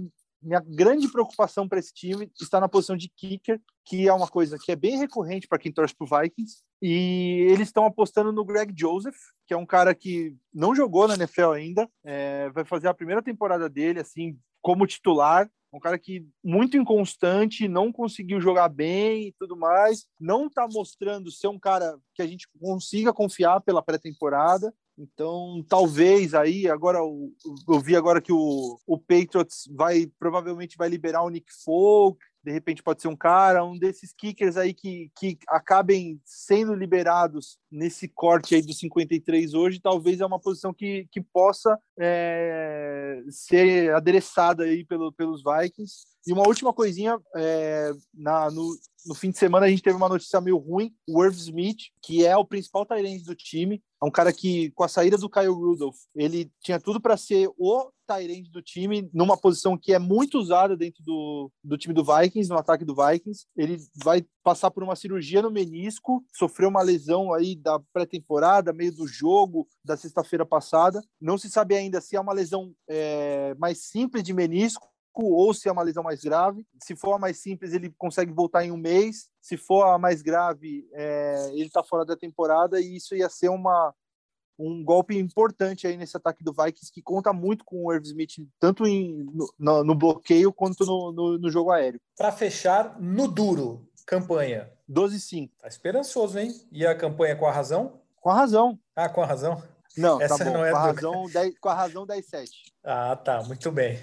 minha 0.41 0.61
grande 0.61 1.11
preocupação 1.11 1.69
para 1.69 1.81
esse 1.81 1.93
time 1.93 2.31
está 2.41 2.61
na 2.61 2.69
posição 2.69 2.97
de 2.97 3.09
kicker, 3.09 3.61
que 3.85 4.09
é 4.09 4.13
uma 4.13 4.29
coisa 4.29 4.57
que 4.57 4.71
é 4.71 4.77
bem 4.77 4.97
recorrente 4.97 5.49
para 5.49 5.59
quem 5.59 5.73
torce 5.73 5.95
para 5.95 6.05
o 6.05 6.21
Vikings. 6.23 6.63
E 6.81 7.47
eles 7.51 7.69
estão 7.69 7.85
apostando 7.85 8.33
no 8.33 8.45
Greg 8.45 8.73
Joseph, 8.75 9.17
que 9.47 9.53
é 9.53 9.57
um 9.57 9.67
cara 9.67 9.95
que 9.95 10.35
não 10.55 10.75
jogou 10.77 11.09
na 11.09 11.15
NFL 11.15 11.51
ainda, 11.51 11.91
é, 12.05 12.49
vai 12.51 12.65
fazer 12.65 12.87
a 12.87 12.95
primeira 12.95 13.21
temporada 13.21 13.69
dele 13.69 14.01
assim 14.01 14.39
como 14.63 14.87
titular 14.87 15.51
um 15.73 15.79
cara 15.79 15.99
que 15.99 16.27
muito 16.43 16.77
inconstante, 16.77 17.68
não 17.68 17.93
conseguiu 17.93 18.41
jogar 18.41 18.68
bem 18.68 19.29
e 19.29 19.33
tudo 19.39 19.57
mais, 19.57 20.07
não 20.18 20.47
está 20.47 20.66
mostrando 20.68 21.31
ser 21.31 21.49
um 21.49 21.59
cara 21.59 21.97
que 22.14 22.23
a 22.23 22.27
gente 22.27 22.49
consiga 22.61 23.12
confiar 23.12 23.61
pela 23.61 23.83
pré-temporada. 23.83 24.75
Então, 24.99 25.64
talvez 25.66 26.35
aí, 26.35 26.68
agora 26.68 26.99
eu 26.99 27.81
vi 27.81 27.97
agora 27.97 28.21
que 28.21 28.33
o, 28.33 28.79
o 28.87 28.99
Patriots 28.99 29.66
vai 29.71 30.07
provavelmente 30.18 30.77
vai 30.77 30.91
liberar 30.91 31.23
o 31.23 31.31
Nick 31.31 31.51
Folk, 31.64 32.18
de 32.43 32.51
repente 32.51 32.82
pode 32.82 33.03
ser 33.03 33.09
um 33.09 33.16
cara, 33.16 33.64
um 33.64 33.78
desses 33.78 34.12
kickers 34.12 34.57
aí 34.57 34.72
que, 34.72 35.11
que 35.16 35.38
acabem 35.49 36.20
sendo 36.24 36.74
liberados 36.74 37.59
nesse 37.70 38.09
corte 38.09 38.55
aí 38.55 38.62
dos 38.62 38.78
53 38.78 39.55
hoje, 39.55 39.80
talvez 39.80 40.20
é 40.20 40.26
uma 40.26 40.41
posição 40.41 40.72
que, 40.72 41.07
que 41.11 41.20
possa 41.20 41.78
é, 41.99 43.22
ser 43.28 43.95
adereçada 43.95 44.64
aí 44.64 44.84
pelo, 44.84 45.12
pelos 45.12 45.43
Vikings. 45.43 46.07
E 46.26 46.32
uma 46.32 46.47
última 46.47 46.72
coisinha, 46.72 47.18
é, 47.36 47.93
na, 48.14 48.51
no, 48.51 48.74
no 49.07 49.15
fim 49.15 49.31
de 49.31 49.39
semana 49.39 49.67
a 49.67 49.69
gente 49.69 49.83
teve 49.83 49.97
uma 49.97 50.09
notícia 50.09 50.41
meio 50.41 50.57
ruim, 50.57 50.95
o 51.09 51.25
Irv 51.25 51.35
Smith, 51.35 51.79
que 52.03 52.25
é 52.25 52.37
o 52.37 52.45
principal 52.45 52.87
Tyrande 52.87 53.25
do 53.25 53.35
time, 53.35 53.83
é 54.03 54.07
um 54.07 54.11
cara 54.11 54.33
que, 54.33 54.71
com 54.71 54.83
a 54.83 54.89
saída 54.89 55.19
do 55.19 55.29
Kyle 55.29 55.49
Rudolph, 55.49 55.97
ele 56.15 56.51
tinha 56.61 56.81
tudo 56.81 56.99
para 57.01 57.19
ser 57.19 57.51
o 57.59 57.91
Tyrande 58.07 58.51
do 58.51 58.63
time, 58.63 59.11
numa 59.13 59.37
posição 59.37 59.77
que 59.77 59.93
é 59.93 59.99
muito 59.99 60.39
usada 60.39 60.75
dentro 60.75 61.03
do, 61.05 61.51
do 61.63 61.77
time 61.77 61.93
do 61.93 62.03
Vikings, 62.03 62.49
no 62.49 62.57
ataque 62.57 62.85
do 62.85 62.95
Vikings. 62.95 63.47
Ele 63.55 63.79
vai 64.03 64.25
passar 64.43 64.71
por 64.71 64.83
uma 64.83 64.97
cirurgia 64.97 65.43
no 65.43 65.51
menisco, 65.51 66.25
sofreu 66.33 66.71
uma 66.71 66.83
lesão 66.83 67.33
aí 67.35 67.55
da 67.55 67.79
pré-temporada, 67.93 68.73
meio 68.73 68.95
do 68.95 69.07
jogo 69.07 69.69
da 69.85 69.97
sexta-feira 69.97 70.47
passada. 70.47 71.03
Não 71.21 71.37
se 71.37 71.51
sabe 71.51 71.75
ainda 71.75 72.01
se 72.01 72.17
é 72.17 72.21
uma 72.21 72.33
lesão 72.33 72.73
é, 72.89 73.55
mais 73.59 73.85
simples 73.85 74.23
de 74.23 74.33
menisco 74.33 74.89
ou 75.15 75.53
se 75.53 75.69
é 75.69 75.73
uma 75.73 75.83
lesão 75.83 76.03
mais 76.03 76.23
grave. 76.23 76.67
Se 76.83 76.95
for 76.97 77.15
a 77.15 77.19
mais 77.19 77.39
simples, 77.39 77.73
ele 77.73 77.93
consegue 77.99 78.33
voltar 78.33 78.65
em 78.65 78.71
um 78.71 78.77
mês. 78.77 79.29
Se 79.41 79.57
for 79.57 79.85
a 79.85 79.99
mais 79.99 80.23
grave, 80.23 80.89
é, 80.93 81.51
ele 81.53 81.67
está 81.67 81.83
fora 81.83 82.05
da 82.05 82.17
temporada 82.17 82.81
e 82.81 82.97
isso 82.97 83.15
ia 83.15 83.29
ser 83.29 83.49
uma, 83.49 83.95
um 84.59 84.85
golpe 84.85 85.19
importante 85.19 85.87
aí 85.87 85.97
nesse 85.97 86.17
ataque 86.17 86.45
do 86.45 86.53
Vikings 86.53 86.93
que 86.93 87.03
conta 87.03 87.33
muito 87.33 87.65
com 87.65 87.85
o 87.85 87.93
Irv 87.93 88.05
Smith, 88.05 88.47
tanto 88.59 88.87
em, 88.87 89.27
no, 89.59 89.83
no 89.85 89.95
bloqueio 89.95 90.53
quanto 90.53 90.85
no, 90.85 91.13
no, 91.13 91.39
no 91.39 91.51
jogo 91.51 91.71
aéreo. 91.71 92.01
Para 92.17 92.31
fechar, 92.31 93.01
no 93.01 93.27
duro, 93.27 93.89
campanha. 94.07 94.71
12-5. 94.89 95.51
Tá 95.59 95.69
esperançoso, 95.69 96.39
hein? 96.39 96.53
E 96.71 96.87
a 96.87 96.95
campanha 96.95 97.37
com 97.37 97.47
a 97.47 97.53
razão? 97.53 98.01
Com 98.21 98.31
a 98.31 98.35
razão. 98.35 98.79
Ah, 98.95 99.09
com 99.09 99.23
a 99.23 99.27
razão? 99.27 99.63
Não, 99.97 100.21
Essa 100.21 100.39
tá 100.39 100.45
bom. 100.45 100.53
Não 100.53 100.65
é 100.65 100.71
com, 100.71 100.77
a 100.77 100.81
razão, 100.81 101.31
10, 101.31 101.59
com 101.59 101.69
a 101.69 101.75
razão 101.75 102.07
10-7. 102.07 102.49
Ah, 102.85 103.17
tá. 103.17 103.43
Muito 103.43 103.71
bem. 103.73 103.99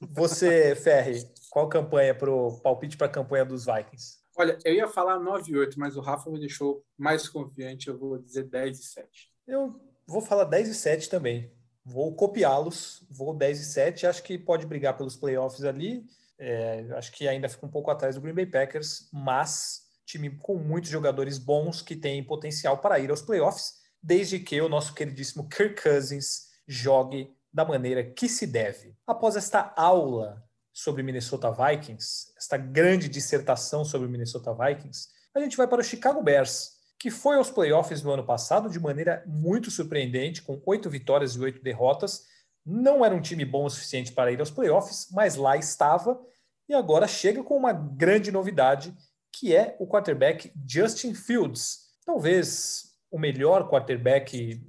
Você, 0.00 0.74
Ferri, 0.76 1.28
qual 1.50 1.68
campanha 1.68 2.14
para 2.14 2.30
o 2.30 2.60
palpite 2.60 2.96
para 2.96 3.06
a 3.06 3.10
campanha 3.10 3.44
dos 3.44 3.64
Vikings? 3.64 4.18
Olha, 4.36 4.56
eu 4.64 4.74
ia 4.74 4.86
falar 4.86 5.18
9-8, 5.18 5.74
mas 5.76 5.96
o 5.96 6.00
Rafa 6.00 6.30
me 6.30 6.38
deixou 6.38 6.84
mais 6.96 7.28
confiante. 7.28 7.88
Eu 7.88 7.98
vou 7.98 8.18
dizer 8.18 8.44
10 8.44 8.78
7. 8.92 9.08
Eu 9.46 9.80
vou 10.06 10.20
falar 10.20 10.44
10 10.44 10.76
7 10.76 11.10
também. 11.10 11.52
Vou 11.84 12.14
copiá-los. 12.14 13.04
Vou 13.10 13.34
10 13.34 13.58
7. 13.58 14.06
Acho 14.06 14.22
que 14.22 14.38
pode 14.38 14.64
brigar 14.66 14.96
pelos 14.96 15.16
playoffs 15.16 15.64
ali. 15.64 16.04
É, 16.38 16.86
acho 16.92 17.10
que 17.10 17.26
ainda 17.26 17.48
fica 17.48 17.66
um 17.66 17.70
pouco 17.70 17.90
atrás 17.90 18.14
do 18.14 18.20
Green 18.20 18.34
Bay 18.34 18.46
Packers, 18.46 19.08
mas 19.12 19.88
time 20.06 20.30
com 20.38 20.54
muitos 20.54 20.88
jogadores 20.88 21.36
bons 21.36 21.82
que 21.82 21.96
têm 21.96 22.22
potencial 22.22 22.78
para 22.78 22.98
ir 23.00 23.10
aos 23.10 23.20
playoffs, 23.20 23.74
desde 24.00 24.38
que 24.38 24.60
o 24.60 24.68
nosso 24.68 24.94
queridíssimo 24.94 25.48
Kirk 25.48 25.82
Cousins 25.82 26.48
jogue 26.66 27.36
da 27.52 27.64
maneira 27.64 28.04
que 28.04 28.28
se 28.28 28.46
deve. 28.46 28.96
Após 29.06 29.36
esta 29.36 29.72
aula 29.76 30.42
sobre 30.72 31.02
Minnesota 31.02 31.50
Vikings, 31.50 32.32
esta 32.36 32.56
grande 32.56 33.08
dissertação 33.08 33.84
sobre 33.84 34.08
Minnesota 34.08 34.54
Vikings, 34.54 35.08
a 35.34 35.40
gente 35.40 35.56
vai 35.56 35.66
para 35.66 35.80
o 35.80 35.84
Chicago 35.84 36.22
Bears, 36.22 36.78
que 36.98 37.10
foi 37.10 37.36
aos 37.36 37.50
playoffs 37.50 38.02
no 38.02 38.12
ano 38.12 38.24
passado 38.24 38.68
de 38.68 38.78
maneira 38.78 39.22
muito 39.26 39.70
surpreendente, 39.70 40.42
com 40.42 40.60
oito 40.66 40.90
vitórias 40.90 41.32
e 41.34 41.40
oito 41.40 41.62
derrotas. 41.62 42.26
Não 42.64 43.04
era 43.04 43.14
um 43.14 43.20
time 43.20 43.44
bom 43.44 43.64
o 43.64 43.70
suficiente 43.70 44.12
para 44.12 44.32
ir 44.32 44.40
aos 44.40 44.50
playoffs, 44.50 45.08
mas 45.12 45.36
lá 45.36 45.56
estava 45.56 46.20
e 46.68 46.74
agora 46.74 47.08
chega 47.08 47.42
com 47.42 47.56
uma 47.56 47.72
grande 47.72 48.30
novidade, 48.30 48.94
que 49.32 49.54
é 49.54 49.76
o 49.78 49.86
quarterback 49.86 50.52
Justin 50.66 51.14
Fields. 51.14 51.88
Talvez 52.04 52.88
o 53.10 53.18
melhor 53.18 53.68
quarterback 53.70 54.60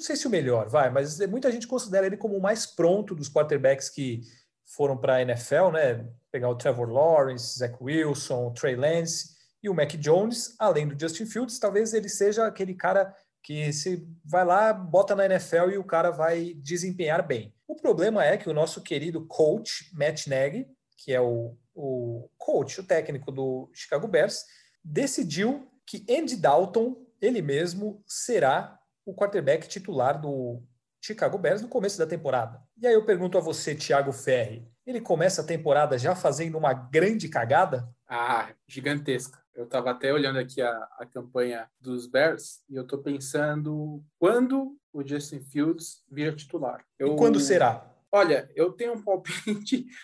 não 0.00 0.06
sei 0.06 0.16
se 0.16 0.26
o 0.26 0.30
melhor, 0.30 0.66
vai, 0.66 0.88
mas 0.88 1.18
muita 1.26 1.52
gente 1.52 1.66
considera 1.66 2.06
ele 2.06 2.16
como 2.16 2.34
o 2.34 2.40
mais 2.40 2.64
pronto 2.64 3.14
dos 3.14 3.28
quarterbacks 3.28 3.90
que 3.90 4.22
foram 4.64 4.96
para 4.96 5.16
a 5.16 5.22
NFL, 5.22 5.72
né? 5.72 6.08
Pegar 6.32 6.48
o 6.48 6.54
Trevor 6.54 6.88
Lawrence, 6.88 7.58
Zach 7.58 7.76
Wilson, 7.78 8.50
Trey 8.54 8.76
Lance 8.76 9.36
e 9.62 9.68
o 9.68 9.74
Mac 9.74 9.90
Jones, 9.96 10.54
além 10.58 10.88
do 10.88 10.98
Justin 10.98 11.26
Fields, 11.26 11.58
talvez 11.58 11.92
ele 11.92 12.08
seja 12.08 12.46
aquele 12.46 12.72
cara 12.72 13.14
que 13.42 13.70
se 13.74 14.08
vai 14.24 14.42
lá, 14.42 14.72
bota 14.72 15.14
na 15.14 15.26
NFL 15.26 15.70
e 15.72 15.78
o 15.78 15.84
cara 15.84 16.10
vai 16.10 16.54
desempenhar 16.54 17.26
bem. 17.26 17.54
O 17.68 17.76
problema 17.76 18.24
é 18.24 18.38
que 18.38 18.48
o 18.48 18.54
nosso 18.54 18.80
querido 18.80 19.26
coach, 19.26 19.90
Matt 19.92 20.28
Nagy, 20.28 20.66
que 20.96 21.12
é 21.12 21.20
o, 21.20 21.58
o 21.74 22.30
coach, 22.38 22.80
o 22.80 22.84
técnico 22.84 23.30
do 23.30 23.70
Chicago 23.74 24.08
Bears, 24.08 24.46
decidiu 24.82 25.70
que 25.86 26.06
Andy 26.08 26.36
Dalton, 26.36 26.96
ele 27.20 27.42
mesmo, 27.42 28.02
será 28.06 28.79
o 29.04 29.14
quarterback 29.14 29.68
titular 29.68 30.20
do 30.20 30.62
Chicago 31.02 31.38
Bears 31.38 31.62
no 31.62 31.68
começo 31.68 31.98
da 31.98 32.06
temporada. 32.06 32.62
E 32.76 32.86
aí 32.86 32.94
eu 32.94 33.04
pergunto 33.04 33.38
a 33.38 33.40
você, 33.40 33.74
Thiago 33.74 34.12
Ferri, 34.12 34.68
ele 34.86 35.00
começa 35.00 35.42
a 35.42 35.46
temporada 35.46 35.98
já 35.98 36.14
fazendo 36.14 36.58
uma 36.58 36.72
grande 36.72 37.28
cagada? 37.28 37.88
Ah, 38.08 38.52
gigantesca. 38.68 39.40
Eu 39.54 39.64
estava 39.64 39.90
até 39.90 40.12
olhando 40.12 40.38
aqui 40.38 40.60
a, 40.60 40.72
a 40.98 41.06
campanha 41.06 41.68
dos 41.80 42.06
Bears 42.06 42.62
e 42.68 42.76
eu 42.76 42.82
estou 42.82 42.98
pensando 42.98 44.02
quando 44.18 44.76
o 44.92 45.06
Justin 45.06 45.40
Fields 45.40 46.02
vira 46.10 46.34
titular. 46.34 46.84
Eu, 46.98 47.14
e 47.14 47.16
quando 47.16 47.40
será? 47.40 47.86
Olha, 48.12 48.50
eu 48.54 48.72
tenho 48.72 48.94
um 48.94 49.02
palpite. 49.02 49.86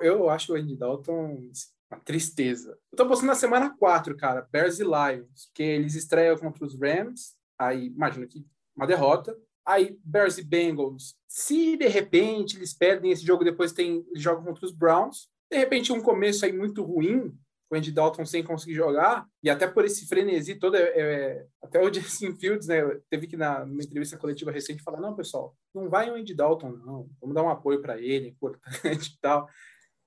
Eu 0.00 0.30
acho 0.30 0.54
o 0.54 0.56
Andy 0.56 0.76
Dalton 0.76 1.50
uma 1.90 2.00
tristeza. 2.00 2.78
Eu 2.92 2.96
tô 2.96 3.06
postando 3.06 3.28
na 3.28 3.34
semana 3.34 3.74
4, 3.76 4.16
cara. 4.16 4.46
Bears 4.50 4.78
e 4.78 4.84
Lions, 4.84 5.50
que 5.54 5.62
eles 5.62 5.94
estreiam 5.94 6.36
contra 6.36 6.64
os 6.64 6.78
Rams 6.78 7.34
Aí, 7.58 7.86
imagina 7.86 8.26
que 8.26 8.46
uma 8.76 8.86
derrota. 8.86 9.36
Aí, 9.66 9.98
Bears 10.02 10.38
e 10.38 10.42
Bengals. 10.42 11.14
Se 11.26 11.76
de 11.76 11.88
repente 11.88 12.56
eles 12.56 12.72
perdem 12.72 13.10
esse 13.10 13.24
jogo, 13.24 13.44
depois 13.44 13.72
tem 13.72 14.04
jogo 14.14 14.44
contra 14.44 14.64
os 14.64 14.72
Browns. 14.72 15.28
De 15.50 15.58
repente, 15.58 15.92
um 15.92 16.00
começo 16.00 16.44
aí 16.44 16.52
muito 16.52 16.82
ruim, 16.82 17.36
o 17.70 17.76
Andy 17.76 17.92
Dalton 17.92 18.24
sem 18.24 18.42
conseguir 18.42 18.74
jogar, 18.74 19.26
e 19.42 19.50
até 19.50 19.66
por 19.66 19.84
esse 19.84 20.06
frenesi 20.06 20.54
todo, 20.54 20.76
é, 20.76 20.82
é, 20.82 21.46
até 21.62 21.82
o 21.82 21.92
Justin 21.92 22.34
Fields, 22.34 22.66
né, 22.66 22.82
teve 23.10 23.26
que 23.26 23.36
na 23.36 23.64
numa 23.64 23.82
entrevista 23.82 24.16
coletiva 24.16 24.50
recente 24.50 24.82
falar, 24.82 25.00
não, 25.00 25.14
pessoal, 25.14 25.54
não 25.74 25.88
vai 25.88 26.10
o 26.10 26.14
Andy 26.14 26.34
Dalton, 26.34 26.70
não, 26.70 27.08
vamos 27.20 27.34
dar 27.34 27.42
um 27.42 27.50
apoio 27.50 27.82
para 27.82 28.00
ele, 28.00 28.28
importante 28.28 29.12
e 29.14 29.20
tal. 29.20 29.48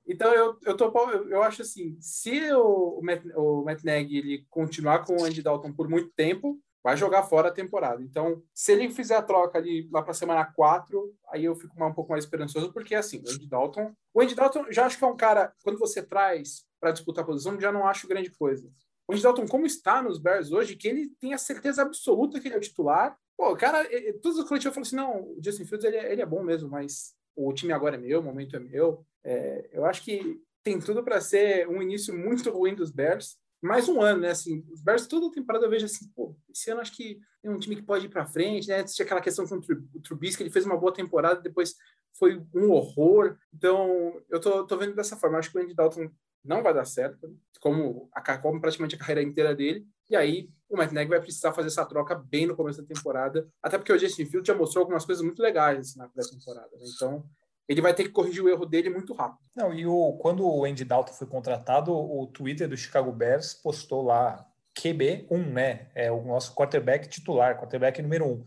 Então, 0.08 0.34
eu, 0.34 0.58
eu, 0.66 0.76
tô, 0.76 0.91
eu 1.30 1.43
acho 1.43 1.62
assim, 1.62 1.95
se 2.02 2.52
o, 2.52 2.99
o, 2.99 3.04
Matt, 3.04 3.24
o 3.36 3.64
Matt 3.64 3.84
Nagy 3.84 4.18
ele 4.18 4.45
continuar 4.49 5.06
com 5.06 5.16
o 5.18 5.24
Andy 5.24 5.43
Dalton 5.43 5.72
por 5.72 5.88
muito 5.88 6.12
tempo, 6.16 6.60
vai 6.84 6.97
jogar 6.97 7.23
fora 7.23 7.49
a 7.49 7.53
temporada. 7.53 8.01
Então, 8.01 8.41
se 8.53 8.71
ele 8.71 8.89
fizer 8.89 9.15
a 9.15 9.21
troca 9.21 9.57
ali 9.57 9.88
lá 9.91 10.01
para 10.01 10.13
semana 10.13 10.45
4, 10.45 11.15
aí 11.29 11.45
eu 11.45 11.55
fico 11.55 11.84
um 11.84 11.93
pouco 11.93 12.11
mais 12.11 12.23
esperançoso, 12.23 12.73
porque 12.73 12.95
assim, 12.95 13.19
o 13.19 13.29
Andy 13.29 13.47
Dalton. 13.47 13.93
O 14.13 14.21
Andy 14.21 14.36
Dalton 14.36 14.65
já 14.71 14.86
acho 14.86 14.97
que 14.97 15.03
é 15.03 15.07
um 15.07 15.15
cara, 15.15 15.53
quando 15.63 15.79
você 15.79 16.01
traz 16.01 16.65
para 16.79 16.91
disputar 16.91 17.23
a 17.23 17.27
posição, 17.27 17.59
já 17.59 17.71
não 17.71 17.88
acho 17.88 18.07
grande 18.07 18.32
coisa. 18.32 18.69
O 19.07 19.13
Andy 19.13 19.21
Dalton, 19.21 19.47
como 19.47 19.65
está 19.65 20.01
nos 20.01 20.17
Bears 20.17 20.51
hoje, 20.51 20.75
que 20.75 20.88
ele 20.88 21.09
tem 21.19 21.34
a 21.34 21.38
certeza 21.38 21.84
absoluta 21.84 22.39
que 22.39 22.47
ele 22.47 22.55
é 22.55 22.57
o 22.57 22.61
titular. 22.61 23.17
Pô, 23.38 23.51
o 23.51 23.57
cara, 23.57 23.88
todos 24.21 24.39
os 24.39 24.47
coletivos 24.47 24.73
falam 24.73 24.86
assim: 24.86 24.95
não, 24.95 25.21
o 25.34 25.39
Justin 25.43 25.65
Fields 25.65 25.86
ele, 25.86 25.97
é, 25.97 26.11
ele 26.11 26.21
é 26.21 26.25
bom 26.25 26.43
mesmo, 26.43 26.69
mas 26.69 27.13
o 27.36 27.53
time 27.53 27.73
agora 27.73 27.95
é 27.95 27.99
meu, 27.99 28.19
o 28.19 28.23
momento 28.23 28.55
é 28.55 28.59
meu. 28.59 29.05
É, 29.23 29.69
eu 29.71 29.86
acho 29.86 30.03
que 30.03 30.41
tem 30.63 30.79
tudo 30.79 31.03
para 31.03 31.21
ser 31.21 31.67
um 31.67 31.82
início 31.82 32.15
muito 32.15 32.49
ruim 32.51 32.75
dos 32.75 32.91
Bears 32.91 33.38
mais 33.62 33.88
um 33.88 34.01
ano, 34.01 34.22
né? 34.22 34.32
Assim, 34.32 34.66
os 34.72 34.82
Bears 34.82 35.07
toda 35.07 35.32
temporada 35.32 35.66
eu 35.66 35.70
vejo 35.70 35.86
assim, 35.86 36.07
pô, 36.16 36.36
esse 36.49 36.72
ano 36.72 36.82
acho 36.82 36.95
que 36.95 37.20
é 37.43 37.49
um 37.49 37.59
time 37.59 37.76
que 37.76 37.84
pode 37.84 38.05
ir 38.05 38.09
para 38.09 38.26
frente, 38.26 38.68
né? 38.68 38.84
Tinha 38.84 39.05
aquela 39.05 39.22
questão 39.22 39.45
com 39.47 39.55
o 39.55 40.01
Trubisky, 40.01 40.43
ele 40.43 40.49
fez 40.49 40.66
uma 40.66 40.78
boa 40.78 40.93
temporada, 40.93 41.41
depois 41.41 41.76
foi 42.18 42.41
um 42.53 42.72
horror. 42.72 43.38
Então, 43.53 44.20
eu 44.30 44.39
tô, 44.39 44.66
tô 44.66 44.78
vendo 44.78 44.95
dessa 44.95 45.16
forma. 45.16 45.38
Acho 45.38 45.51
que 45.51 45.57
o 45.57 45.62
Andy 45.62 45.74
Dalton 45.74 46.09
não 46.43 46.64
vai 46.64 46.74
dar 46.74 46.86
certo, 46.86 47.36
como, 47.59 48.09
a, 48.14 48.38
como 48.38 48.59
praticamente 48.59 48.95
a 48.95 48.99
carreira 48.99 49.22
inteira 49.22 49.55
dele. 49.55 49.86
E 50.09 50.16
aí, 50.16 50.49
o 50.70 50.76
Matt 50.76 50.91
Nagy 50.91 51.09
vai 51.09 51.22
precisar 51.22 51.53
fazer 51.53 51.68
essa 51.68 51.86
troca 51.86 52.16
bem 52.16 52.45
no 52.45 52.55
começo 52.55 52.82
da 52.82 52.88
temporada, 52.88 53.47
até 53.62 53.78
porque 53.78 53.93
o 53.93 53.97
Justin 53.97 54.26
Field 54.26 54.45
já 54.45 54.55
mostrou 54.55 54.82
algumas 54.82 55.05
coisas 55.05 55.24
muito 55.24 55.41
legais 55.41 55.80
assim, 55.80 55.99
na 55.99 56.09
pré-temporada. 56.09 56.70
Né? 56.74 56.86
Então, 56.95 57.24
ele 57.72 57.82
vai 57.82 57.93
ter 57.93 58.03
que 58.03 58.09
corrigir 58.09 58.43
o 58.43 58.49
erro 58.49 58.65
dele 58.65 58.89
muito 58.89 59.13
rápido. 59.13 59.39
Não, 59.55 59.74
e 59.74 59.86
o, 59.86 60.13
quando 60.22 60.45
o 60.45 60.65
Andy 60.65 60.84
Dalton 60.84 61.13
foi 61.13 61.26
contratado, 61.26 61.93
o 61.93 62.28
Twitter 62.28 62.67
do 62.67 62.76
Chicago 62.76 63.13
Bears 63.13 63.53
postou 63.53 64.01
lá 64.01 64.45
QB1, 64.78 65.45
né? 65.47 65.88
É 65.95 66.11
o 66.11 66.22
nosso 66.22 66.53
quarterback 66.53 67.07
titular, 67.07 67.57
quarterback 67.57 68.01
número 68.01 68.26
1. 68.26 68.45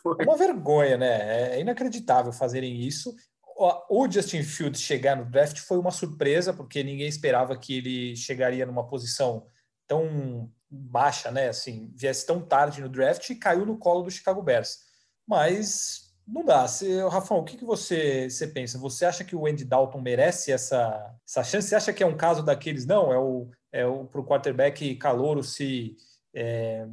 Foi. 0.00 0.24
Uma 0.24 0.36
vergonha, 0.36 0.96
né? 0.96 1.56
É 1.56 1.60
inacreditável 1.60 2.32
fazerem 2.32 2.80
isso. 2.82 3.12
O 3.88 4.08
Justin 4.08 4.44
Fields 4.44 4.80
chegar 4.80 5.16
no 5.16 5.24
draft 5.24 5.58
foi 5.58 5.78
uma 5.78 5.90
surpresa, 5.90 6.52
porque 6.52 6.84
ninguém 6.84 7.08
esperava 7.08 7.56
que 7.56 7.78
ele 7.78 8.14
chegaria 8.14 8.64
numa 8.64 8.86
posição 8.86 9.48
tão 9.88 10.48
baixa, 10.70 11.32
né? 11.32 11.48
Assim, 11.48 11.92
viesse 11.96 12.24
tão 12.24 12.40
tarde 12.40 12.80
no 12.80 12.88
draft 12.88 13.28
e 13.28 13.34
caiu 13.34 13.66
no 13.66 13.76
colo 13.76 14.02
do 14.02 14.10
Chicago 14.10 14.40
Bears. 14.40 14.78
Mas 15.26 16.05
não 16.26 16.44
dá. 16.44 16.66
Se, 16.66 17.00
Rafão, 17.02 17.38
o 17.38 17.44
que, 17.44 17.56
que 17.56 17.64
você, 17.64 18.28
você 18.28 18.46
pensa? 18.48 18.78
Você 18.78 19.04
acha 19.04 19.22
que 19.22 19.36
o 19.36 19.46
Andy 19.46 19.64
Dalton 19.64 20.00
merece 20.00 20.50
essa, 20.50 21.14
essa 21.26 21.44
chance? 21.44 21.68
Você 21.68 21.76
acha 21.76 21.92
que 21.92 22.02
é 22.02 22.06
um 22.06 22.16
caso 22.16 22.42
daqueles? 22.42 22.84
Não, 22.84 23.12
é 23.12 23.18
o, 23.18 23.48
é 23.72 23.86
o 23.86 24.04
para 24.04 24.20
o 24.20 24.24
quarterback 24.24 24.96
calouro 24.96 25.44
se, 25.44 25.96
é, 26.34 26.86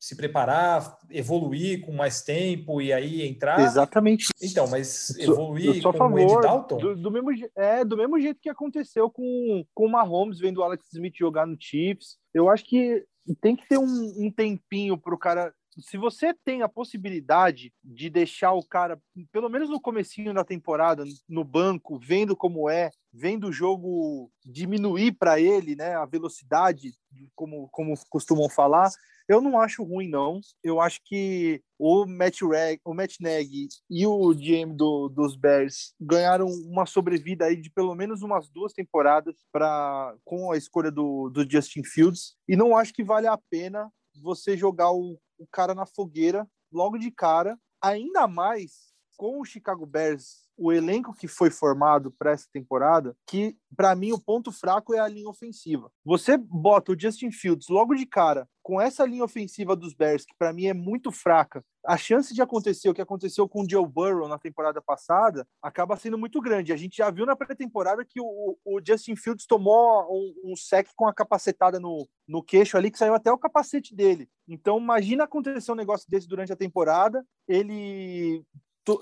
se 0.00 0.16
preparar, 0.16 0.98
evoluir 1.08 1.82
com 1.82 1.92
mais 1.92 2.22
tempo 2.22 2.82
e 2.82 2.92
aí 2.92 3.22
entrar. 3.22 3.60
Exatamente. 3.60 4.26
Então, 4.42 4.66
mas 4.66 5.16
evoluir 5.18 5.80
com 5.80 5.92
favor, 5.92 6.20
o 6.20 6.22
Andy 6.22 6.42
Dalton? 6.42 6.76
Do, 6.78 6.96
do, 6.96 7.10
mesmo, 7.12 7.30
é, 7.56 7.84
do 7.84 7.96
mesmo 7.96 8.20
jeito 8.20 8.40
que 8.40 8.50
aconteceu 8.50 9.08
com, 9.08 9.64
com 9.72 9.86
o 9.86 9.90
Mahomes 9.90 10.40
vendo 10.40 10.58
o 10.58 10.64
Alex 10.64 10.92
Smith 10.92 11.14
jogar 11.16 11.46
no 11.46 11.56
Chiefs. 11.58 12.16
Eu 12.34 12.50
acho 12.50 12.64
que 12.64 13.04
tem 13.40 13.54
que 13.54 13.66
ter 13.68 13.78
um, 13.78 14.12
um 14.18 14.30
tempinho 14.30 14.98
para 14.98 15.14
o 15.14 15.18
cara 15.18 15.54
se 15.82 15.96
você 15.96 16.34
tem 16.44 16.62
a 16.62 16.68
possibilidade 16.68 17.72
de 17.82 18.08
deixar 18.08 18.52
o 18.52 18.62
cara, 18.62 19.00
pelo 19.32 19.48
menos 19.48 19.68
no 19.68 19.80
comecinho 19.80 20.32
da 20.32 20.44
temporada, 20.44 21.04
no 21.28 21.44
banco, 21.44 21.98
vendo 21.98 22.36
como 22.36 22.68
é, 22.68 22.90
vendo 23.12 23.48
o 23.48 23.52
jogo 23.52 24.30
diminuir 24.44 25.12
para 25.12 25.40
ele, 25.40 25.74
né, 25.74 25.94
a 25.94 26.04
velocidade 26.04 26.92
como, 27.34 27.68
como 27.70 27.94
costumam 28.08 28.48
falar. 28.48 28.90
Eu 29.26 29.40
não 29.40 29.58
acho 29.58 29.82
ruim, 29.82 30.08
não. 30.08 30.40
Eu 30.62 30.80
acho 30.80 31.00
que 31.02 31.62
o 31.78 32.04
Matt, 32.04 32.42
Reg, 32.42 32.78
o 32.84 32.92
Matt 32.92 33.16
Nagy 33.20 33.68
e 33.88 34.06
o 34.06 34.34
GM 34.34 34.74
do, 34.76 35.08
dos 35.08 35.34
Bears 35.34 35.94
ganharam 35.98 36.46
uma 36.46 36.84
sobrevida 36.84 37.46
aí 37.46 37.56
de 37.56 37.70
pelo 37.70 37.94
menos 37.94 38.20
umas 38.20 38.50
duas 38.50 38.74
temporadas 38.74 39.34
pra, 39.50 40.14
com 40.24 40.52
a 40.52 40.58
escolha 40.58 40.90
do, 40.90 41.30
do 41.30 41.50
Justin 41.50 41.82
Fields. 41.84 42.36
E 42.46 42.54
não 42.54 42.76
acho 42.76 42.92
que 42.92 43.02
vale 43.02 43.26
a 43.26 43.38
pena 43.50 43.90
você 44.22 44.56
jogar 44.56 44.92
o, 44.92 45.18
o 45.38 45.46
cara 45.46 45.74
na 45.74 45.86
fogueira 45.86 46.48
logo 46.70 46.98
de 46.98 47.10
cara, 47.10 47.58
ainda 47.80 48.26
mais 48.26 48.92
com 49.16 49.40
o 49.40 49.44
Chicago 49.44 49.86
Bears 49.86 50.43
o 50.56 50.72
elenco 50.72 51.14
que 51.14 51.26
foi 51.26 51.50
formado 51.50 52.10
para 52.18 52.32
essa 52.32 52.46
temporada, 52.52 53.16
que 53.26 53.56
para 53.76 53.94
mim 53.94 54.12
o 54.12 54.20
ponto 54.20 54.52
fraco 54.52 54.94
é 54.94 54.98
a 54.98 55.08
linha 55.08 55.28
ofensiva. 55.28 55.90
Você 56.04 56.36
bota 56.36 56.92
o 56.92 56.98
Justin 56.98 57.30
Fields 57.30 57.68
logo 57.68 57.94
de 57.94 58.06
cara 58.06 58.48
com 58.62 58.80
essa 58.80 59.04
linha 59.04 59.24
ofensiva 59.24 59.76
dos 59.76 59.94
Bears, 59.94 60.24
que 60.24 60.34
para 60.38 60.52
mim 60.52 60.66
é 60.66 60.74
muito 60.74 61.12
fraca, 61.12 61.62
a 61.86 61.98
chance 61.98 62.32
de 62.32 62.40
acontecer 62.40 62.88
o 62.88 62.94
que 62.94 63.02
aconteceu 63.02 63.46
com 63.46 63.62
o 63.62 63.68
Joe 63.68 63.86
Burrow 63.86 64.26
na 64.26 64.38
temporada 64.38 64.80
passada 64.80 65.46
acaba 65.62 65.96
sendo 65.96 66.16
muito 66.16 66.40
grande. 66.40 66.72
A 66.72 66.76
gente 66.76 66.96
já 66.96 67.10
viu 67.10 67.26
na 67.26 67.36
pré-temporada 67.36 68.04
que 68.04 68.20
o, 68.20 68.56
o, 68.64 68.80
Justin 68.84 69.14
Fields 69.16 69.46
tomou 69.46 70.06
um, 70.10 70.52
um 70.52 70.56
sec 70.56 70.88
com 70.96 71.06
a 71.06 71.12
capacetada 71.12 71.78
no, 71.78 72.08
no 72.26 72.42
queixo 72.42 72.76
ali, 72.76 72.90
que 72.90 72.98
saiu 72.98 73.14
até 73.14 73.30
o 73.30 73.38
capacete 73.38 73.94
dele. 73.94 74.28
Então, 74.48 74.78
imagina 74.78 75.24
acontecer 75.24 75.70
um 75.70 75.76
negócio 75.76 76.08
desse 76.08 76.26
durante 76.26 76.52
a 76.52 76.56
temporada, 76.56 77.24
ele 77.46 78.42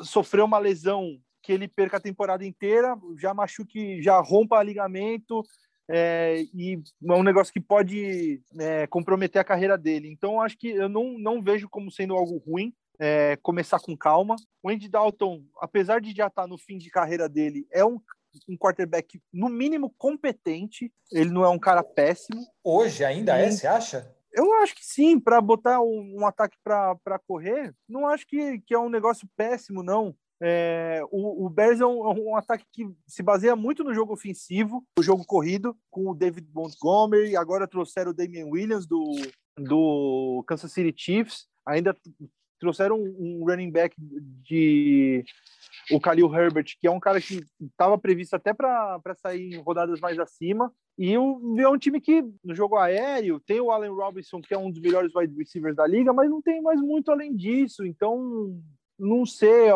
sofreu 0.02 0.44
uma 0.44 0.58
lesão 0.58 1.18
que 1.42 1.52
ele 1.52 1.68
perca 1.68 1.96
a 1.96 2.00
temporada 2.00 2.46
inteira, 2.46 2.96
já 3.18 3.34
machuque, 3.34 4.00
já 4.00 4.18
rompa 4.20 4.62
ligamento, 4.62 5.42
é, 5.90 6.42
e 6.54 6.80
é 7.06 7.12
um 7.12 7.22
negócio 7.22 7.52
que 7.52 7.60
pode 7.60 8.40
é, 8.58 8.86
comprometer 8.86 9.40
a 9.40 9.44
carreira 9.44 9.76
dele. 9.76 10.08
Então, 10.10 10.40
acho 10.40 10.56
que 10.56 10.68
eu 10.68 10.88
não, 10.88 11.18
não 11.18 11.42
vejo 11.42 11.68
como 11.68 11.90
sendo 11.90 12.14
algo 12.14 12.38
ruim 12.46 12.72
é, 12.98 13.36
começar 13.42 13.80
com 13.80 13.96
calma. 13.96 14.36
O 14.62 14.70
Andy 14.70 14.88
Dalton, 14.88 15.42
apesar 15.60 16.00
de 16.00 16.14
já 16.14 16.28
estar 16.28 16.46
no 16.46 16.56
fim 16.56 16.78
de 16.78 16.88
carreira 16.88 17.28
dele, 17.28 17.66
é 17.70 17.84
um, 17.84 18.00
um 18.48 18.56
quarterback, 18.56 19.20
no 19.32 19.48
mínimo, 19.48 19.92
competente. 19.98 20.92
Ele 21.10 21.30
não 21.30 21.44
é 21.44 21.48
um 21.48 21.58
cara 21.58 21.82
péssimo. 21.82 22.46
Hoje 22.62 23.04
ainda 23.04 23.36
é, 23.36 23.50
você 23.50 23.66
acha? 23.66 24.14
Eu 24.32 24.50
acho 24.62 24.74
que 24.74 24.84
sim, 24.84 25.20
para 25.20 25.40
botar 25.40 25.80
um, 25.82 26.20
um 26.20 26.26
ataque 26.26 26.56
para 26.64 27.18
correr, 27.26 27.74
não 27.86 28.06
acho 28.06 28.26
que, 28.26 28.60
que 28.60 28.72
é 28.72 28.78
um 28.78 28.88
negócio 28.88 29.28
péssimo, 29.36 29.82
não. 29.82 30.14
É, 30.44 31.00
o, 31.12 31.46
o, 31.46 31.48
Bears 31.48 31.80
é 31.80 31.86
um, 31.86 32.04
é 32.04 32.20
um, 32.20 32.36
ataque 32.36 32.64
que 32.72 32.90
se 33.06 33.22
baseia 33.22 33.54
muito 33.54 33.84
no 33.84 33.94
jogo 33.94 34.12
ofensivo, 34.12 34.84
no 34.98 35.02
jogo 35.02 35.24
corrido, 35.24 35.76
com 35.88 36.10
o 36.10 36.14
David 36.14 36.48
Montgomery, 36.52 37.36
agora 37.36 37.68
trouxeram 37.68 38.10
o 38.10 38.14
Damian 38.14 38.46
Williams 38.46 38.84
do, 38.84 39.04
do 39.56 40.42
Kansas 40.48 40.72
City 40.72 40.92
Chiefs, 40.96 41.46
ainda 41.64 41.96
trouxeram 42.58 42.96
um, 42.96 43.42
um 43.42 43.44
running 43.44 43.70
back 43.70 43.94
de 43.98 45.24
o 45.92 45.98
Khalil 45.98 46.34
Herbert, 46.34 46.76
que 46.80 46.88
é 46.88 46.90
um 46.90 47.00
cara 47.00 47.20
que 47.20 47.44
estava 47.60 47.96
previsto 47.96 48.34
até 48.34 48.52
para 48.52 49.00
sair 49.16 49.54
em 49.54 49.60
rodadas 49.60 50.00
mais 50.00 50.18
acima. 50.18 50.72
E 50.98 51.16
o, 51.16 51.56
é 51.58 51.68
um 51.68 51.78
time 51.78 52.00
que, 52.00 52.22
no 52.44 52.54
jogo 52.54 52.76
aéreo, 52.76 53.40
tem 53.40 53.60
o 53.60 53.70
Allen 53.70 53.90
Robinson, 53.90 54.40
que 54.40 54.54
é 54.54 54.58
um 54.58 54.70
dos 54.70 54.80
melhores 54.80 55.14
wide 55.14 55.36
receivers 55.36 55.76
da 55.76 55.86
liga, 55.86 56.12
mas 56.12 56.28
não 56.28 56.42
tem 56.42 56.60
mais 56.60 56.80
muito 56.80 57.10
além 57.10 57.34
disso. 57.34 57.84
Então, 57.84 58.60
não 58.98 59.26
sei, 59.26 59.70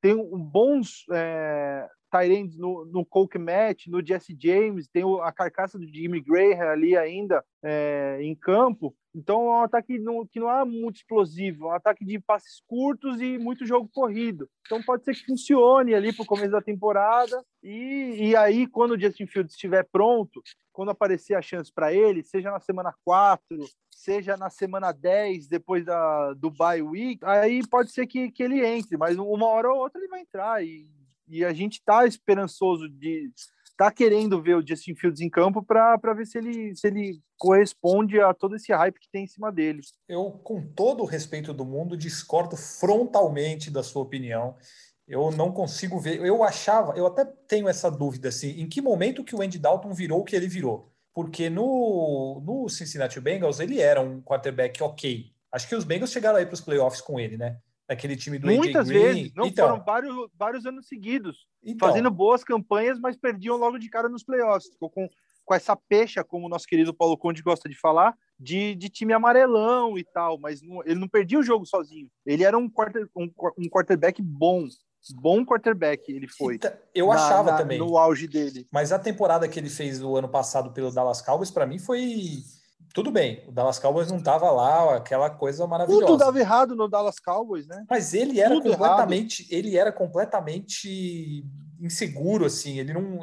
tem 0.00 0.16
bons 0.16 1.04
é, 1.10 1.88
Tyrands 2.14 2.56
no, 2.56 2.84
no 2.84 3.04
Coke 3.04 3.38
Matt, 3.38 3.88
no 3.88 4.00
Jesse 4.06 4.36
James, 4.38 4.86
tem 4.86 5.02
a 5.20 5.32
carcaça 5.32 5.76
do 5.76 5.86
Jimmy 5.86 6.20
Graham 6.20 6.70
ali 6.70 6.96
ainda 6.96 7.44
é, 7.60 8.18
em 8.20 8.36
campo. 8.36 8.94
Então 9.12 9.46
é 9.46 9.58
um 9.58 9.62
ataque 9.62 9.98
que 10.30 10.38
não 10.38 10.50
é 10.50 10.64
muito 10.64 10.96
explosivo, 10.96 11.64
é 11.64 11.68
um 11.68 11.74
ataque 11.74 12.04
de 12.04 12.20
passes 12.20 12.60
curtos 12.68 13.20
e 13.20 13.36
muito 13.36 13.66
jogo 13.66 13.90
corrido. 13.92 14.48
Então 14.64 14.80
pode 14.80 15.04
ser 15.04 15.14
que 15.14 15.26
funcione 15.26 15.92
ali 15.92 16.12
para 16.12 16.22
o 16.22 16.26
começo 16.26 16.52
da 16.52 16.62
temporada. 16.62 17.44
E, 17.60 18.28
e 18.28 18.36
aí, 18.36 18.68
quando 18.68 18.92
o 18.92 19.00
Justin 19.00 19.26
Fields 19.26 19.54
estiver 19.54 19.84
pronto, 19.90 20.40
quando 20.72 20.90
aparecer 20.90 21.34
a 21.34 21.42
chance 21.42 21.72
para 21.72 21.92
ele, 21.92 22.22
seja 22.22 22.50
na 22.50 22.60
semana 22.60 22.94
4, 23.04 23.42
seja 23.90 24.36
na 24.36 24.50
semana 24.50 24.92
10, 24.92 25.48
depois 25.48 25.84
da, 25.84 26.32
do 26.34 26.50
bye 26.50 26.82
week, 26.82 27.24
aí 27.24 27.66
pode 27.66 27.90
ser 27.90 28.06
que, 28.06 28.30
que 28.30 28.42
ele 28.42 28.64
entre, 28.64 28.96
mas 28.96 29.16
uma 29.16 29.46
hora 29.46 29.72
ou 29.72 29.78
outra 29.78 30.00
ele 30.00 30.08
vai 30.08 30.20
entrar. 30.20 30.64
E, 30.64 30.88
e 31.28 31.44
a 31.44 31.52
gente 31.52 31.74
está 31.74 32.06
esperançoso 32.06 32.88
de 32.88 33.30
está 33.74 33.90
querendo 33.90 34.40
ver 34.40 34.54
o 34.56 34.66
Justin 34.66 34.94
Fields 34.94 35.20
em 35.20 35.28
campo 35.28 35.62
para 35.62 36.14
ver 36.14 36.26
se 36.26 36.38
ele, 36.38 36.74
se 36.74 36.86
ele 36.86 37.20
corresponde 37.36 38.20
a 38.20 38.32
todo 38.32 38.56
esse 38.56 38.72
hype 38.72 39.00
que 39.00 39.10
tem 39.10 39.24
em 39.24 39.28
cima 39.28 39.50
dele. 39.50 39.80
Eu, 40.08 40.30
com 40.30 40.64
todo 40.64 41.02
o 41.02 41.06
respeito 41.06 41.52
do 41.52 41.64
mundo, 41.64 41.96
discordo 41.96 42.56
frontalmente 42.56 43.70
da 43.70 43.82
sua 43.82 44.02
opinião. 44.02 44.56
Eu 45.06 45.30
não 45.30 45.52
consigo 45.52 45.98
ver. 45.98 46.24
Eu 46.24 46.42
achava, 46.42 46.96
eu 46.96 47.06
até 47.06 47.24
tenho 47.24 47.68
essa 47.68 47.90
dúvida 47.90 48.28
assim, 48.28 48.60
em 48.60 48.68
que 48.68 48.80
momento 48.80 49.24
que 49.24 49.34
o 49.34 49.42
Andy 49.42 49.58
Dalton 49.58 49.92
virou 49.92 50.20
o 50.20 50.24
que 50.24 50.36
ele 50.36 50.48
virou? 50.48 50.90
Porque 51.12 51.50
no, 51.50 52.40
no 52.44 52.68
Cincinnati 52.68 53.20
Bengals 53.20 53.60
ele 53.60 53.80
era 53.80 54.00
um 54.00 54.22
quarterback 54.22 54.82
ok. 54.82 55.32
Acho 55.52 55.68
que 55.68 55.74
os 55.74 55.84
Bengals 55.84 56.10
chegaram 56.10 56.38
aí 56.38 56.46
para 56.46 56.54
os 56.54 56.60
playoffs 56.60 57.00
com 57.00 57.20
ele, 57.20 57.36
né? 57.36 57.58
Aquele 57.88 58.16
time 58.16 58.38
do 58.38 58.46
Muitas 58.46 58.88
vezes, 58.88 59.32
não 59.34 59.46
então, 59.46 59.68
foram 59.68 59.84
vários, 59.84 60.30
vários 60.38 60.64
anos 60.64 60.86
seguidos, 60.86 61.46
então, 61.62 61.88
fazendo 61.88 62.10
boas 62.10 62.42
campanhas, 62.42 62.98
mas 62.98 63.16
perdiam 63.16 63.56
logo 63.56 63.78
de 63.78 63.90
cara 63.90 64.08
nos 64.08 64.24
playoffs. 64.24 64.72
Ficou 64.72 64.88
com, 64.88 65.06
com 65.44 65.54
essa 65.54 65.76
pecha, 65.76 66.24
como 66.24 66.46
o 66.46 66.48
nosso 66.48 66.66
querido 66.66 66.94
Paulo 66.94 67.18
Conde 67.18 67.42
gosta 67.42 67.68
de 67.68 67.78
falar, 67.78 68.16
de, 68.40 68.74
de 68.74 68.88
time 68.88 69.12
amarelão 69.12 69.98
e 69.98 70.04
tal, 70.04 70.38
mas 70.38 70.62
não, 70.62 70.82
ele 70.84 70.98
não 70.98 71.08
perdia 71.08 71.38
o 71.38 71.42
jogo 71.42 71.66
sozinho. 71.66 72.08
Ele 72.24 72.42
era 72.42 72.56
um, 72.56 72.70
quarter, 72.70 73.06
um, 73.14 73.30
um 73.58 73.68
quarterback 73.68 74.22
bom, 74.22 74.66
bom 75.16 75.44
quarterback 75.44 76.10
ele 76.10 76.26
foi. 76.26 76.54
Então, 76.54 76.72
eu 76.94 77.08
na, 77.08 77.14
achava 77.14 77.52
na, 77.52 77.58
também. 77.58 77.78
No 77.78 77.98
auge 77.98 78.26
dele. 78.26 78.66
Mas 78.72 78.92
a 78.92 78.98
temporada 78.98 79.46
que 79.46 79.58
ele 79.60 79.68
fez 79.68 80.02
o 80.02 80.16
ano 80.16 80.28
passado 80.28 80.72
pelo 80.72 80.90
Dallas 80.90 81.20
Cowboys, 81.20 81.50
para 81.50 81.66
mim, 81.66 81.78
foi 81.78 82.42
tudo 82.94 83.10
bem, 83.10 83.42
o 83.48 83.50
Dallas 83.50 83.80
Cowboys 83.80 84.08
não 84.08 84.18
estava 84.18 84.48
lá, 84.52 84.94
aquela 84.94 85.28
coisa 85.28 85.66
maravilhosa. 85.66 86.06
Tudo 86.06 86.16
dava 86.16 86.38
errado 86.38 86.76
no 86.76 86.86
Dallas 86.86 87.18
Cowboys, 87.18 87.66
né? 87.66 87.84
Mas 87.90 88.14
ele 88.14 88.40
era 88.40 88.54
Tudo 88.54 88.70
completamente, 88.70 89.42
errado. 89.42 89.52
ele 89.52 89.76
era 89.76 89.92
completamente 89.92 91.44
inseguro, 91.80 92.44
assim. 92.44 92.78
Ele 92.78 92.92
não, 92.92 93.18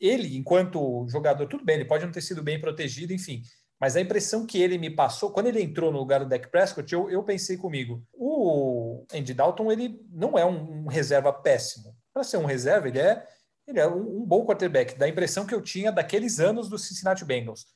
ele 0.00 0.36
enquanto 0.36 1.06
jogador, 1.08 1.46
tudo 1.46 1.64
bem, 1.64 1.76
ele 1.76 1.84
pode 1.84 2.04
não 2.04 2.10
ter 2.10 2.20
sido 2.20 2.42
bem 2.42 2.60
protegido, 2.60 3.12
enfim. 3.12 3.42
Mas 3.80 3.94
a 3.94 4.00
impressão 4.00 4.44
que 4.44 4.60
ele 4.60 4.76
me 4.76 4.90
passou, 4.90 5.30
quando 5.30 5.46
ele 5.46 5.62
entrou 5.62 5.92
no 5.92 5.98
lugar 5.98 6.18
do 6.18 6.28
Dak 6.28 6.50
Prescott, 6.50 6.92
eu, 6.92 7.08
eu 7.08 7.22
pensei 7.22 7.56
comigo, 7.56 8.02
o 8.12 9.06
Andy 9.14 9.34
Dalton 9.34 9.70
ele 9.70 10.04
não 10.10 10.36
é 10.36 10.44
um, 10.44 10.82
um 10.82 10.88
reserva 10.88 11.32
péssimo. 11.32 11.94
Para 12.12 12.24
ser 12.24 12.38
um 12.38 12.44
reserva, 12.44 12.88
ele 12.88 12.98
é, 12.98 13.24
ele 13.68 13.78
é 13.78 13.86
um, 13.86 14.22
um 14.22 14.26
bom 14.26 14.44
quarterback. 14.44 14.98
Da 14.98 15.08
impressão 15.08 15.46
que 15.46 15.54
eu 15.54 15.62
tinha 15.62 15.92
daqueles 15.92 16.40
anos 16.40 16.68
do 16.68 16.76
Cincinnati 16.76 17.24
Bengals 17.24 17.66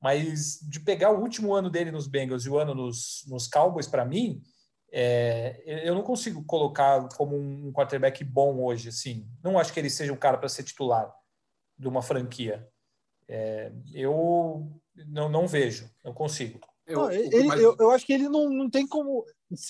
mas 0.00 0.60
de 0.62 0.80
pegar 0.80 1.10
o 1.10 1.20
último 1.20 1.54
ano 1.54 1.68
dele 1.68 1.90
nos 1.90 2.06
Bengals 2.06 2.44
e 2.44 2.50
o 2.50 2.58
ano 2.58 2.74
nos, 2.74 3.24
nos 3.26 3.48
Cowboys, 3.48 3.86
para 3.86 4.04
mim, 4.04 4.42
é, 4.90 5.62
eu 5.86 5.94
não 5.94 6.02
consigo 6.02 6.44
colocar 6.44 7.08
como 7.16 7.36
um 7.36 7.72
quarterback 7.72 8.22
bom 8.24 8.62
hoje. 8.62 8.88
Assim. 8.88 9.28
Não 9.42 9.58
acho 9.58 9.72
que 9.72 9.80
ele 9.80 9.90
seja 9.90 10.12
um 10.12 10.16
cara 10.16 10.38
para 10.38 10.48
ser 10.48 10.62
titular 10.62 11.12
de 11.76 11.88
uma 11.88 12.02
franquia. 12.02 12.66
É, 13.28 13.72
eu 13.92 14.72
não, 15.06 15.28
não 15.28 15.46
vejo, 15.46 15.90
não 16.04 16.14
consigo. 16.14 16.60
Eu, 16.86 17.10
eu, 17.10 17.76
eu, 17.78 17.90
acho 17.90 18.06
que 18.06 18.14
ele 18.14 18.28
não, 18.28 18.48
não 18.48 18.70
tem 18.70 18.86
como. 18.86 19.24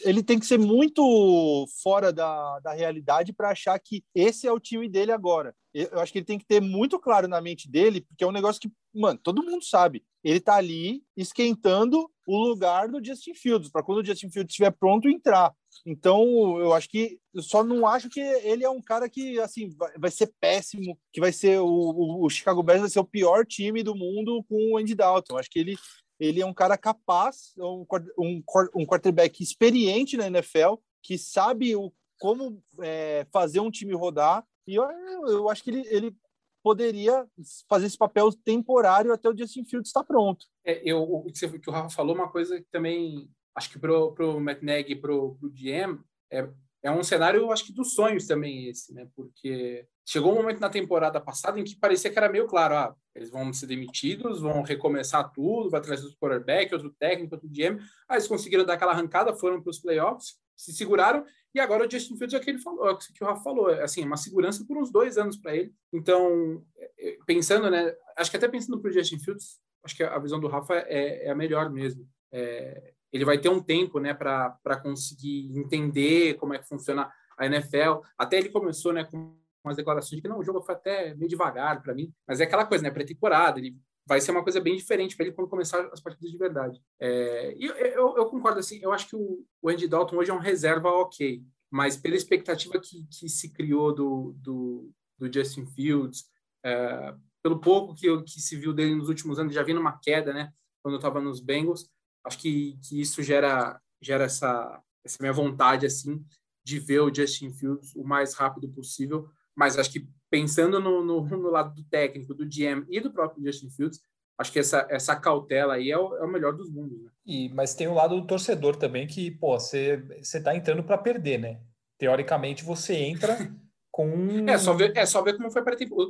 Ele 0.04 0.22
tem 0.22 0.38
que 0.38 0.46
ser 0.46 0.58
muito 0.58 1.66
fora 1.82 2.12
da, 2.12 2.58
da 2.60 2.72
realidade 2.72 3.32
para 3.32 3.50
achar 3.50 3.78
que 3.78 4.02
esse 4.14 4.46
é 4.46 4.52
o 4.52 4.58
time 4.58 4.88
dele 4.88 5.12
agora. 5.12 5.54
Eu 5.72 6.00
acho 6.00 6.12
que 6.12 6.18
ele 6.18 6.26
tem 6.26 6.38
que 6.38 6.46
ter 6.46 6.60
muito 6.60 6.98
claro 6.98 7.28
na 7.28 7.40
mente 7.40 7.70
dele, 7.70 8.00
porque 8.00 8.24
é 8.24 8.26
um 8.26 8.32
negócio 8.32 8.60
que, 8.60 8.70
mano, 8.92 9.18
todo 9.22 9.44
mundo 9.44 9.64
sabe. 9.64 10.04
Ele 10.24 10.40
tá 10.40 10.56
ali 10.56 11.02
esquentando 11.16 12.10
o 12.26 12.38
lugar 12.38 12.88
do 12.88 13.02
Justin 13.04 13.34
Fields, 13.34 13.70
para 13.70 13.82
quando 13.82 13.98
o 13.98 14.04
Justin 14.04 14.30
Fields 14.30 14.50
estiver 14.50 14.70
pronto 14.72 15.08
entrar. 15.08 15.54
Então, 15.86 16.58
eu 16.58 16.72
acho 16.74 16.88
que 16.88 17.18
eu 17.32 17.42
só 17.42 17.62
não 17.62 17.86
acho 17.86 18.08
que 18.08 18.20
ele 18.20 18.64
é 18.64 18.68
um 18.68 18.82
cara 18.82 19.08
que 19.08 19.38
assim 19.40 19.70
vai, 19.96 20.10
ser 20.10 20.32
péssimo, 20.40 20.98
que 21.12 21.20
vai 21.20 21.32
ser 21.32 21.60
o, 21.60 21.66
o, 21.66 22.26
o, 22.26 22.30
Chicago 22.30 22.62
Bears 22.62 22.80
vai 22.80 22.90
ser 22.90 23.00
o 23.00 23.04
pior 23.04 23.46
time 23.46 23.82
do 23.82 23.94
mundo 23.94 24.44
com 24.48 24.72
o 24.72 24.76
Andy 24.76 24.94
Dalton. 24.94 25.34
Eu 25.34 25.38
acho 25.38 25.50
que 25.50 25.58
ele 25.58 25.76
ele 26.18 26.40
é 26.40 26.46
um 26.46 26.54
cara 26.54 26.76
capaz, 26.76 27.54
é 27.58 27.62
um, 27.62 27.86
um, 28.18 28.42
um 28.74 28.86
quarterback 28.86 29.42
experiente 29.42 30.16
na 30.16 30.26
NFL, 30.26 30.74
que 31.02 31.16
sabe 31.16 31.76
o, 31.76 31.92
como 32.18 32.62
é, 32.80 33.26
fazer 33.32 33.60
um 33.60 33.70
time 33.70 33.94
rodar. 33.94 34.44
E 34.66 34.74
eu, 34.74 34.84
eu 35.28 35.48
acho 35.48 35.62
que 35.62 35.70
ele, 35.70 35.86
ele 35.88 36.16
poderia 36.62 37.26
fazer 37.68 37.86
esse 37.86 37.96
papel 37.96 38.30
temporário 38.32 39.12
até 39.12 39.28
o 39.28 39.36
Justin 39.36 39.64
Fields 39.64 39.88
estar 39.88 40.04
pronto. 40.04 40.46
É, 40.64 40.82
eu, 40.84 41.02
o 41.02 41.24
que 41.32 41.70
o 41.70 41.72
Rafa 41.72 41.90
falou, 41.90 42.14
uma 42.14 42.30
coisa 42.30 42.60
que 42.60 42.66
também 42.70 43.30
acho 43.54 43.70
que 43.70 43.78
para 43.78 43.92
o 43.92 44.40
Matt 44.40 44.62
Nagy 44.62 44.92
e 44.92 44.96
para 44.96 45.14
o 45.14 45.38
GM 45.42 45.98
é, 46.30 46.48
é, 46.88 46.90
um 46.90 47.02
cenário, 47.02 47.40
eu 47.40 47.52
acho 47.52 47.64
que 47.64 47.72
dos 47.72 47.94
sonhos 47.94 48.26
também 48.26 48.68
esse, 48.68 48.92
né? 48.94 49.06
Porque 49.14 49.86
chegou 50.06 50.32
um 50.32 50.36
momento 50.36 50.60
na 50.60 50.70
temporada 50.70 51.20
passada 51.20 51.60
em 51.60 51.64
que 51.64 51.76
parecia 51.76 52.10
que 52.10 52.18
era 52.18 52.28
meio 52.28 52.46
claro, 52.46 52.74
ah, 52.74 52.94
eles 53.14 53.30
vão 53.30 53.52
ser 53.52 53.66
demitidos, 53.66 54.40
vão 54.40 54.62
recomeçar 54.62 55.30
tudo, 55.32 55.70
vai 55.70 55.80
trazer 55.80 56.04
outro 56.04 56.18
quarterback, 56.18 56.72
outro 56.72 56.90
técnico, 56.98 57.34
outro 57.34 57.48
GM. 57.48 57.78
Aí 58.08 58.16
eles 58.16 58.26
conseguiram 58.26 58.64
dar 58.64 58.74
aquela 58.74 58.92
arrancada, 58.92 59.34
foram 59.34 59.60
para 59.60 59.70
os 59.70 59.78
playoffs, 59.78 60.36
se 60.56 60.72
seguraram, 60.72 61.24
e 61.54 61.60
agora 61.60 61.86
o 61.86 61.90
Justin 61.90 62.16
Fields 62.16 62.34
é 62.34 62.38
o 62.38 62.40
que 62.40 62.50
ele 62.50 62.58
falou, 62.58 62.90
é 62.90 62.96
que 62.96 63.22
o 63.22 63.26
Rafa 63.26 63.42
falou, 63.42 63.70
é 63.70 63.82
assim, 63.82 64.04
uma 64.04 64.16
segurança 64.16 64.64
por 64.66 64.76
uns 64.76 64.90
dois 64.90 65.18
anos 65.18 65.36
para 65.36 65.54
ele. 65.54 65.72
Então, 65.92 66.64
é, 66.76 66.90
é, 66.98 67.18
pensando, 67.26 67.70
né, 67.70 67.94
acho 68.16 68.30
que 68.30 68.36
até 68.36 68.48
pensando 68.48 68.80
para 68.80 68.90
o 68.90 68.92
Justin 68.92 69.18
Fields, 69.18 69.58
acho 69.84 69.96
que 69.96 70.02
a 70.02 70.18
visão 70.18 70.40
do 70.40 70.48
Rafa 70.48 70.74
é, 70.74 71.26
é 71.26 71.30
a 71.30 71.34
melhor 71.34 71.70
mesmo. 71.70 72.08
É, 72.32 72.92
ele 73.12 73.24
vai 73.24 73.38
ter 73.38 73.48
um 73.48 73.62
tempo, 73.62 73.98
né, 73.98 74.14
para 74.14 74.80
conseguir 74.82 75.50
entender 75.56 76.34
como 76.34 76.54
é 76.54 76.58
que 76.58 76.68
funciona 76.68 77.10
a 77.36 77.46
NFL. 77.46 78.02
Até 78.16 78.38
ele 78.38 78.50
começou, 78.50 78.92
né, 78.92 79.04
com 79.04 79.36
umas 79.64 79.76
declarações 79.76 80.16
de 80.16 80.22
que 80.22 80.28
não, 80.28 80.38
o 80.38 80.44
jogo 80.44 80.62
foi 80.62 80.74
até 80.74 81.14
meio 81.14 81.28
devagar 81.28 81.82
para 81.82 81.94
mim, 81.94 82.12
mas 82.26 82.40
é 82.40 82.44
aquela 82.44 82.66
coisa, 82.66 82.82
né, 82.82 82.90
pré-temporada, 82.90 83.58
ele 83.58 83.76
vai 84.06 84.20
ser 84.20 84.30
uma 84.30 84.42
coisa 84.42 84.58
bem 84.58 84.74
diferente 84.74 85.14
para 85.14 85.26
ele 85.26 85.34
quando 85.34 85.50
começar 85.50 85.86
as 85.92 86.00
partidas 86.00 86.30
de 86.30 86.38
verdade. 86.38 86.80
É, 86.98 87.54
e 87.58 87.66
eu, 87.66 88.16
eu, 88.16 88.26
concordo, 88.26 88.58
assim, 88.58 88.78
eu 88.82 88.90
acho 88.90 89.08
que 89.08 89.16
o, 89.16 89.44
o, 89.60 89.68
Andy 89.68 89.86
Dalton 89.86 90.16
hoje 90.16 90.30
é 90.30 90.34
um 90.34 90.38
reserva 90.38 90.88
ok, 90.88 91.42
mas 91.70 91.96
pela 91.96 92.16
expectativa 92.16 92.80
que, 92.80 93.06
que 93.06 93.28
se 93.28 93.52
criou 93.52 93.94
do, 93.94 94.34
do, 94.38 94.90
do 95.18 95.32
Justin 95.32 95.66
Fields, 95.66 96.24
é, 96.64 97.14
pelo 97.42 97.60
pouco 97.60 97.94
que, 97.94 98.22
que 98.22 98.40
se 98.40 98.56
viu 98.56 98.72
dele 98.72 98.94
nos 98.94 99.10
últimos 99.10 99.38
anos, 99.38 99.52
já 99.54 99.62
vi 99.62 99.74
numa 99.74 99.98
queda, 99.98 100.32
né, 100.32 100.50
quando 100.82 100.94
eu 100.94 100.98
estava 100.98 101.20
nos 101.20 101.40
Bengals, 101.40 101.90
acho 102.24 102.38
que, 102.38 102.78
que 102.82 103.00
isso 103.00 103.22
gera, 103.22 103.80
gera 104.00 104.24
essa, 104.24 104.82
essa 105.04 105.18
minha 105.20 105.32
vontade, 105.32 105.86
assim, 105.86 106.24
de 106.64 106.78
ver 106.78 107.00
o 107.00 107.14
Justin 107.14 107.52
Fields 107.52 107.94
o 107.94 108.04
mais 108.04 108.34
rápido 108.34 108.68
possível, 108.68 109.28
mas 109.56 109.78
acho 109.78 109.90
que 109.90 110.08
pensando 110.30 110.78
no, 110.78 111.02
no, 111.04 111.24
no, 111.24 111.50
lado 111.50 111.74
do 111.74 111.82
técnico, 111.84 112.34
do 112.34 112.44
GM 112.44 112.84
e 112.88 113.00
do 113.00 113.10
próprio 113.10 113.44
Justin 113.44 113.70
Fields, 113.70 114.00
acho 114.38 114.52
que 114.52 114.58
essa, 114.58 114.86
essa 114.90 115.16
cautela 115.16 115.74
aí 115.74 115.90
é 115.90 115.98
o, 115.98 116.16
é 116.16 116.22
o 116.22 116.28
melhor 116.28 116.54
dos 116.54 116.70
mundos. 116.70 117.02
Né? 117.02 117.10
E, 117.26 117.48
mas 117.50 117.74
tem 117.74 117.88
o 117.88 117.94
lado 117.94 118.20
do 118.20 118.26
torcedor 118.26 118.76
também 118.76 119.06
que, 119.06 119.30
pô, 119.30 119.58
você 119.58 120.02
está 120.20 120.54
entrando 120.54 120.82
para 120.82 120.98
perder, 120.98 121.38
né? 121.38 121.60
Teoricamente 121.98 122.64
você 122.64 122.94
entra 122.94 123.36
com. 123.90 124.48
é, 124.48 124.58
só 124.58 124.74
ver, 124.74 124.96
é 124.96 125.04
só 125.06 125.22
ver 125.22 125.36
como 125.36 125.50
foi 125.50 125.62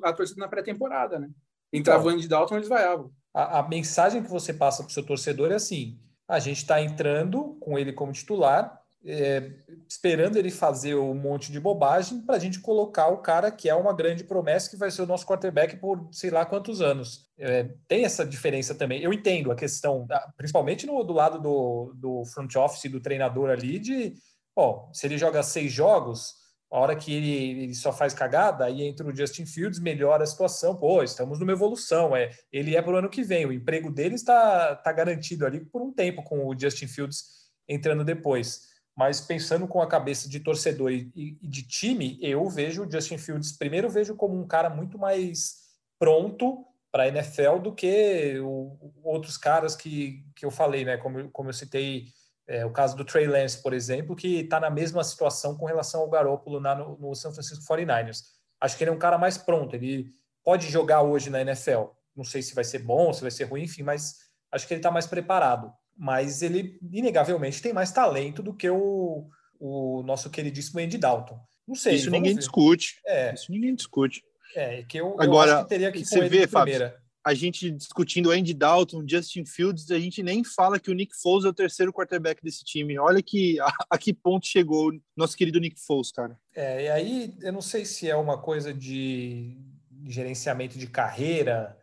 a 0.05 0.13
torcida 0.13 0.41
na 0.41 0.49
pré-temporada, 0.49 1.19
né? 1.19 1.31
Entrava 1.73 2.03
então, 2.03 2.13
o 2.13 2.15
Andy 2.15 2.29
Dalton, 2.29 2.57
eles 2.57 2.69
vaiavam. 2.69 3.13
A, 3.35 3.61
a 3.61 3.69
mensagem 3.69 4.23
que 4.23 4.31
você 4.31 4.53
passa 4.53 4.83
para 4.83 4.91
o 4.91 4.93
seu 4.93 5.05
torcedor 5.05 5.53
é 5.53 5.57
assim: 5.57 5.99
a 6.29 6.39
gente 6.39 6.59
está 6.59 6.81
entrando 6.83 7.57
com 7.61 7.79
ele 7.79 7.93
como 7.93 8.13
titular, 8.13 8.81
é, 9.05 9.53
esperando 9.89 10.37
ele 10.37 10.51
fazer 10.51 10.95
um 10.95 11.15
monte 11.15 11.53
de 11.53 11.61
bobagem 11.61 12.21
para 12.21 12.37
a 12.37 12.39
gente 12.39 12.61
colocar 12.61 13.09
o 13.09 13.19
cara 13.19 13.51
que 13.51 13.69
é 13.69 13.75
uma 13.75 13.95
grande 13.95 14.25
promessa 14.25 14.69
que 14.69 14.77
vai 14.77 14.91
ser 14.91 15.03
o 15.03 15.07
nosso 15.07 15.27
quarterback 15.27 15.77
por 15.77 16.09
sei 16.13 16.31
lá 16.31 16.45
quantos 16.45 16.81
anos. 16.81 17.27
É, 17.39 17.71
tem 17.87 18.05
essa 18.05 18.27
diferença 18.27 18.75
também. 18.75 19.03
Eu 19.03 19.13
entendo 19.13 19.51
a 19.51 19.57
questão, 19.57 20.07
principalmente 20.37 20.87
no, 20.87 21.03
do 21.05 21.13
lado 21.13 21.41
do, 21.41 21.95
do 21.97 22.25
front 22.27 22.55
office, 22.57 22.91
do 22.91 23.01
treinador 23.01 23.51
ali, 23.51 23.79
de 23.79 24.15
bom, 24.55 24.91
se 24.93 25.07
ele 25.07 25.17
joga 25.17 25.43
seis 25.43 25.73
jogos, 25.73 26.35
a 26.71 26.79
hora 26.79 26.97
que 26.97 27.15
ele, 27.15 27.63
ele, 27.63 27.75
só 27.75 27.93
faz 27.93 28.13
cagada, 28.13 28.65
aí 28.65 28.83
entra 28.83 29.07
o 29.07 29.17
Justin 29.17 29.47
Fields, 29.47 29.79
melhora 29.79 30.25
a 30.25 30.27
situação. 30.27 30.77
Pô, 30.77 31.03
estamos 31.03 31.39
numa 31.41 31.53
evolução. 31.53 32.15
É, 32.15 32.31
ele 32.53 32.77
é 32.77 32.83
para 32.83 32.93
o 32.93 32.97
ano 32.97 33.09
que 33.09 33.23
vem. 33.23 33.47
O 33.47 33.53
emprego 33.53 33.91
dele 33.91 34.15
está, 34.17 34.75
está 34.79 34.93
garantido 34.93 35.47
ali 35.47 35.65
por 35.65 35.81
um 35.81 35.93
tempo 35.93 36.23
com 36.23 36.47
o 36.47 36.59
Justin 36.59 36.87
Fields 36.87 37.25
entrando 37.69 38.05
depois 38.05 38.69
mas 38.99 39.21
pensando 39.21 39.69
com 39.69 39.81
a 39.81 39.87
cabeça 39.87 40.29
de 40.29 40.41
torcedor 40.41 40.91
e, 40.91 41.09
e, 41.15 41.47
de 41.47 41.63
time, 41.63 42.19
eu 42.21 42.49
vejo 42.49 42.85
o 42.85 42.91
Justin 42.91 43.17
Fields, 43.17 43.53
primeiro 43.53 43.89
vejo 43.89 44.17
como 44.17 44.37
um 44.37 44.45
cara 44.45 44.69
muito 44.69 44.99
mais 44.99 45.69
pronto 46.01 46.67
para 46.91 47.05
a 47.05 47.09
NFL 47.09 47.59
do 47.63 47.73
que 47.73 48.41
o, 48.41 48.93
outros 49.05 49.37
caras 49.37 49.77
que, 49.77 50.25
que 50.35 50.45
eu 50.45 50.51
falei, 50.51 50.85
né? 50.85 50.97
Como, 50.97 51.31
como 51.31 51.49
eu 51.49 51.53
citei 51.53 52.07
é, 52.49 52.65
o 52.65 52.71
caso 52.71 52.97
do 52.97 53.05
Trey 53.05 53.27
Lance, 53.27 53.63
por 53.63 53.73
exemplo, 53.73 54.17
que 54.17 54.41
está 54.41 54.59
na 54.59 54.71
mesma 54.71 55.05
situação 55.05 55.57
com 55.57 55.67
relação 55.67 56.01
ao 56.01 56.11
Garoppolo 56.11 56.59
na, 56.59 56.75
no, 56.75 56.99
no 56.99 57.15
San 57.15 57.33
Francisco 57.33 57.65
49ers. 57.65 58.23
Acho 58.61 58.77
que 58.77 58.83
ele 58.83 58.91
é 58.91 58.95
um 58.95 58.99
cara 58.99 59.19
mais 59.19 59.39
pronto, 59.39 59.77
ele 59.77 60.11
pode 60.43 60.69
jogar 60.69 61.03
hoje 61.03 61.31
na 61.31 61.43
NFL. 61.43 61.85
Não 62.17 62.25
sei 62.25 62.43
se 62.43 62.55
vai 62.55 62.65
ser 62.65 62.81
bom, 62.81 63.13
se 63.13 63.21
vai 63.21 63.31
ser 63.31 63.45
ruim, 63.45 63.63
enfim, 63.63 63.83
mas 63.83 64.17
acho 64.51 64.67
que 64.67 64.75
ele 64.75 64.81
está 64.81 64.91
mais 64.91 65.07
preparado 65.07 65.73
mas 65.99 66.43
ele 66.43 66.79
inegavelmente 66.93 67.61
tem 67.61 67.73
mais 67.73 67.91
talento 67.91 68.41
do 68.41 68.55
que 68.55 68.71
o, 68.71 69.29
o 69.59 70.03
nosso 70.05 70.31
queridíssimo 70.31 70.79
Andy 70.79 70.97
Dalton. 70.97 71.39
Não 71.67 71.75
sei. 71.75 71.97
Isso 71.97 72.11
ninguém 72.11 72.35
ver. 72.35 72.39
discute. 72.39 73.01
É. 73.05 73.35
Isso 73.35 73.51
ninguém 73.51 73.75
discute. 73.75 74.23
É, 74.55 74.85
que 74.85 74.99
eu, 74.99 75.21
Agora, 75.21 75.51
eu 75.51 75.63
que 75.65 75.69
teria 75.69 75.93
que 75.93 76.05
você 76.05 76.29
vê, 76.29 76.47
Fábio, 76.47 76.93
a 77.29 77.35
gente 77.35 77.71
discutindo 77.71 78.31
Andy 78.31 78.55
Dalton, 78.55 79.05
Justin 79.07 79.45
Fields, 79.45 79.91
a 79.91 79.99
gente 79.99 80.23
nem 80.23 80.43
fala 80.43 80.81
que 80.81 80.91
o 80.91 80.95
Nick 80.95 81.15
Foles 81.15 81.45
é 81.45 81.49
o 81.49 81.53
terceiro 81.53 81.93
quarterback 81.93 82.43
desse 82.43 82.65
time. 82.65 82.99
Olha 82.99 83.23
que 83.23 83.61
a, 83.61 83.71
a 83.91 83.99
que 83.99 84.15
ponto 84.15 84.47
chegou 84.47 84.91
nosso 85.15 85.37
querido 85.37 85.61
Nick 85.61 85.79
Foles, 85.79 86.11
cara. 86.11 86.39
É, 86.57 86.85
e 86.85 86.89
aí 86.89 87.35
eu 87.43 87.53
não 87.53 87.61
sei 87.61 87.85
se 87.85 88.09
é 88.09 88.17
uma 88.17 88.39
coisa 88.39 88.73
de 88.73 89.59
gerenciamento 90.07 90.79
de 90.79 90.87
carreira, 90.87 91.77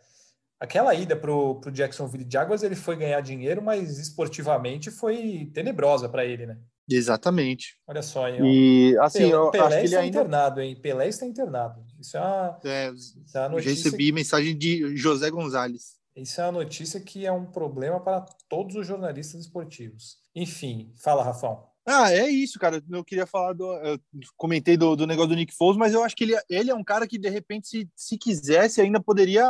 aquela 0.60 0.96
ida 0.96 1.16
para 1.16 1.32
o 1.32 1.62
Jacksonville 1.72 2.26
Jaguars, 2.28 2.64
ele 2.64 2.76
foi 2.76 2.96
ganhar 2.96 3.22
dinheiro, 3.22 3.62
mas 3.62 4.00
esportivamente 4.00 4.89
foi 4.89 5.52
tenebrosa 5.54 6.10
para 6.10 6.26
ele, 6.26 6.48
né? 6.48 6.58
Exatamente. 6.89 7.78
Olha 7.88 8.02
só, 8.02 8.28
hein? 8.28 8.39
E 8.43 8.98
assim, 9.00 9.20
Pelé, 9.20 9.34
eu 9.34 9.52
Pelé 9.52 9.66
acho 9.66 9.78
que 9.78 9.86
ele 9.86 9.96
ainda 9.96 10.20
internado, 10.20 10.62
hein? 10.62 10.76
Pelé 10.76 11.08
está 11.08 11.26
internado. 11.28 11.85
Isso 12.06 12.18
é 12.18 12.22
uma, 12.22 12.60
é, 12.64 12.91
isso 12.91 13.18
é 13.34 13.39
uma 13.39 13.49
notícia. 13.49 13.72
Recebi 13.72 14.06
que... 14.06 14.12
mensagem 14.12 14.58
de 14.58 14.95
José 14.95 15.30
Gonzalez. 15.32 15.95
Isso 16.16 16.39
é 16.39 16.45
uma 16.45 16.64
notícia 16.64 16.99
que 16.99 17.26
é 17.26 17.32
um 17.32 17.45
problema 17.45 17.99
para 17.99 18.22
todos 18.47 18.76
os 18.76 18.88
jornalistas 18.88 19.41
esportivos. 19.41 20.18
Enfim, 20.34 20.93
fala, 20.95 21.24
Rafão. 21.24 21.68
Ah, 21.88 22.12
é 22.12 22.28
isso, 22.28 22.58
cara. 22.58 22.84
Eu 22.90 23.04
queria 23.04 23.28
falar 23.28 23.54
do. 23.54 23.72
Eu 23.74 24.00
comentei 24.36 24.76
do, 24.76 24.96
do 24.96 25.06
negócio 25.06 25.30
do 25.30 25.36
Nick 25.36 25.54
Foles, 25.54 25.78
mas 25.78 25.94
eu 25.94 26.04
acho 26.04 26.16
que 26.16 26.24
ele, 26.24 26.34
ele 26.50 26.72
é 26.72 26.76
um 26.76 26.84
cara 26.84 27.08
que, 27.08 27.18
de 27.18 27.30
repente, 27.30 27.68
se, 27.68 27.90
se 27.96 28.18
quisesse, 28.18 28.82
ainda 28.82 29.00
poderia. 29.00 29.46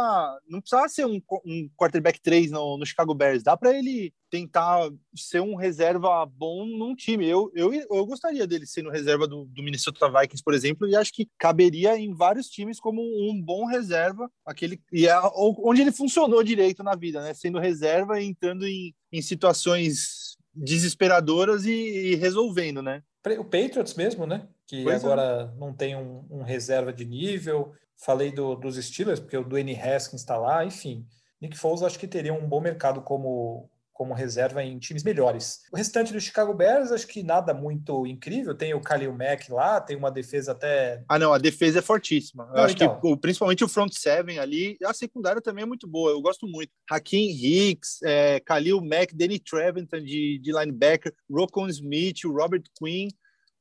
Não 0.50 0.60
precisava 0.60 0.90
ser 0.90 1.06
um, 1.06 1.22
um 1.46 1.70
quarterback 1.78 2.20
3 2.22 2.52
no, 2.52 2.78
no 2.78 2.86
Chicago 2.86 3.16
Bears. 3.16 3.42
Dá 3.42 3.56
para 3.56 3.74
ele 3.74 4.14
tentar 4.30 4.92
ser 5.16 5.40
um 5.40 5.56
reserva 5.56 6.26
bom 6.26 6.66
num 6.66 6.94
time. 6.94 7.26
Eu, 7.26 7.50
eu, 7.56 7.74
eu 7.74 8.06
gostaria 8.06 8.46
dele 8.46 8.66
sendo 8.66 8.90
reserva 8.90 9.26
do, 9.26 9.46
do 9.46 9.64
Minnesota 9.64 10.10
Vikings, 10.10 10.44
por 10.44 10.54
exemplo, 10.54 10.86
e 10.90 10.96
acho 10.96 11.14
que 11.14 11.30
caberia 11.38 11.98
em 11.98 12.14
vários 12.14 12.50
times 12.50 12.82
como 12.82 13.02
um 13.02 13.42
bom 13.42 13.66
reserva, 13.66 14.30
aquele 14.46 14.82
e 14.92 15.08
é, 15.08 15.18
onde 15.34 15.82
ele 15.82 15.92
funcionou 15.92 16.44
direito 16.44 16.84
na 16.84 16.96
vida, 16.96 17.22
né? 17.22 17.34
Sendo 17.34 17.60
reserva 17.60 18.20
e 18.20 18.26
entrando 18.26 18.68
em, 18.68 18.94
em 19.10 19.22
situações 19.22 20.35
desesperadoras 20.56 21.66
e, 21.66 21.72
e, 21.72 22.16
resolvendo, 22.16 22.82
né? 22.82 23.04
O 23.40 23.44
Patriots 23.44 23.96
mesmo, 23.96 24.26
né? 24.26 24.48
Que 24.68 24.84
pois 24.84 25.04
é. 25.04 25.06
agora 25.06 25.52
é. 25.54 25.60
não 25.60 25.74
tem 25.74 25.96
um, 25.96 26.26
um, 26.30 26.42
reserva 26.42 26.94
de 26.94 27.06
nível. 27.06 27.74
Falei 27.98 28.32
do, 28.32 28.56
dos 28.56 28.76
Steelers, 28.78 29.20
porque 29.20 29.38
o 29.38 29.44
Dwayne 29.44 29.76
Haskins 29.76 30.22
está 30.22 30.38
lá, 30.38 30.66
enfim. 30.66 31.06
Nick 31.42 31.58
Foles 31.58 31.84
acho 31.84 32.00
que 32.00 32.08
teria 32.08 32.34
um 32.34 32.48
bom 32.48 32.62
mercado 32.62 33.02
como 33.02 33.70
como 33.96 34.14
reserva 34.14 34.62
em 34.62 34.78
times 34.78 35.04
melhores. 35.04 35.62
O 35.72 35.78
restante 35.78 36.12
do 36.12 36.20
Chicago 36.20 36.54
Bears, 36.54 36.92
acho 36.92 37.08
que 37.08 37.24
nada 37.24 37.54
muito 37.54 38.06
incrível. 38.06 38.54
Tem 38.54 38.74
o 38.74 38.82
Khalil 38.82 39.14
Mack 39.14 39.50
lá, 39.50 39.80
tem 39.80 39.96
uma 39.96 40.12
defesa 40.12 40.52
até. 40.52 41.02
Ah, 41.08 41.18
não, 41.18 41.32
a 41.32 41.38
defesa 41.38 41.80
é 41.80 41.82
fortíssima. 41.82 42.44
Eu 42.50 42.58
não, 42.58 42.64
acho 42.64 42.76
então. 42.76 43.00
que 43.00 43.18
principalmente 43.18 43.64
o 43.64 43.70
front 43.70 43.94
seven 43.94 44.38
ali, 44.38 44.78
a 44.84 44.94
secundária 44.94 45.42
também 45.42 45.64
é 45.64 45.66
muito 45.66 45.88
boa. 45.88 46.12
Eu 46.12 46.22
gosto 46.22 46.46
muito. 46.46 46.70
Hakim 46.92 47.30
Hicks, 47.30 48.02
é, 48.04 48.42
Khalil 48.42 48.82
Mack, 48.82 49.16
Danny 49.16 49.40
Treventon 49.40 50.02
de, 50.02 50.40
de 50.40 50.52
linebacker, 50.52 51.14
Rocco 51.32 51.66
Smith, 51.70 52.26
o 52.26 52.34
Robert 52.34 52.64
Quinn. 52.78 53.08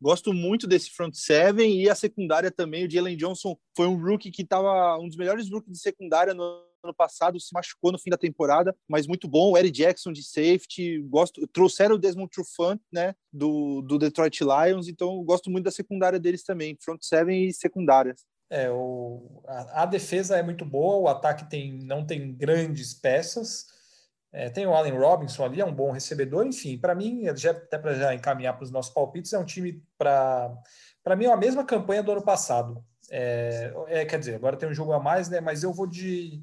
Gosto 0.03 0.35
muito 0.35 0.66
desse 0.66 0.91
front 0.91 1.14
seven 1.14 1.80
e 1.80 1.89
a 1.89 1.95
secundária 1.95 2.51
também. 2.51 2.85
O 2.85 2.91
Jalen 2.91 3.16
Johnson 3.16 3.57
foi 3.76 3.87
um 3.87 3.97
rookie 3.97 4.32
que 4.32 4.43
estava 4.43 4.99
um 4.99 5.07
dos 5.07 5.16
melhores 5.16 5.49
rookies 5.49 5.74
de 5.74 5.78
secundária 5.78 6.35
no 6.35 6.74
ano 6.85 6.95
passado, 6.95 7.41
se 7.41 7.53
machucou 7.53 7.91
no 7.93 7.99
fim 7.99 8.11
da 8.11 8.16
temporada, 8.16 8.74
mas 8.89 9.07
muito 9.07 9.28
bom. 9.28 9.53
O 9.53 9.59
Eric 9.59 9.72
Jackson 9.72 10.12
de 10.12 10.22
safety, 10.22 11.01
gosto, 11.09 11.47
trouxeram 11.49 11.97
o 11.97 11.99
Desmond 11.99 12.30
Trufant, 12.30 12.80
né, 12.93 13.14
do, 13.32 13.82
do 13.82 13.99
Detroit 13.99 14.41
Lions, 14.41 14.89
então 14.89 15.22
gosto 15.24 15.51
muito 15.51 15.64
da 15.64 15.70
secundária 15.70 16.18
deles 16.18 16.43
também, 16.43 16.76
front 16.80 17.03
seven 17.03 17.49
e 17.49 17.53
secundárias. 17.53 18.24
É, 18.51 18.70
o, 18.70 19.43
a, 19.47 19.82
a, 19.82 19.87
defesa 19.87 20.37
é 20.37 20.43
muito 20.43 20.64
boa, 20.64 20.97
o 20.97 21.09
ataque 21.09 21.49
tem, 21.49 21.72
não 21.82 22.07
tem 22.07 22.32
grandes 22.35 22.95
peças. 22.95 23.66
É, 24.32 24.51
tem 24.51 24.66
o 24.66 24.74
Allen 24.74 24.99
Robinson 24.99 25.45
ali, 25.45 25.61
é 25.61 25.64
um 25.64 25.74
bom 25.74 25.93
recebedor. 25.93 26.47
Enfim, 26.47 26.76
para 26.76 26.95
mim, 26.95 27.24
já, 27.37 27.53
até 27.53 27.78
para 27.78 27.95
já 27.95 28.14
encaminhar 28.14 28.55
para 28.55 28.64
os 28.64 28.70
nossos 28.70 28.93
palpites, 28.93 29.32
é 29.32 29.39
um 29.39 29.45
time 29.45 29.82
para. 29.97 30.53
Para 31.03 31.16
mim, 31.16 31.26
é 31.26 31.32
a 31.32 31.37
mesma 31.37 31.64
campanha 31.64 32.03
do 32.03 32.12
ano 32.12 32.22
passado. 32.22 32.85
É, 33.11 33.72
é, 33.87 34.05
quer 34.05 34.18
dizer, 34.18 34.35
agora 34.35 34.57
tem 34.57 34.68
um 34.68 34.74
jogo 34.74 34.93
a 34.93 35.01
mais, 35.01 35.28
né? 35.28 35.41
Mas 35.41 35.62
eu 35.62 35.72
vou 35.72 35.87
de 35.87 36.43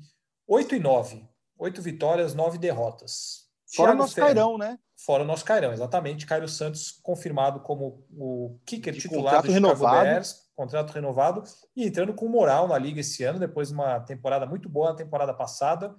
8 0.52 0.76
e 0.76 0.80
9. 0.80 1.26
8 1.58 1.82
vitórias, 1.82 2.36
9 2.36 2.58
derrotas. 2.58 3.46
Fora 3.74 3.92
Thiago 3.92 4.02
nosso 4.02 4.16
Fer... 4.16 4.26
Cairão, 4.26 4.58
né? 4.58 4.78
fora 4.98 5.24
o 5.24 5.26
nosso 5.26 5.46
Cairão, 5.46 5.72
exatamente. 5.72 6.26
Cairo 6.26 6.48
Santos 6.50 6.92
confirmado 6.92 7.62
como 7.62 8.06
o 8.12 8.60
kicker 8.66 8.94
De 8.94 9.00
titular 9.00 9.42
do 9.42 9.48
Chicago 9.48 9.54
renovado. 9.54 10.04
Bears, 10.04 10.52
contrato 10.54 10.92
renovado, 10.92 11.44
e 11.74 11.86
entrando 11.86 12.14
com 12.14 12.28
moral 12.28 12.68
na 12.68 12.78
liga 12.78 13.00
esse 13.00 13.24
ano, 13.24 13.40
depois 13.40 13.70
de 13.70 13.74
uma 13.74 14.02
temporada 14.02 14.46
muito 14.46 14.68
boa 14.68 14.90
na 14.90 14.96
temporada 14.96 15.34
passada. 15.34 15.96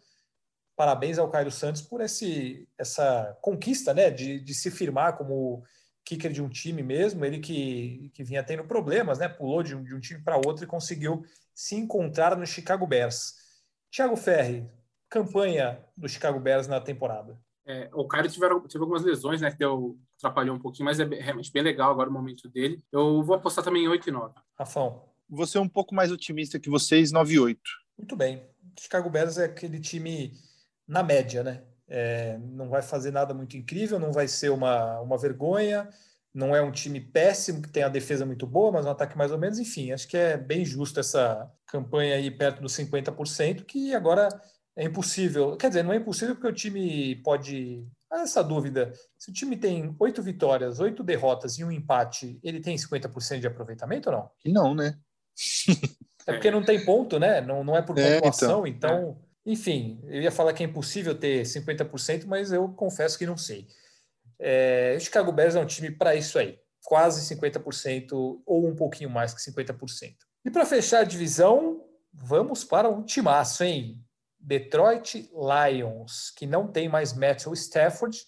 Parabéns 0.76 1.18
ao 1.18 1.30
Cairo 1.30 1.50
Santos 1.50 1.80
por 1.80 2.03
esse, 2.03 2.68
essa 2.76 3.34
conquista 3.40 3.94
né, 3.94 4.11
de, 4.11 4.38
de 4.38 4.55
se 4.55 4.70
firmar 4.70 5.16
como 5.16 5.62
kicker 6.05 6.30
de 6.30 6.42
um 6.42 6.48
time 6.50 6.82
mesmo. 6.82 7.24
Ele 7.24 7.38
que, 7.38 8.11
que 8.12 8.22
vinha 8.22 8.42
tendo 8.42 8.64
problemas, 8.64 9.18
né, 9.18 9.28
pulou 9.28 9.62
de 9.62 9.74
um, 9.74 9.82
de 9.82 9.94
um 9.94 10.00
time 10.00 10.20
para 10.22 10.36
outro 10.36 10.64
e 10.64 10.66
conseguiu 10.66 11.24
se 11.55 11.74
encontrar 11.74 12.36
no 12.36 12.46
Chicago 12.46 12.86
Bears. 12.86 13.41
Thiago 13.95 14.16
Ferri, 14.16 14.66
campanha 15.11 15.78
do 15.97 16.09
Chicago 16.09 16.40
Bears 16.40 16.66
na 16.66 16.80
temporada. 16.80 17.38
É, 17.66 17.88
o 17.93 18.07
Caio 18.07 18.28
tiveram, 18.28 18.61
teve 18.66 18.82
algumas 18.82 19.03
lesões, 19.05 19.40
né? 19.40 19.51
Que 19.51 19.59
deu, 19.59 19.99
atrapalhou 20.18 20.57
um 20.57 20.59
pouquinho, 20.59 20.86
mas 20.86 20.99
é 20.99 21.05
bem- 21.05 21.20
realmente 21.20 21.53
bem 21.53 21.62
legal 21.62 21.90
agora 21.90 22.11
o 22.11 22.12
momento 22.12 22.49
dele. 22.49 22.82
Eu 22.90 23.22
vou 23.22 23.36
apostar 23.36 23.62
também 23.62 23.84
em 23.84 23.88
8 23.88 24.09
e 24.09 24.12
9. 24.12 24.34
Rafão, 24.59 25.05
Vou 25.28 25.47
ser 25.47 25.59
um 25.61 25.68
pouco 25.68 25.95
mais 25.95 26.11
otimista 26.12 26.59
que 26.61 26.68
vocês, 26.68 27.11
9-8. 27.12 27.57
muito 27.97 28.16
bem. 28.16 28.43
Chicago 28.78 29.09
Bears 29.09 29.38
é 29.38 29.45
aquele 29.45 29.78
time 29.80 30.32
na 30.86 31.03
média, 31.03 31.43
né? 31.45 31.62
É, 31.88 32.38
não 32.38 32.68
vai 32.68 32.82
fazer 32.82 33.11
nada 33.12 33.32
muito 33.32 33.57
incrível, 33.57 33.99
não 33.99 34.12
vai 34.12 34.26
ser 34.28 34.51
uma, 34.51 35.01
uma 35.01 35.16
vergonha, 35.16 35.88
não 36.35 36.57
é 36.57 36.62
um 36.62 36.72
time 36.72 37.01
péssimo 37.01 37.61
que 37.61 37.68
tem 37.68 37.83
a 37.83 37.89
defesa 37.89 38.24
muito 38.24 38.47
boa, 38.47 38.72
mas 38.72 38.87
um 38.87 38.91
ataque 38.91 39.16
mais 39.16 39.30
ou 39.30 39.39
menos. 39.39 39.59
Enfim, 39.59 39.93
acho 39.93 40.09
que 40.09 40.16
é 40.16 40.37
bem 40.37 40.64
justo 40.64 41.01
essa 41.01 41.51
campanha 41.66 42.16
aí 42.16 42.30
perto 42.30 42.62
dos 42.62 42.72
50%, 42.72 43.64
que 43.64 43.95
agora 43.95 44.28
é 44.76 44.85
impossível. 44.85 45.57
Quer 45.57 45.68
dizer, 45.68 45.83
não 45.83 45.93
é 45.93 45.97
impossível 45.97 46.35
porque 46.35 46.49
o 46.49 46.55
time 46.55 47.16
pode. 47.16 47.87
Há 48.11 48.22
essa 48.22 48.43
dúvida. 48.43 48.93
Se 49.18 49.30
o 49.30 49.33
time 49.33 49.57
tem 49.57 49.95
oito 49.99 50.22
vitórias, 50.22 50.80
oito 50.80 51.03
derrotas 51.03 51.59
e 51.59 51.64
um 51.64 51.72
empate, 51.72 52.39
ele 52.43 52.61
tem 52.61 52.76
50% 52.76 53.41
de 53.41 53.47
aproveitamento 53.47 54.11
ou 54.11 54.16
não? 54.16 54.30
Não, 54.45 54.74
né? 54.74 54.99
É 56.24 56.35
porque 56.35 56.53
não 56.53 56.64
tem 56.64 56.85
ponto, 56.85 57.18
né? 57.18 57.41
Não, 57.41 57.64
não 57.64 57.76
é 57.76 57.83
por 57.83 57.99
É, 57.99 58.20
pontuação, 58.20 58.64
então, 58.64 59.20
enfim, 59.45 60.01
eu 60.05 60.22
ia 60.22 60.30
falar 60.30 60.53
que 60.53 60.62
é 60.62 60.66
impossível 60.66 61.16
ter 61.16 61.43
50%, 61.43 62.26
mas 62.26 62.53
eu 62.53 62.68
confesso 62.68 63.18
que 63.18 63.26
não 63.26 63.37
sei. 63.37 63.66
É, 64.45 64.95
o 64.97 65.01
Chicago 65.01 65.30
Bears 65.30 65.55
é 65.55 65.61
um 65.61 65.66
time 65.66 65.88
para 65.88 66.16
isso 66.16 66.36
aí, 66.36 66.59
quase 66.82 67.32
50% 67.32 68.43
ou 68.45 68.66
um 68.66 68.74
pouquinho 68.74 69.09
mais 69.09 69.32
que 69.32 69.40
50%. 69.40 70.16
E 70.45 70.51
para 70.51 70.66
fechar 70.66 71.01
a 71.01 71.05
divisão, 71.05 71.84
vamos 72.12 72.64
para 72.64 72.88
um 72.90 73.05
timaço, 73.05 73.62
hein? 73.62 74.05
Detroit 74.40 75.30
Lions, 75.32 76.32
que 76.36 76.45
não 76.45 76.66
tem 76.66 76.88
mais 76.88 77.12
Matthew 77.12 77.53
Stafford, 77.53 78.18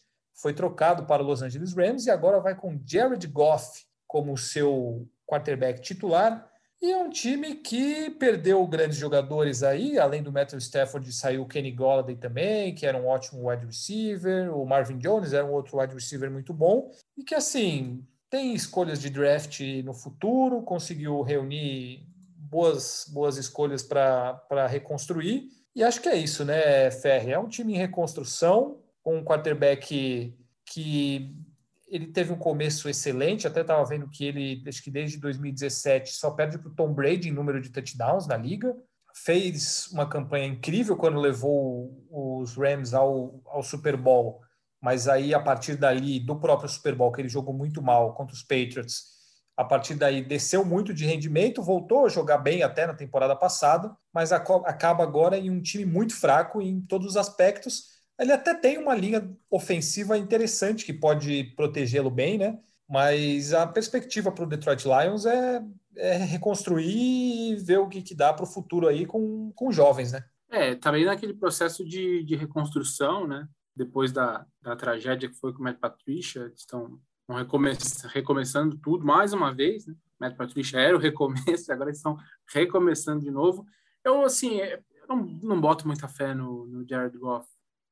foi 0.41 0.55
trocado 0.55 1.05
para 1.05 1.23
Los 1.23 1.43
Angeles 1.43 1.75
Rams 1.75 2.07
e 2.07 2.11
agora 2.11 2.39
vai 2.39 2.55
com 2.55 2.81
Jared 2.87 3.27
Goff 3.27 3.85
como 4.07 4.39
seu 4.39 5.09
quarterback 5.27 5.81
titular. 5.81 6.49
E 6.85 6.91
é 6.91 6.99
um 6.99 7.09
time 7.09 7.55
que 7.55 8.11
perdeu 8.11 8.66
grandes 8.66 8.99
jogadores 8.99 9.62
aí, 9.62 9.99
além 9.99 10.22
do 10.22 10.30
Matthew 10.30 10.59
Stafford, 10.59 11.11
saiu 11.14 11.41
o 11.41 11.47
Kenny 11.47 11.70
Golladay 11.70 12.14
também, 12.14 12.74
que 12.74 12.85
era 12.85 12.99
um 12.99 13.07
ótimo 13.07 13.49
wide 13.49 13.64
receiver, 13.64 14.55
o 14.55 14.66
Marvin 14.66 14.99
Jones 14.99 15.32
era 15.32 15.47
um 15.47 15.53
outro 15.53 15.78
wide 15.78 15.95
receiver 15.95 16.30
muito 16.30 16.53
bom, 16.53 16.91
e 17.16 17.24
que 17.24 17.35
assim, 17.35 18.07
tem 18.28 18.53
escolhas 18.53 19.01
de 19.01 19.09
draft 19.09 19.61
no 19.82 19.95
futuro, 19.95 20.61
conseguiu 20.61 21.22
reunir 21.22 22.07
boas, 22.37 23.07
boas 23.11 23.39
escolhas 23.39 23.82
para 23.82 24.66
reconstruir, 24.68 25.49
e 25.74 25.82
acho 25.82 26.03
que 26.03 26.09
é 26.11 26.16
isso, 26.16 26.45
né, 26.45 26.91
Ferri? 26.91 27.32
É 27.32 27.39
um 27.39 27.49
time 27.49 27.72
em 27.72 27.78
reconstrução, 27.78 28.78
com 29.03 29.16
um 29.16 29.24
quarterback 29.24 30.37
que 30.66 31.35
ele 31.95 32.09
teve 32.09 32.32
um 32.32 32.36
começo 32.36 32.88
excelente, 32.88 33.47
até 33.47 33.61
estava 33.61 33.84
vendo 33.84 34.09
que 34.09 34.24
ele, 34.24 34.64
acho 34.66 34.82
que 34.82 34.90
desde 34.90 35.16
2017, 35.16 36.11
só 36.11 36.32
perde 36.32 36.59
para 36.59 36.68
o 36.68 36.74
Tom 36.74 36.92
Brady 36.92 37.28
em 37.28 37.32
número 37.32 37.61
de 37.61 37.70
touchdowns 37.70 38.26
na 38.26 38.36
liga. 38.36 38.74
Fez 39.14 39.86
uma 39.92 40.05
campanha 40.05 40.49
incrível 40.49 40.97
quando 40.97 41.20
levou 41.20 42.05
os 42.11 42.57
Rams 42.57 42.95
ao, 42.95 43.40
ao 43.47 43.62
Super 43.62 43.97
Bowl, 43.97 44.40
mas 44.82 45.07
aí 45.07 45.32
a 45.32 45.38
partir 45.38 45.76
dali, 45.76 46.18
do 46.18 46.34
próprio 46.34 46.68
Super 46.68 46.97
Bowl, 46.97 47.12
que 47.12 47.20
ele 47.20 47.28
jogou 47.28 47.55
muito 47.55 47.80
mal 47.80 48.12
contra 48.12 48.34
os 48.34 48.42
Patriots, 48.42 49.14
a 49.57 49.62
partir 49.62 49.95
daí 49.95 50.20
desceu 50.20 50.64
muito 50.64 50.92
de 50.92 51.07
rendimento, 51.07 51.62
voltou 51.62 52.07
a 52.07 52.09
jogar 52.09 52.38
bem 52.38 52.64
até 52.64 52.88
na 52.88 52.95
temporada 52.95 53.36
passada, 53.36 53.97
mas 54.12 54.32
acaba 54.32 55.05
agora 55.05 55.38
em 55.38 55.49
um 55.49 55.62
time 55.62 55.86
muito 55.86 56.12
fraco 56.12 56.61
em 56.61 56.80
todos 56.80 57.11
os 57.11 57.16
aspectos 57.16 57.95
ele 58.19 58.33
até 58.33 58.55
tem 58.55 58.79
uma 58.79 58.95
linha 58.95 59.29
ofensiva 59.51 60.17
interessante 60.17 60.85
que 60.85 60.93
pode 60.93 61.45
protegê-lo 61.57 62.11
bem, 62.11 62.39
né? 62.39 62.59
Mas 62.89 63.53
a 63.53 63.67
perspectiva 63.67 64.31
para 64.31 64.45
o 64.45 64.49
Detroit 64.49 64.85
Lions 64.85 65.27
é, 65.27 65.62
é, 65.97 66.17
reconstruir 66.19 67.53
e 67.53 67.57
ver 67.57 67.79
o 67.79 67.89
que, 67.89 68.03
que 68.03 68.15
dá 68.15 68.33
para 68.33 68.45
o 68.45 68.49
futuro 68.49 68.87
aí 68.87 69.07
com, 69.07 69.53
com 69.55 69.73
jovens, 69.73 70.12
né? 70.12 70.25
É, 70.51 70.75
bem 70.75 71.05
naquele 71.05 71.35
processo 71.35 71.85
de, 71.85 72.23
de 72.23 72.37
reconstrução, 72.37 73.27
né? 73.27 73.49
Depois 73.75 74.12
da, 74.12 74.47
da 74.62 74.77
tragédia 74.77 75.29
que 75.29 75.35
foi 75.35 75.53
com 75.53 75.61
o 75.61 75.65
Matt 75.65 75.79
Patricia, 75.79 76.53
estão 76.55 77.01
recomeçando 78.12 78.77
tudo 78.79 79.05
mais 79.05 79.33
uma 79.33 79.53
vez, 79.53 79.87
né? 79.87 79.95
Matt 80.21 80.37
Patricia 80.37 80.79
era 80.79 80.97
o 80.97 81.01
recomeço, 81.01 81.71
agora 81.73 81.91
eles 81.91 81.99
estão 81.99 82.17
recomeçando 82.53 83.25
de 83.25 83.31
novo. 83.31 83.67
Eu, 84.05 84.23
assim, 84.23 84.59
eu 84.61 84.83
não, 85.09 85.17
não 85.43 85.61
boto 85.61 85.87
muita 85.87 86.07
fé 86.07 86.35
no, 86.35 86.67
no 86.67 86.87
Jared 86.89 87.17
Goff. 87.19 87.49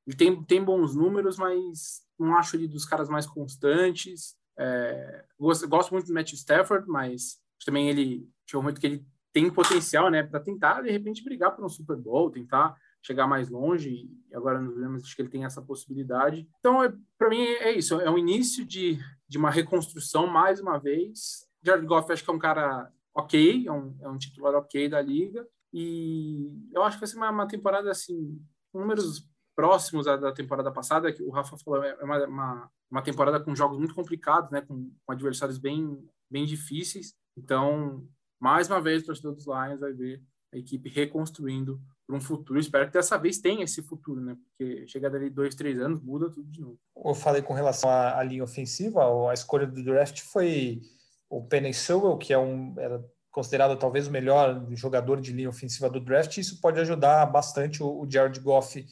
Ele 0.07 0.17
tem, 0.17 0.43
tem 0.45 0.65
bons 0.65 0.95
números, 0.95 1.37
mas 1.37 2.03
não 2.19 2.37
acho 2.37 2.57
ele 2.57 2.69
dos 2.69 2.85
caras 2.85 3.09
mais 3.09 3.27
constantes. 3.27 4.37
É, 4.59 5.25
gosto, 5.39 5.69
gosto, 5.69 5.93
muito 5.93 6.07
do 6.07 6.15
Matthew 6.15 6.37
Stafford, 6.37 6.89
mas 6.89 7.39
também 7.65 7.89
ele 7.89 8.29
tinha 8.47 8.61
muito 8.61 8.81
que 8.81 8.87
ele 8.87 9.07
tem 9.33 9.51
potencial, 9.51 10.11
né, 10.11 10.23
para 10.23 10.41
tentar 10.41 10.83
de 10.83 10.91
repente 10.91 11.25
brigar 11.25 11.55
por 11.57 11.65
um 11.65 11.69
Super 11.69 11.97
Bowl, 11.97 12.31
tentar 12.31 12.77
chegar 13.03 13.27
mais 13.27 13.49
longe. 13.49 14.11
E 14.31 14.35
agora 14.35 14.61
nos 14.61 14.77
vemos 14.77 15.03
acho 15.03 15.17
que 15.17 15.23
ele 15.23 15.31
tem 15.31 15.45
essa 15.45 15.63
possibilidade. 15.63 16.49
Então, 16.59 16.83
é, 16.83 16.93
para 17.19 17.29
mim 17.29 17.41
é 17.41 17.73
isso. 17.73 18.01
É 18.01 18.11
o 18.11 18.19
início 18.19 18.65
de, 18.65 18.99
de 19.29 19.39
uma 19.39 19.51
reconstrução 19.51 20.27
mais 20.27 20.61
uma 20.61 20.79
vez. 20.79 21.47
Jared 21.63 21.87
Goff 21.87 22.11
acho 22.13 22.25
que 22.25 22.31
é 22.31 22.35
um 22.35 22.39
cara 22.39 22.91
ok, 23.15 23.67
é 23.67 23.73
um, 23.73 23.97
é 24.01 24.09
um 24.09 24.19
titular 24.19 24.55
ok 24.55 24.89
da 24.89 25.01
liga. 25.01 25.47
E 25.73 26.51
eu 26.73 26.83
acho 26.83 26.97
que 26.97 27.01
vai 27.01 27.09
ser 27.09 27.17
uma, 27.17 27.31
uma 27.31 27.49
temporada 27.49 27.91
assim, 27.91 28.39
números 28.73 29.27
próximos 29.55 30.07
da 30.07 30.33
temporada 30.33 30.71
passada, 30.71 31.13
que 31.13 31.23
o 31.23 31.31
Rafa 31.31 31.57
falou, 31.59 31.83
é 31.85 31.95
uma, 32.03 32.27
uma, 32.27 32.71
uma 32.91 33.03
temporada 33.03 33.41
com 33.41 33.55
jogos 33.55 33.79
muito 33.79 33.95
complicados, 33.95 34.51
né, 34.51 34.61
com, 34.63 34.91
com, 35.05 35.13
adversários 35.13 35.59
bem, 35.59 35.99
bem 36.31 36.45
difíceis. 36.45 37.15
Então, 37.37 38.07
mais 38.41 38.69
uma 38.69 38.81
vez, 38.81 39.03
o 39.03 39.07
torcedor 39.07 39.35
dos 39.35 39.47
Lions 39.47 39.81
vai 39.81 39.93
ver 39.93 40.23
a 40.53 40.59
equipe 40.59 40.89
reconstruindo 40.91 41.81
para 42.07 42.17
um 42.17 42.21
futuro. 42.21 42.59
Espero 42.59 42.87
que 42.87 42.93
dessa 42.93 43.17
vez 43.17 43.39
tenha 43.39 43.65
esse 43.65 43.83
futuro, 43.83 44.21
né? 44.21 44.37
Porque 44.37 44.87
chega 44.87 45.09
dali 45.09 45.31
dois, 45.31 45.55
três 45.55 45.81
anos, 45.81 46.01
muda 46.01 46.31
tudo 46.31 46.51
de 46.51 46.61
novo. 46.61 46.79
Eu 47.05 47.15
falei 47.15 47.41
com 47.41 47.55
relação 47.55 47.89
à, 47.89 48.19
à 48.19 48.23
linha 48.23 48.45
ofensiva, 48.45 49.03
a 49.31 49.35
escolha 49.35 49.67
do 49.67 49.83
draft 49.83 50.21
foi 50.21 50.83
o 51.31 51.43
Penny 51.43 51.73
Sewell, 51.73 52.19
que 52.19 52.33
é 52.33 52.39
um, 52.39 52.75
era 52.79 53.03
considerado 53.31 53.79
talvez 53.79 54.07
o 54.07 54.11
melhor 54.11 54.67
jogador 54.73 55.21
de 55.21 55.33
linha 55.33 55.49
ofensiva 55.49 55.89
do 55.89 55.99
draft. 55.99 56.37
Isso 56.37 56.61
pode 56.61 56.79
ajudar 56.79 57.25
bastante 57.27 57.83
o, 57.83 58.03
o 58.03 58.11
Jared 58.11 58.39
Goff 58.41 58.85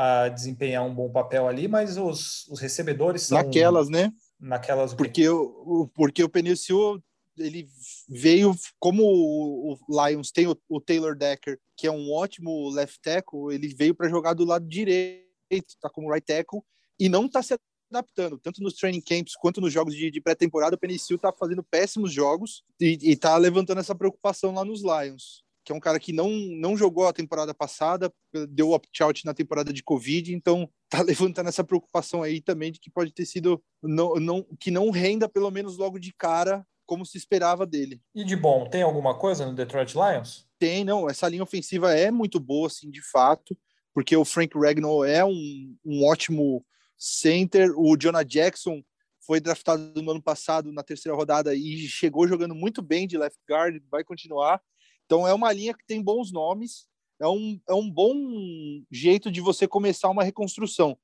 a 0.00 0.28
desempenhar 0.28 0.86
um 0.86 0.94
bom 0.94 1.10
papel 1.10 1.48
ali, 1.48 1.66
mas 1.66 1.98
os, 1.98 2.46
os 2.46 2.60
recebedores 2.60 3.22
são... 3.22 3.36
Naquelas, 3.36 3.88
né? 3.88 4.12
Naquelas... 4.38 4.94
Porque 4.94 5.28
o, 5.28 5.90
porque 5.92 6.22
o 6.22 6.28
Penicio, 6.28 7.02
ele 7.36 7.68
veio, 8.08 8.54
como 8.78 9.02
o, 9.02 9.76
Lions 9.88 10.30
tem 10.30 10.46
o, 10.46 10.56
o, 10.68 10.80
Taylor 10.80 11.16
Decker, 11.16 11.58
que 11.76 11.88
é 11.88 11.90
um 11.90 12.12
ótimo 12.12 12.70
left 12.70 13.00
tackle, 13.02 13.52
ele 13.52 13.74
veio 13.74 13.92
para 13.92 14.08
jogar 14.08 14.34
do 14.34 14.44
lado 14.44 14.68
direito, 14.68 15.74
tá 15.80 15.90
como 15.90 16.12
right 16.12 16.24
tackle, 16.24 16.60
e 16.96 17.08
não 17.08 17.28
tá 17.28 17.42
se 17.42 17.58
adaptando, 17.90 18.38
tanto 18.38 18.62
nos 18.62 18.74
training 18.74 19.00
camps 19.00 19.34
quanto 19.34 19.60
nos 19.60 19.72
jogos 19.72 19.96
de, 19.96 20.12
de 20.12 20.20
pré-temporada, 20.20 20.76
o 20.76 20.78
Penicio 20.78 21.18
tá 21.18 21.32
fazendo 21.32 21.64
péssimos 21.64 22.12
jogos 22.12 22.62
e, 22.80 22.98
e 23.02 23.16
tá 23.16 23.36
levantando 23.36 23.80
essa 23.80 23.96
preocupação 23.96 24.54
lá 24.54 24.64
nos 24.64 24.80
Lions 24.80 25.47
que 25.68 25.72
é 25.72 25.74
um 25.74 25.80
cara 25.80 26.00
que 26.00 26.14
não, 26.14 26.30
não 26.30 26.78
jogou 26.78 27.06
a 27.06 27.12
temporada 27.12 27.52
passada, 27.52 28.10
deu 28.48 28.70
opt-out 28.70 29.22
na 29.26 29.34
temporada 29.34 29.70
de 29.70 29.82
Covid, 29.82 30.34
então 30.34 30.66
tá 30.88 31.02
levantando 31.02 31.50
essa 31.50 31.62
preocupação 31.62 32.22
aí 32.22 32.40
também 32.40 32.72
de 32.72 32.80
que 32.80 32.90
pode 32.90 33.12
ter 33.12 33.26
sido 33.26 33.62
não, 33.82 34.14
não, 34.14 34.46
que 34.58 34.70
não 34.70 34.88
renda 34.88 35.28
pelo 35.28 35.50
menos 35.50 35.76
logo 35.76 35.98
de 35.98 36.10
cara 36.14 36.66
como 36.86 37.04
se 37.04 37.18
esperava 37.18 37.66
dele. 37.66 38.00
E 38.14 38.24
de 38.24 38.34
bom, 38.34 38.66
tem 38.66 38.80
alguma 38.80 39.18
coisa 39.18 39.44
no 39.44 39.54
Detroit 39.54 39.92
Lions? 39.92 40.48
Tem, 40.58 40.84
não. 40.84 41.06
Essa 41.06 41.28
linha 41.28 41.42
ofensiva 41.42 41.92
é 41.92 42.10
muito 42.10 42.40
boa, 42.40 42.68
assim, 42.68 42.90
de 42.90 43.02
fato, 43.02 43.54
porque 43.92 44.16
o 44.16 44.24
Frank 44.24 44.58
Ragnall 44.58 45.04
é 45.04 45.22
um, 45.22 45.76
um 45.84 46.06
ótimo 46.06 46.64
center, 46.96 47.78
o 47.78 47.94
Jonah 47.94 48.22
Jackson 48.22 48.82
foi 49.20 49.38
draftado 49.38 50.00
no 50.00 50.12
ano 50.12 50.22
passado 50.22 50.72
na 50.72 50.82
terceira 50.82 51.14
rodada 51.14 51.54
e 51.54 51.76
chegou 51.88 52.26
jogando 52.26 52.54
muito 52.54 52.80
bem 52.80 53.06
de 53.06 53.18
left 53.18 53.38
guard, 53.46 53.82
vai 53.90 54.02
continuar. 54.02 54.62
Então 55.08 55.26
é 55.26 55.32
uma 55.32 55.50
linha 55.50 55.72
que 55.72 55.86
tem 55.86 56.02
bons 56.02 56.30
nomes, 56.30 56.86
é 57.18 57.26
um, 57.26 57.58
é 57.66 57.72
um 57.72 57.90
bom 57.90 58.14
jeito 58.92 59.32
de 59.32 59.40
você 59.40 59.66
começar 59.66 60.10
uma 60.10 60.22
reconstrução. 60.22 60.96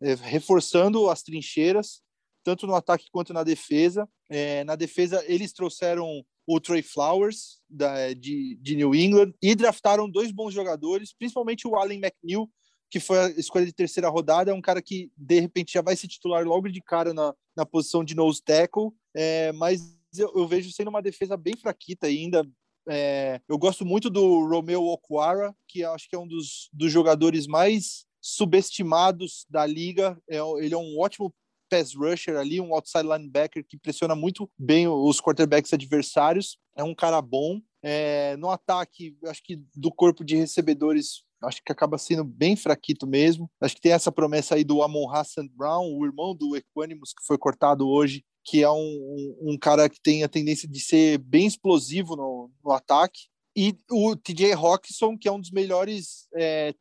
é, 0.00 0.14
reforçando 0.14 1.10
as 1.10 1.24
trincheiras, 1.24 2.00
tanto 2.44 2.68
no 2.68 2.74
ataque 2.76 3.08
quanto 3.10 3.34
na 3.34 3.42
defesa. 3.42 4.08
É, 4.30 4.62
na 4.62 4.76
defesa, 4.76 5.24
eles 5.26 5.52
trouxeram 5.52 6.24
o 6.46 6.60
Trey 6.60 6.82
Flowers, 6.82 7.60
da, 7.68 8.12
de, 8.14 8.56
de 8.62 8.76
New 8.76 8.94
England, 8.94 9.34
e 9.42 9.56
draftaram 9.56 10.08
dois 10.08 10.30
bons 10.30 10.54
jogadores, 10.54 11.12
principalmente 11.12 11.66
o 11.66 11.74
Allen 11.74 12.00
McNeil, 12.00 12.48
que 12.90 13.00
foi 13.00 13.18
a 13.18 13.28
escolha 13.30 13.66
de 13.66 13.72
terceira 13.72 14.08
rodada, 14.08 14.52
é 14.52 14.54
um 14.54 14.62
cara 14.62 14.80
que 14.80 15.10
de 15.16 15.40
repente 15.40 15.72
já 15.72 15.82
vai 15.82 15.96
se 15.96 16.06
titular 16.06 16.46
logo 16.46 16.68
de 16.68 16.80
cara 16.80 17.12
na, 17.12 17.34
na 17.56 17.66
posição 17.66 18.04
de 18.04 18.14
nose 18.14 18.40
tackle, 18.40 18.92
é, 19.14 19.52
mas 19.52 19.98
eu, 20.16 20.32
eu, 20.36 20.46
vejo 20.46 20.72
sendo 20.72 20.88
uma 20.88 21.02
defesa 21.02 21.36
bem 21.36 21.56
fraquita 21.56 22.06
ainda. 22.06 22.48
É, 22.88 23.40
eu 23.48 23.58
gosto 23.58 23.84
muito 23.84 24.08
do 24.08 24.46
Romeo 24.48 24.82
Okwara, 24.84 25.54
que 25.68 25.84
acho 25.84 26.08
que 26.08 26.16
é 26.16 26.18
um 26.18 26.26
dos, 26.26 26.70
dos 26.72 26.90
jogadores 26.90 27.46
mais 27.46 28.06
subestimados 28.20 29.46
da 29.48 29.66
liga. 29.66 30.18
É, 30.28 30.38
ele 30.60 30.74
é 30.74 30.78
um 30.78 30.98
ótimo 30.98 31.32
pass 31.70 31.94
rusher 31.94 32.36
ali, 32.36 32.60
um 32.60 32.74
outside 32.74 33.06
linebacker 33.06 33.64
que 33.66 33.76
pressiona 33.76 34.14
muito 34.14 34.50
bem 34.58 34.88
os 34.88 35.20
quarterbacks 35.20 35.72
adversários. 35.72 36.58
É 36.76 36.82
um 36.82 36.94
cara 36.94 37.20
bom. 37.20 37.60
É, 37.82 38.36
no 38.38 38.50
ataque, 38.50 39.16
acho 39.26 39.42
que 39.42 39.62
do 39.76 39.92
corpo 39.92 40.24
de 40.24 40.36
recebedores, 40.36 41.22
acho 41.44 41.62
que 41.62 41.70
acaba 41.70 41.98
sendo 41.98 42.24
bem 42.24 42.56
fraquito 42.56 43.06
mesmo. 43.06 43.50
Acho 43.60 43.74
que 43.74 43.82
tem 43.82 43.92
essa 43.92 44.10
promessa 44.10 44.54
aí 44.54 44.64
do 44.64 44.82
Amon 44.82 45.10
Hassan 45.10 45.46
Brown, 45.46 45.94
o 45.94 46.04
irmão 46.04 46.34
do 46.34 46.56
Equanimus, 46.56 47.12
que 47.12 47.24
foi 47.26 47.38
cortado 47.38 47.86
hoje, 47.88 48.24
que 48.48 48.62
é 48.62 48.70
um, 48.70 48.76
um, 48.76 49.52
um 49.52 49.58
cara 49.58 49.88
que 49.88 50.00
tem 50.00 50.24
a 50.24 50.28
tendência 50.28 50.66
de 50.66 50.80
ser 50.80 51.18
bem 51.18 51.46
explosivo 51.46 52.16
no, 52.16 52.50
no 52.64 52.72
ataque. 52.72 53.28
E 53.54 53.76
o 53.90 54.14
TJ 54.14 54.54
Rockson, 54.54 55.18
que 55.18 55.28
é 55.28 55.32
um 55.32 55.40
dos 55.40 55.50
melhores 55.50 56.28
é, 56.34 56.72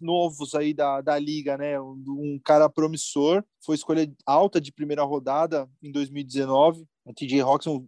novos 0.00 0.54
aí 0.54 0.72
da, 0.72 1.00
da 1.00 1.18
liga, 1.18 1.58
né? 1.58 1.78
Um, 1.80 2.02
um, 2.08 2.40
cara 2.42 2.70
promissor, 2.70 3.44
foi 3.64 3.74
escolha 3.74 4.10
alta 4.24 4.60
de 4.60 4.72
primeira 4.72 5.02
rodada 5.02 5.68
em 5.82 5.90
2019. 5.90 6.86
O 7.04 7.12
TJ 7.12 7.40
Rockson 7.42 7.86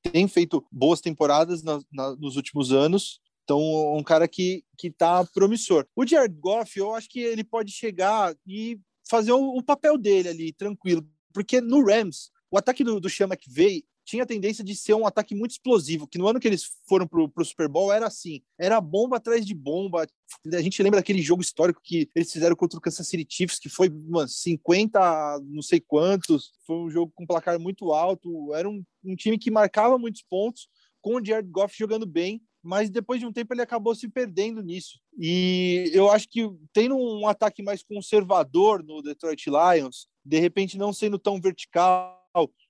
tem 0.00 0.26
feito 0.28 0.64
boas 0.70 1.00
temporadas 1.00 1.62
na, 1.62 1.80
na, 1.92 2.16
nos 2.16 2.36
últimos 2.36 2.72
anos. 2.72 3.20
Então, 3.42 3.60
um 3.94 4.02
cara 4.02 4.26
que, 4.26 4.64
que 4.78 4.90
tá 4.90 5.22
promissor. 5.34 5.86
O 5.94 6.06
Jared 6.06 6.34
Goff, 6.38 6.78
eu 6.78 6.94
acho 6.94 7.08
que 7.10 7.20
ele 7.20 7.44
pode 7.44 7.72
chegar 7.72 8.34
e 8.46 8.78
fazer 9.06 9.32
o, 9.32 9.58
o 9.58 9.62
papel 9.62 9.98
dele 9.98 10.28
ali, 10.28 10.52
tranquilo. 10.52 11.06
Porque 11.32 11.60
no 11.60 11.84
Rams, 11.84 12.30
o 12.50 12.58
ataque 12.58 12.84
do, 12.84 13.00
do 13.00 13.08
Sean 13.08 13.26
McVay 13.26 13.84
tinha 14.04 14.22
a 14.22 14.26
tendência 14.26 14.62
de 14.62 14.74
ser 14.76 14.94
um 14.94 15.06
ataque 15.06 15.34
muito 15.34 15.52
explosivo, 15.52 16.06
que 16.06 16.18
no 16.18 16.28
ano 16.28 16.38
que 16.38 16.46
eles 16.46 16.64
foram 16.86 17.06
pro, 17.06 17.28
pro 17.28 17.44
Super 17.44 17.68
Bowl 17.68 17.92
era 17.92 18.06
assim, 18.06 18.42
era 18.58 18.80
bomba 18.80 19.16
atrás 19.16 19.46
de 19.46 19.54
bomba. 19.54 20.06
A 20.52 20.60
gente 20.60 20.82
lembra 20.82 21.00
daquele 21.00 21.22
jogo 21.22 21.40
histórico 21.40 21.80
que 21.82 22.08
eles 22.14 22.30
fizeram 22.30 22.54
contra 22.54 22.78
o 22.78 22.82
Kansas 22.82 23.08
City 23.08 23.26
Chiefs, 23.28 23.58
que 23.58 23.68
foi, 23.68 23.88
mano, 23.88 24.28
50 24.28 25.40
não 25.46 25.62
sei 25.62 25.80
quantos, 25.80 26.52
foi 26.66 26.76
um 26.76 26.90
jogo 26.90 27.12
com 27.14 27.26
placar 27.26 27.58
muito 27.58 27.92
alto, 27.92 28.54
era 28.54 28.68
um, 28.68 28.84
um 29.04 29.16
time 29.16 29.38
que 29.38 29.50
marcava 29.50 29.98
muitos 29.98 30.22
pontos, 30.22 30.68
com 31.00 31.16
o 31.16 31.24
Jared 31.24 31.50
Goff 31.50 31.74
jogando 31.76 32.06
bem, 32.06 32.42
mas 32.62 32.88
depois 32.88 33.20
de 33.20 33.26
um 33.26 33.32
tempo 33.32 33.52
ele 33.52 33.60
acabou 33.60 33.94
se 33.94 34.08
perdendo 34.08 34.62
nisso. 34.62 34.98
E 35.18 35.90
eu 35.92 36.10
acho 36.10 36.26
que 36.28 36.48
tendo 36.72 36.96
um 36.96 37.26
ataque 37.28 37.62
mais 37.62 37.82
conservador 37.82 38.82
no 38.82 39.02
Detroit 39.02 39.46
Lions, 39.46 40.08
de 40.24 40.38
repente 40.38 40.78
não 40.78 40.92
sendo 40.92 41.18
tão 41.18 41.38
vertical, 41.38 42.23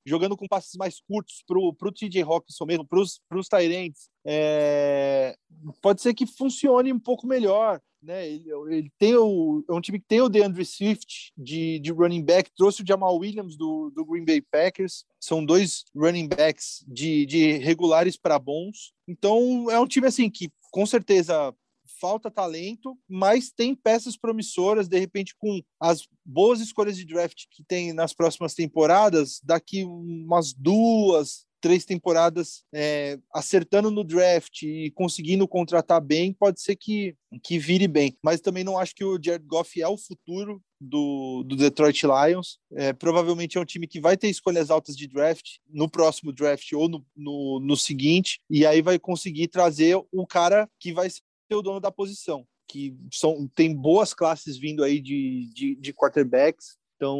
jogando 0.04 0.36
com 0.36 0.46
passes 0.46 0.74
mais 0.76 1.00
curtos 1.00 1.42
para 1.46 1.58
o 1.58 1.92
TJ 1.92 2.22
Hawkinson 2.22 2.64
mesmo, 2.66 2.86
para 2.86 3.00
os 3.00 3.48
Tyrants, 3.48 4.08
é, 4.24 5.36
pode 5.80 6.02
ser 6.02 6.14
que 6.14 6.26
funcione 6.26 6.92
um 6.92 6.98
pouco 6.98 7.26
melhor. 7.26 7.80
Né? 8.02 8.28
Ele, 8.28 8.50
ele, 8.68 8.92
tem 8.98 9.16
o, 9.16 9.64
é 9.68 9.72
um 9.72 9.80
time 9.80 9.98
que 9.98 10.06
tem 10.06 10.20
o 10.20 10.28
DeAndre 10.28 10.64
Swift 10.64 11.32
de, 11.34 11.78
de 11.78 11.90
running 11.90 12.22
back, 12.22 12.50
trouxe 12.54 12.82
o 12.82 12.86
Jamal 12.86 13.16
Williams 13.16 13.56
do, 13.56 13.90
do 13.90 14.04
Green 14.04 14.26
Bay 14.26 14.42
Packers, 14.42 15.06
são 15.18 15.42
dois 15.42 15.84
running 15.96 16.28
backs 16.28 16.84
de, 16.86 17.24
de 17.24 17.52
regulares 17.58 18.18
para 18.18 18.38
bons. 18.38 18.92
Então 19.08 19.70
é 19.70 19.80
um 19.80 19.86
time 19.86 20.06
assim 20.06 20.28
que 20.28 20.50
com 20.70 20.84
certeza 20.84 21.54
falta 22.00 22.30
talento, 22.30 22.96
mas 23.08 23.50
tem 23.50 23.74
peças 23.74 24.16
promissoras, 24.16 24.88
de 24.88 24.98
repente, 24.98 25.34
com 25.36 25.60
as 25.80 26.06
boas 26.24 26.60
escolhas 26.60 26.96
de 26.96 27.04
draft 27.04 27.44
que 27.50 27.62
tem 27.64 27.92
nas 27.92 28.12
próximas 28.12 28.54
temporadas, 28.54 29.40
daqui 29.42 29.84
umas 29.84 30.52
duas, 30.52 31.46
três 31.64 31.86
temporadas 31.86 32.62
é, 32.74 33.18
acertando 33.32 33.90
no 33.90 34.04
draft 34.04 34.64
e 34.64 34.90
conseguindo 34.90 35.48
contratar 35.48 35.98
bem, 35.98 36.30
pode 36.30 36.60
ser 36.60 36.76
que, 36.76 37.16
que 37.42 37.58
vire 37.58 37.88
bem. 37.88 38.14
Mas 38.22 38.42
também 38.42 38.62
não 38.62 38.78
acho 38.78 38.94
que 38.94 39.02
o 39.02 39.18
Jared 39.18 39.46
Goff 39.46 39.80
é 39.80 39.88
o 39.88 39.96
futuro 39.96 40.62
do, 40.78 41.42
do 41.42 41.56
Detroit 41.56 42.02
Lions. 42.02 42.58
É, 42.74 42.92
provavelmente 42.92 43.56
é 43.56 43.60
um 43.62 43.64
time 43.64 43.86
que 43.86 43.98
vai 43.98 44.14
ter 44.14 44.28
escolhas 44.28 44.70
altas 44.70 44.94
de 44.94 45.08
draft 45.08 45.52
no 45.66 45.88
próximo 45.88 46.34
draft 46.34 46.70
ou 46.74 46.86
no, 46.86 47.02
no, 47.16 47.60
no 47.60 47.76
seguinte, 47.78 48.42
e 48.50 48.66
aí 48.66 48.82
vai 48.82 48.98
conseguir 48.98 49.48
trazer 49.48 49.96
o 50.12 50.26
cara 50.26 50.68
que 50.78 50.92
vai 50.92 51.08
ser 51.08 51.22
o 51.50 51.62
dono 51.62 51.80
da 51.80 51.90
posição, 51.90 52.46
que 52.68 52.96
são, 53.12 53.48
tem 53.54 53.74
boas 53.74 54.14
classes 54.14 54.56
vindo 54.56 54.82
aí 54.82 55.00
de, 55.00 55.50
de, 55.54 55.76
de 55.76 55.92
quarterbacks. 55.92 56.76
Então, 56.96 57.18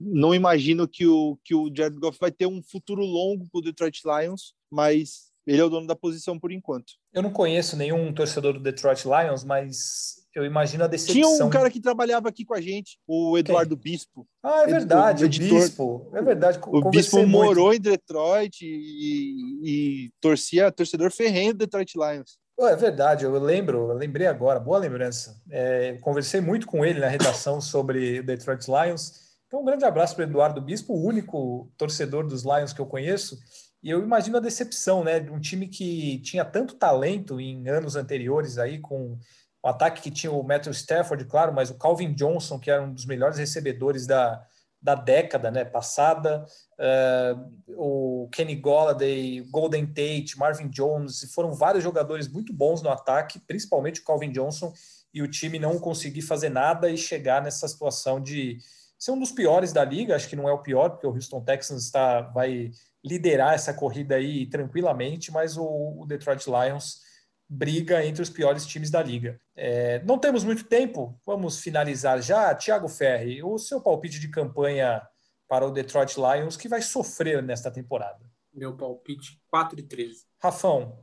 não 0.00 0.34
imagino 0.34 0.88
que 0.88 1.06
o, 1.06 1.38
que 1.44 1.54
o 1.54 1.70
Jared 1.74 1.98
Goff 1.98 2.18
vai 2.20 2.32
ter 2.32 2.46
um 2.46 2.62
futuro 2.62 3.04
longo 3.04 3.46
para 3.50 3.58
o 3.58 3.62
Detroit 3.62 4.00
Lions, 4.04 4.54
mas 4.70 5.30
ele 5.46 5.60
é 5.60 5.64
o 5.64 5.70
dono 5.70 5.86
da 5.86 5.94
posição 5.94 6.38
por 6.38 6.50
enquanto. 6.50 6.94
Eu 7.12 7.22
não 7.22 7.30
conheço 7.30 7.76
nenhum 7.76 8.12
torcedor 8.12 8.54
do 8.54 8.60
Detroit 8.60 9.04
Lions, 9.04 9.44
mas 9.44 10.26
eu 10.34 10.44
imagino 10.44 10.84
a 10.84 10.86
decepção. 10.88 11.14
Tinha 11.14 11.46
um 11.46 11.50
cara 11.50 11.70
que 11.70 11.80
trabalhava 11.80 12.28
aqui 12.28 12.44
com 12.44 12.52
a 12.52 12.60
gente, 12.60 12.98
o 13.06 13.38
Eduardo 13.38 13.76
Quem? 13.76 13.92
Bispo. 13.92 14.26
Ah, 14.42 14.64
é 14.64 14.66
verdade, 14.66 15.24
o, 15.24 15.26
o 15.26 15.30
Bispo. 15.30 16.10
É 16.12 16.22
verdade. 16.22 16.58
O 16.66 16.90
Bispo 16.90 17.18
muito. 17.18 17.30
morou 17.30 17.72
em 17.72 17.80
Detroit 17.80 18.62
e, 18.62 19.60
e 19.62 20.10
torcia 20.20 20.72
torcedor 20.72 21.12
ferrenho 21.12 21.54
do 21.54 21.58
Detroit 21.58 21.94
Lions. 21.94 22.38
É 22.58 22.74
verdade, 22.74 23.24
eu 23.24 23.38
lembro, 23.38 23.90
eu 23.90 23.96
lembrei 23.96 24.26
agora, 24.26 24.58
boa 24.58 24.78
lembrança. 24.78 25.38
É, 25.50 25.98
conversei 25.98 26.40
muito 26.40 26.66
com 26.66 26.84
ele 26.84 27.00
na 27.00 27.06
redação 27.06 27.60
sobre 27.60 28.20
o 28.20 28.24
Detroit 28.24 28.66
Lions. 28.66 29.12
Então, 29.46 29.60
um 29.60 29.64
grande 29.64 29.84
abraço 29.84 30.14
para 30.16 30.24
o 30.24 30.28
Eduardo 30.28 30.60
Bispo, 30.60 30.94
o 30.94 31.04
único 31.04 31.70
torcedor 31.76 32.26
dos 32.26 32.44
Lions 32.44 32.72
que 32.72 32.80
eu 32.80 32.86
conheço. 32.86 33.38
E 33.82 33.90
eu 33.90 34.02
imagino 34.02 34.38
a 34.38 34.40
decepção, 34.40 35.04
né? 35.04 35.20
De 35.20 35.30
um 35.30 35.38
time 35.38 35.68
que 35.68 36.18
tinha 36.22 36.46
tanto 36.46 36.76
talento 36.76 37.38
em 37.38 37.68
anos 37.68 37.94
anteriores 37.94 38.56
aí, 38.56 38.80
com 38.80 39.18
o 39.62 39.68
ataque 39.68 40.00
que 40.00 40.10
tinha 40.10 40.32
o 40.32 40.42
Matthew 40.42 40.72
Stafford, 40.72 41.26
claro, 41.26 41.52
mas 41.52 41.68
o 41.70 41.78
Calvin 41.78 42.14
Johnson, 42.14 42.58
que 42.58 42.70
era 42.70 42.82
um 42.82 42.92
dos 42.92 43.04
melhores 43.04 43.36
recebedores 43.36 44.06
da, 44.06 44.42
da 44.86 44.94
década 44.94 45.50
né, 45.50 45.64
passada, 45.64 46.46
uh, 46.78 47.52
o 47.76 48.28
Kenny 48.30 48.54
Golladay, 48.54 49.40
Golden 49.50 49.84
Tate, 49.84 50.38
Marvin 50.38 50.68
Jones, 50.68 51.28
foram 51.34 51.52
vários 51.52 51.82
jogadores 51.82 52.28
muito 52.28 52.52
bons 52.52 52.82
no 52.82 52.88
ataque, 52.88 53.40
principalmente 53.40 54.00
o 54.00 54.04
Calvin 54.04 54.30
Johnson, 54.30 54.72
e 55.12 55.20
o 55.22 55.28
time 55.28 55.58
não 55.58 55.80
conseguir 55.80 56.22
fazer 56.22 56.50
nada 56.50 56.88
e 56.88 56.96
chegar 56.96 57.42
nessa 57.42 57.66
situação 57.66 58.22
de 58.22 58.58
ser 58.96 59.10
um 59.10 59.18
dos 59.18 59.32
piores 59.32 59.72
da 59.72 59.84
liga, 59.84 60.14
acho 60.14 60.28
que 60.28 60.36
não 60.36 60.48
é 60.48 60.52
o 60.52 60.62
pior, 60.62 60.90
porque 60.90 61.06
o 61.08 61.12
Houston 61.12 61.40
Texans 61.40 61.82
está, 61.82 62.20
vai 62.20 62.70
liderar 63.04 63.54
essa 63.54 63.74
corrida 63.74 64.14
aí 64.14 64.46
tranquilamente, 64.46 65.32
mas 65.32 65.56
o, 65.56 65.64
o 65.64 66.06
Detroit 66.06 66.46
Lions 66.46 67.00
briga 67.48 68.04
entre 68.04 68.22
os 68.22 68.30
piores 68.30 68.66
times 68.66 68.90
da 68.90 69.02
liga. 69.02 69.40
É, 69.54 70.02
não 70.04 70.18
temos 70.18 70.44
muito 70.44 70.64
tempo, 70.64 71.18
vamos 71.24 71.60
finalizar 71.60 72.20
já. 72.20 72.54
Thiago 72.54 72.88
Ferri, 72.88 73.42
o 73.42 73.58
seu 73.58 73.80
palpite 73.80 74.18
de 74.18 74.28
campanha 74.28 75.02
para 75.48 75.66
o 75.66 75.70
Detroit 75.70 76.16
Lions, 76.16 76.56
que 76.56 76.68
vai 76.68 76.82
sofrer 76.82 77.42
nesta 77.42 77.70
temporada? 77.70 78.20
Meu 78.52 78.76
palpite, 78.76 79.40
4 79.48 79.78
e 79.78 79.82
13. 79.82 80.24
Rafão, 80.42 80.98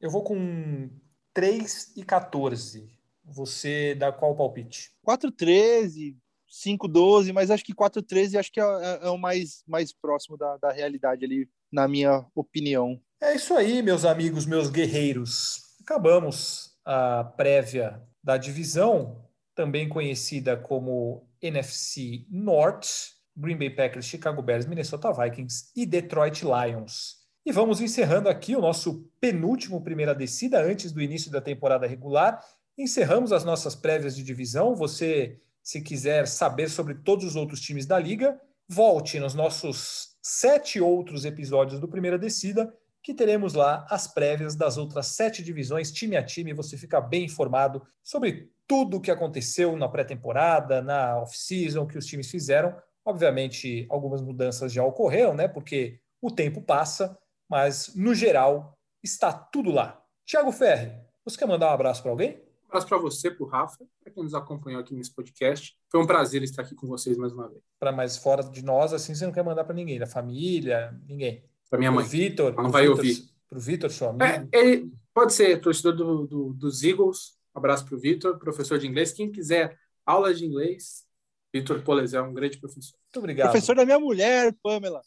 eu 0.00 0.10
vou 0.10 0.22
com 0.22 0.90
3 1.32 1.96
e 1.96 2.04
14. 2.04 2.90
Você 3.24 3.94
dá 3.94 4.12
qual 4.12 4.36
palpite? 4.36 4.92
4 5.02 5.32
13, 5.32 6.16
5 6.48 6.86
12, 6.86 7.32
mas 7.32 7.50
acho 7.50 7.64
que 7.64 7.74
4 7.74 8.02
13 8.02 8.38
acho 8.38 8.52
que 8.52 8.60
é, 8.60 8.64
é, 8.64 9.06
é, 9.06 9.10
o 9.10 9.16
mais, 9.16 9.64
mais 9.66 9.92
próximo 9.92 10.36
da, 10.36 10.56
da 10.58 10.70
realidade 10.70 11.24
ali, 11.24 11.48
na 11.72 11.88
minha 11.88 12.24
opinião. 12.34 13.00
É 13.20 13.34
isso 13.34 13.54
aí, 13.54 13.82
meus 13.82 14.04
amigos, 14.04 14.44
meus 14.44 14.68
guerreiros 14.68 15.65
acabamos 15.86 16.76
a 16.84 17.22
prévia 17.22 18.02
da 18.22 18.36
divisão, 18.36 19.24
também 19.54 19.88
conhecida 19.88 20.56
como 20.56 21.30
NFC 21.40 22.26
North, 22.28 22.88
Green 23.36 23.56
Bay 23.56 23.70
Packers, 23.70 24.04
Chicago 24.04 24.42
Bears, 24.42 24.66
Minnesota 24.66 25.12
Vikings 25.12 25.70
e 25.76 25.86
Detroit 25.86 26.42
Lions. 26.42 27.18
E 27.44 27.52
vamos 27.52 27.80
encerrando 27.80 28.28
aqui 28.28 28.56
o 28.56 28.60
nosso 28.60 29.08
penúltimo 29.20 29.80
primeira 29.80 30.12
descida 30.12 30.60
antes 30.60 30.90
do 30.90 31.00
início 31.00 31.30
da 31.30 31.40
temporada 31.40 31.86
regular. 31.86 32.42
Encerramos 32.76 33.30
as 33.30 33.44
nossas 33.44 33.76
prévias 33.76 34.16
de 34.16 34.24
divisão. 34.24 34.74
Você, 34.74 35.40
se 35.62 35.80
quiser 35.80 36.26
saber 36.26 36.68
sobre 36.68 36.96
todos 36.96 37.24
os 37.24 37.36
outros 37.36 37.60
times 37.60 37.86
da 37.86 37.96
liga, 37.96 38.40
volte 38.68 39.20
nos 39.20 39.34
nossos 39.34 40.16
sete 40.20 40.80
outros 40.80 41.24
episódios 41.24 41.78
do 41.78 41.86
Primeira 41.86 42.18
Descida 42.18 42.74
que 43.06 43.14
teremos 43.14 43.54
lá 43.54 43.86
as 43.88 44.08
prévias 44.08 44.56
das 44.56 44.76
outras 44.76 45.06
sete 45.06 45.40
divisões, 45.40 45.92
time 45.92 46.16
a 46.16 46.24
time. 46.24 46.52
Você 46.52 46.76
fica 46.76 47.00
bem 47.00 47.26
informado 47.26 47.80
sobre 48.02 48.50
tudo 48.66 48.96
o 48.96 49.00
que 49.00 49.12
aconteceu 49.12 49.76
na 49.76 49.88
pré-temporada, 49.88 50.82
na 50.82 51.16
off-season, 51.20 51.82
o 51.82 51.86
que 51.86 51.96
os 51.96 52.04
times 52.04 52.28
fizeram. 52.28 52.76
Obviamente, 53.04 53.86
algumas 53.88 54.20
mudanças 54.20 54.72
já 54.72 54.82
ocorreram, 54.82 55.34
né? 55.34 55.46
Porque 55.46 56.00
o 56.20 56.32
tempo 56.32 56.60
passa, 56.60 57.16
mas 57.48 57.94
no 57.94 58.12
geral 58.12 58.76
está 59.00 59.32
tudo 59.32 59.70
lá. 59.70 60.04
Tiago 60.24 60.50
Ferri, 60.50 60.92
você 61.24 61.38
quer 61.38 61.46
mandar 61.46 61.68
um 61.70 61.74
abraço 61.74 62.02
para 62.02 62.10
alguém? 62.10 62.42
Um 62.64 62.68
abraço 62.70 62.88
para 62.88 62.98
você, 62.98 63.30
para 63.30 63.44
o 63.44 63.48
Rafa, 63.48 63.86
para 64.02 64.12
quem 64.12 64.24
nos 64.24 64.34
acompanhou 64.34 64.80
aqui 64.80 64.92
nesse 64.92 65.14
podcast. 65.14 65.76
Foi 65.92 66.02
um 66.02 66.06
prazer 66.08 66.42
estar 66.42 66.62
aqui 66.62 66.74
com 66.74 66.88
vocês 66.88 67.16
mais 67.16 67.32
uma 67.32 67.48
vez. 67.48 67.62
Para 67.78 67.92
mais 67.92 68.16
fora 68.16 68.42
de 68.42 68.64
nós, 68.64 68.92
assim, 68.92 69.14
você 69.14 69.24
não 69.24 69.32
quer 69.32 69.44
mandar 69.44 69.62
para 69.62 69.76
ninguém, 69.76 69.96
da 69.96 70.08
família, 70.08 70.92
ninguém. 71.06 71.48
Para 71.68 71.78
minha 71.78 71.92
mãe. 71.92 72.04
Vitor. 72.04 72.54
Não 72.54 72.70
vai 72.70 72.82
Victor, 72.86 72.98
ouvir. 73.04 73.22
Para 73.48 73.58
o 73.58 73.60
Vitor, 73.60 73.90
seu 73.90 74.08
amigo. 74.10 74.24
É, 74.24 74.58
ele 74.58 74.92
pode 75.14 75.32
ser 75.32 75.60
torcedor 75.60 75.94
do, 75.94 76.26
do, 76.26 76.52
dos 76.52 76.82
Eagles. 76.82 77.36
Um 77.54 77.58
abraço 77.58 77.84
para 77.84 77.94
o 77.94 77.98
Vitor, 77.98 78.38
professor 78.38 78.78
de 78.78 78.86
inglês. 78.86 79.12
Quem 79.12 79.30
quiser 79.30 79.76
aula 80.04 80.32
de 80.34 80.44
inglês, 80.44 81.04
Vitor 81.52 81.82
Polezé 81.82 82.18
é 82.18 82.22
um 82.22 82.34
grande 82.34 82.58
professor. 82.58 82.98
Muito 83.04 83.18
obrigado. 83.18 83.50
Professor 83.50 83.74
da 83.74 83.84
minha 83.84 83.98
mulher, 83.98 84.54
Pamela. 84.62 85.00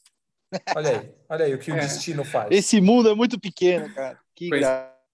Olha 0.76 1.00
aí, 1.00 1.16
olha 1.30 1.46
aí 1.46 1.54
o 1.54 1.60
que 1.60 1.72
o 1.72 1.76
É. 1.76 1.82
destino 1.82 2.24
faz. 2.26 2.50
Esse 2.52 2.82
mundo 2.82 3.08
é 3.10 3.14
muito 3.14 3.40
pequeno, 3.40 3.94
cara. 3.94 4.20
Que. 4.36 4.50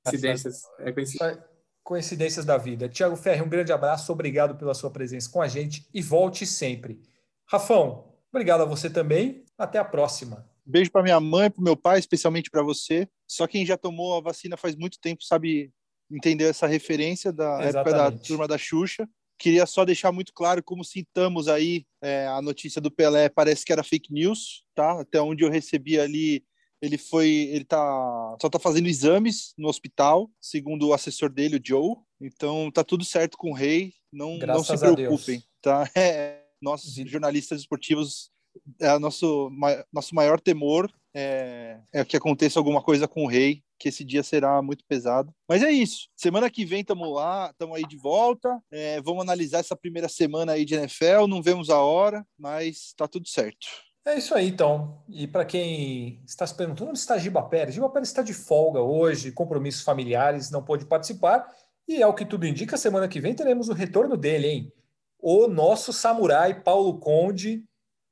Coincidências. 0.06 0.62
É 0.80 0.92
coincidência. 0.92 1.46
Coincidências 1.84 2.46
da 2.46 2.58
vida. 2.58 2.90
Tiago 2.90 3.16
Ferri, 3.16 3.42
um 3.42 3.50
grande 3.50 3.72
abraço, 3.72 4.12
obrigado 4.12 4.56
pela 4.56 4.74
sua 4.74 4.90
presença 4.90 5.30
com 5.30 5.42
a 5.42 5.48
gente 5.48 5.88
e 5.94 6.02
volte 6.02 6.46
sempre. 6.46 7.00
Rafão, 7.46 8.12
obrigado 8.32 8.62
a 8.62 8.66
você 8.66 8.90
também. 8.90 9.44
Até 9.58 9.78
a 9.78 9.86
próxima. 9.86 10.50
Beijo 10.66 10.92
para 10.92 11.04
minha 11.04 11.20
mãe, 11.20 11.50
para 11.50 11.64
meu 11.64 11.78
pai, 11.78 12.00
especialmente 12.00 12.50
para 12.50 12.64
você. 12.64 13.08
Só 13.28 13.46
quem 13.46 13.66
já 13.66 13.78
tomou 13.78 14.18
a 14.18 14.22
vacina 14.22 14.58
faz 14.58 14.76
muito 14.76 15.00
tempo 15.00 15.24
sabe 15.24 15.72
entender 16.12 16.46
essa 16.46 16.68
referência 16.68 17.32
da 17.32 17.62
época 17.62 17.84
da 17.84 17.90
Exatamente. 17.90 18.28
turma 18.28 18.48
da 18.48 18.58
Xuxa. 18.58 19.08
Queria 19.38 19.66
só 19.66 19.84
deixar 19.84 20.12
muito 20.12 20.32
claro 20.34 20.64
como 20.64 20.84
citamos 20.84 21.48
aí 21.48 21.86
é, 22.02 22.26
a 22.28 22.42
notícia 22.42 22.80
do 22.80 22.90
Pelé, 22.90 23.28
parece 23.28 23.66
que 23.66 23.74
era 23.74 23.84
fake 23.84 24.14
news, 24.14 24.64
tá? 24.74 25.02
Até 25.02 25.22
onde 25.22 25.44
eu 25.44 25.50
recebi 25.50 26.00
ali, 26.00 26.44
ele 26.82 26.98
foi, 26.98 27.30
ele 27.52 27.66
tá 27.66 28.38
só 28.42 28.50
tá 28.50 28.60
fazendo 28.60 28.88
exames 28.88 29.54
no 29.58 29.68
hospital, 29.68 30.32
segundo 30.40 30.88
o 30.88 30.94
assessor 30.94 31.30
dele, 31.30 31.58
o 31.58 31.62
Joe. 31.64 31.96
Então 32.22 32.72
tá 32.72 32.84
tudo 32.84 33.04
certo 33.04 33.38
com 33.38 33.52
o 33.52 33.54
Rei, 33.54 33.94
não 34.12 34.38
não 34.38 34.64
se 34.64 34.78
preocupem, 34.78 35.44
tá? 35.62 35.90
É, 35.96 36.42
nós 36.62 36.82
jornalistas 37.06 37.60
esportivos 37.60 38.32
é 38.80 38.94
o 38.94 39.00
nosso 39.00 39.52
nosso 39.92 40.14
maior 40.14 40.40
temor 40.40 40.92
é, 41.16 41.80
é 41.94 42.04
que 42.04 42.18
aconteça 42.18 42.60
alguma 42.60 42.82
coisa 42.82 43.08
com 43.08 43.24
o 43.24 43.28
rei, 43.28 43.64
que 43.80 43.88
esse 43.88 44.04
dia 44.04 44.22
será 44.22 44.62
muito 44.62 44.84
pesado. 44.86 45.34
Mas 45.48 45.64
é 45.64 45.72
isso. 45.72 46.10
Semana 46.16 46.50
que 46.50 46.66
vem 46.66 46.82
estamos 46.82 47.14
lá, 47.14 47.50
estamos 47.52 47.78
aí 47.78 47.84
de 47.88 47.96
volta. 47.96 48.62
É, 48.70 49.02
vamos 49.02 49.24
analisar 49.24 49.60
essa 49.60 49.78
primeira 49.78 50.10
semana 50.10 50.52
aí 50.52 50.66
de 50.66 50.76
NFL. 50.76 51.28
Não 51.28 51.42
vemos 51.42 51.70
a 51.70 51.80
hora, 51.80 52.26
mas 52.38 52.94
tá 52.98 53.08
tudo 53.08 53.30
certo. 53.30 53.66
É 54.06 54.18
isso 54.18 54.36
aí, 54.36 54.50
então. 54.50 55.02
E 55.08 55.26
para 55.26 55.46
quem 55.46 56.22
está 56.28 56.46
se 56.46 56.54
perguntando 56.54 56.90
onde 56.90 57.00
está 57.00 57.18
Giba 57.18 57.42
Pérez, 57.42 57.74
Giba 57.74 57.90
Pérez 57.90 58.10
está 58.10 58.22
de 58.22 58.34
folga 58.34 58.82
hoje, 58.82 59.32
compromissos 59.32 59.84
familiares, 59.84 60.52
não 60.52 60.64
pôde 60.64 60.86
participar. 60.86 61.50
E 61.88 62.02
é 62.02 62.08
o 62.08 62.14
que 62.14 62.26
tudo 62.26 62.46
indica, 62.46 62.78
semana 62.78 63.08
que 63.08 63.22
vem 63.22 63.34
teremos 63.34 63.70
o 63.70 63.74
retorno 63.74 64.18
dele, 64.18 64.48
hein? 64.48 64.74
O 65.20 65.48
nosso 65.48 65.92
samurai 65.92 66.62
Paulo 66.62 67.00
Conde 67.00 67.64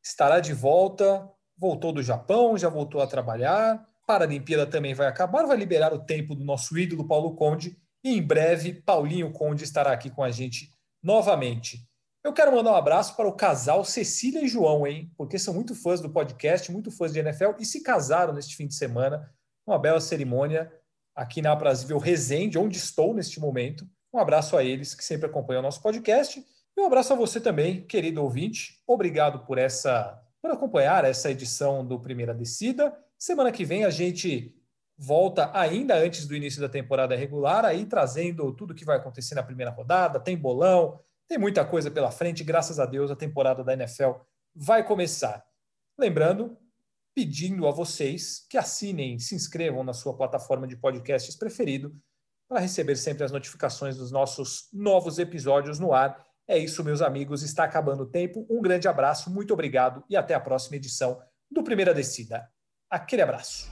estará 0.04 0.40
de 0.40 0.54
volta, 0.54 1.30
voltou 1.58 1.94
do 1.94 2.04
Japão, 2.04 2.58
já 2.58 2.70
voltou 2.70 3.02
a 3.02 3.08
trabalhar. 3.08 3.88
Paralimpíada 4.06 4.68
também 4.68 4.94
vai 4.94 5.08
acabar, 5.08 5.46
vai 5.46 5.56
liberar 5.56 5.94
o 5.94 6.04
tempo 6.04 6.36
do 6.36 6.44
nosso 6.44 6.78
ídolo 6.78 7.08
Paulo 7.08 7.36
Conde. 7.36 7.78
E 8.04 8.18
em 8.18 8.22
breve, 8.22 8.74
Paulinho 8.74 9.32
Conde 9.32 9.64
estará 9.64 9.94
aqui 9.94 10.10
com 10.10 10.24
a 10.24 10.30
gente 10.30 10.70
novamente. 11.02 11.88
Eu 12.24 12.34
quero 12.34 12.54
mandar 12.54 12.72
um 12.72 12.76
abraço 12.76 13.16
para 13.16 13.28
o 13.28 13.36
casal 13.36 13.84
Cecília 13.84 14.44
e 14.44 14.48
João, 14.48 14.86
hein? 14.88 15.12
Porque 15.18 15.40
são 15.40 15.54
muito 15.54 15.76
fãs 15.76 16.02
do 16.02 16.10
podcast, 16.10 16.72
muito 16.72 16.92
fãs 16.92 17.12
de 17.14 17.20
NFL 17.20 17.52
e 17.60 17.66
se 17.66 17.82
casaram 17.82 18.34
neste 18.34 18.56
fim 18.56 18.68
de 18.68 18.76
semana. 18.76 19.30
Uma 19.66 19.80
bela 19.80 20.00
cerimônia 20.00 20.72
aqui 21.16 21.42
na 21.42 21.56
Brasível 21.56 21.98
Resende, 21.98 22.58
onde 22.58 22.78
estou 22.78 23.14
neste 23.14 23.40
momento. 23.40 23.88
Um 24.14 24.20
abraço 24.20 24.56
a 24.58 24.64
eles 24.64 24.94
que 24.94 25.04
sempre 25.04 25.28
acompanham 25.28 25.60
o 25.60 25.64
nosso 25.64 25.82
podcast. 25.82 26.44
E 26.76 26.82
um 26.82 26.86
abraço 26.86 27.14
a 27.14 27.16
você 27.16 27.40
também, 27.40 27.86
querido 27.86 28.22
ouvinte. 28.22 28.82
Obrigado 28.88 29.46
por 29.46 29.58
essa 29.58 30.20
por 30.42 30.52
acompanhar 30.52 31.06
essa 31.06 31.32
edição 31.32 31.86
do 31.86 31.98
Primeira 31.98 32.34
Descida. 32.34 32.94
Semana 33.18 33.50
que 33.50 33.64
vem 33.64 33.86
a 33.86 33.90
gente 33.90 34.54
volta 34.98 35.50
ainda 35.58 35.96
antes 35.96 36.28
do 36.28 36.36
início 36.36 36.60
da 36.60 36.68
temporada 36.68 37.16
regular, 37.16 37.64
aí 37.64 37.86
trazendo 37.86 38.54
tudo 38.54 38.76
que 38.76 38.84
vai 38.84 38.98
acontecer 38.98 39.36
na 39.36 39.44
primeira 39.44 39.72
rodada, 39.72 40.20
tem 40.20 40.38
bolão, 40.38 41.00
tem 41.30 41.38
muita 41.38 41.66
coisa 41.66 41.90
pela 41.90 42.12
frente, 42.12 42.44
graças 42.44 42.78
a 42.78 42.86
Deus 42.86 43.10
a 43.10 43.16
temporada 43.16 43.64
da 43.64 43.74
NFL 43.74 44.12
vai 44.54 44.86
começar. 44.86 45.44
Lembrando, 45.98 46.58
pedindo 47.16 47.68
a 47.68 47.72
vocês 47.72 48.46
que 48.50 48.58
assinem, 48.58 49.20
se 49.20 49.36
inscrevam 49.36 49.84
na 49.84 49.94
sua 49.94 50.16
plataforma 50.16 50.68
de 50.68 50.76
podcasts 50.76 51.36
preferido 51.36 51.96
para 52.50 52.60
receber 52.60 52.96
sempre 52.96 53.24
as 53.24 53.32
notificações 53.32 53.98
dos 53.98 54.12
nossos 54.12 54.68
novos 54.74 55.20
episódios 55.20 55.80
no 55.80 55.94
ar. 55.94 56.24
É 56.48 56.58
isso, 56.58 56.84
meus 56.84 57.02
amigos, 57.02 57.42
está 57.42 57.64
acabando 57.64 58.04
o 58.04 58.10
tempo. 58.10 58.46
Um 58.50 58.62
grande 58.62 58.88
abraço, 58.88 59.30
muito 59.30 59.54
obrigado 59.54 60.04
e 60.10 60.16
até 60.16 60.34
a 60.34 60.40
próxima 60.40 60.76
edição 60.76 61.22
do 61.50 61.64
Primeira 61.64 61.94
Descida. 61.94 62.50
Aquele 62.90 63.22
abraço. 63.22 63.72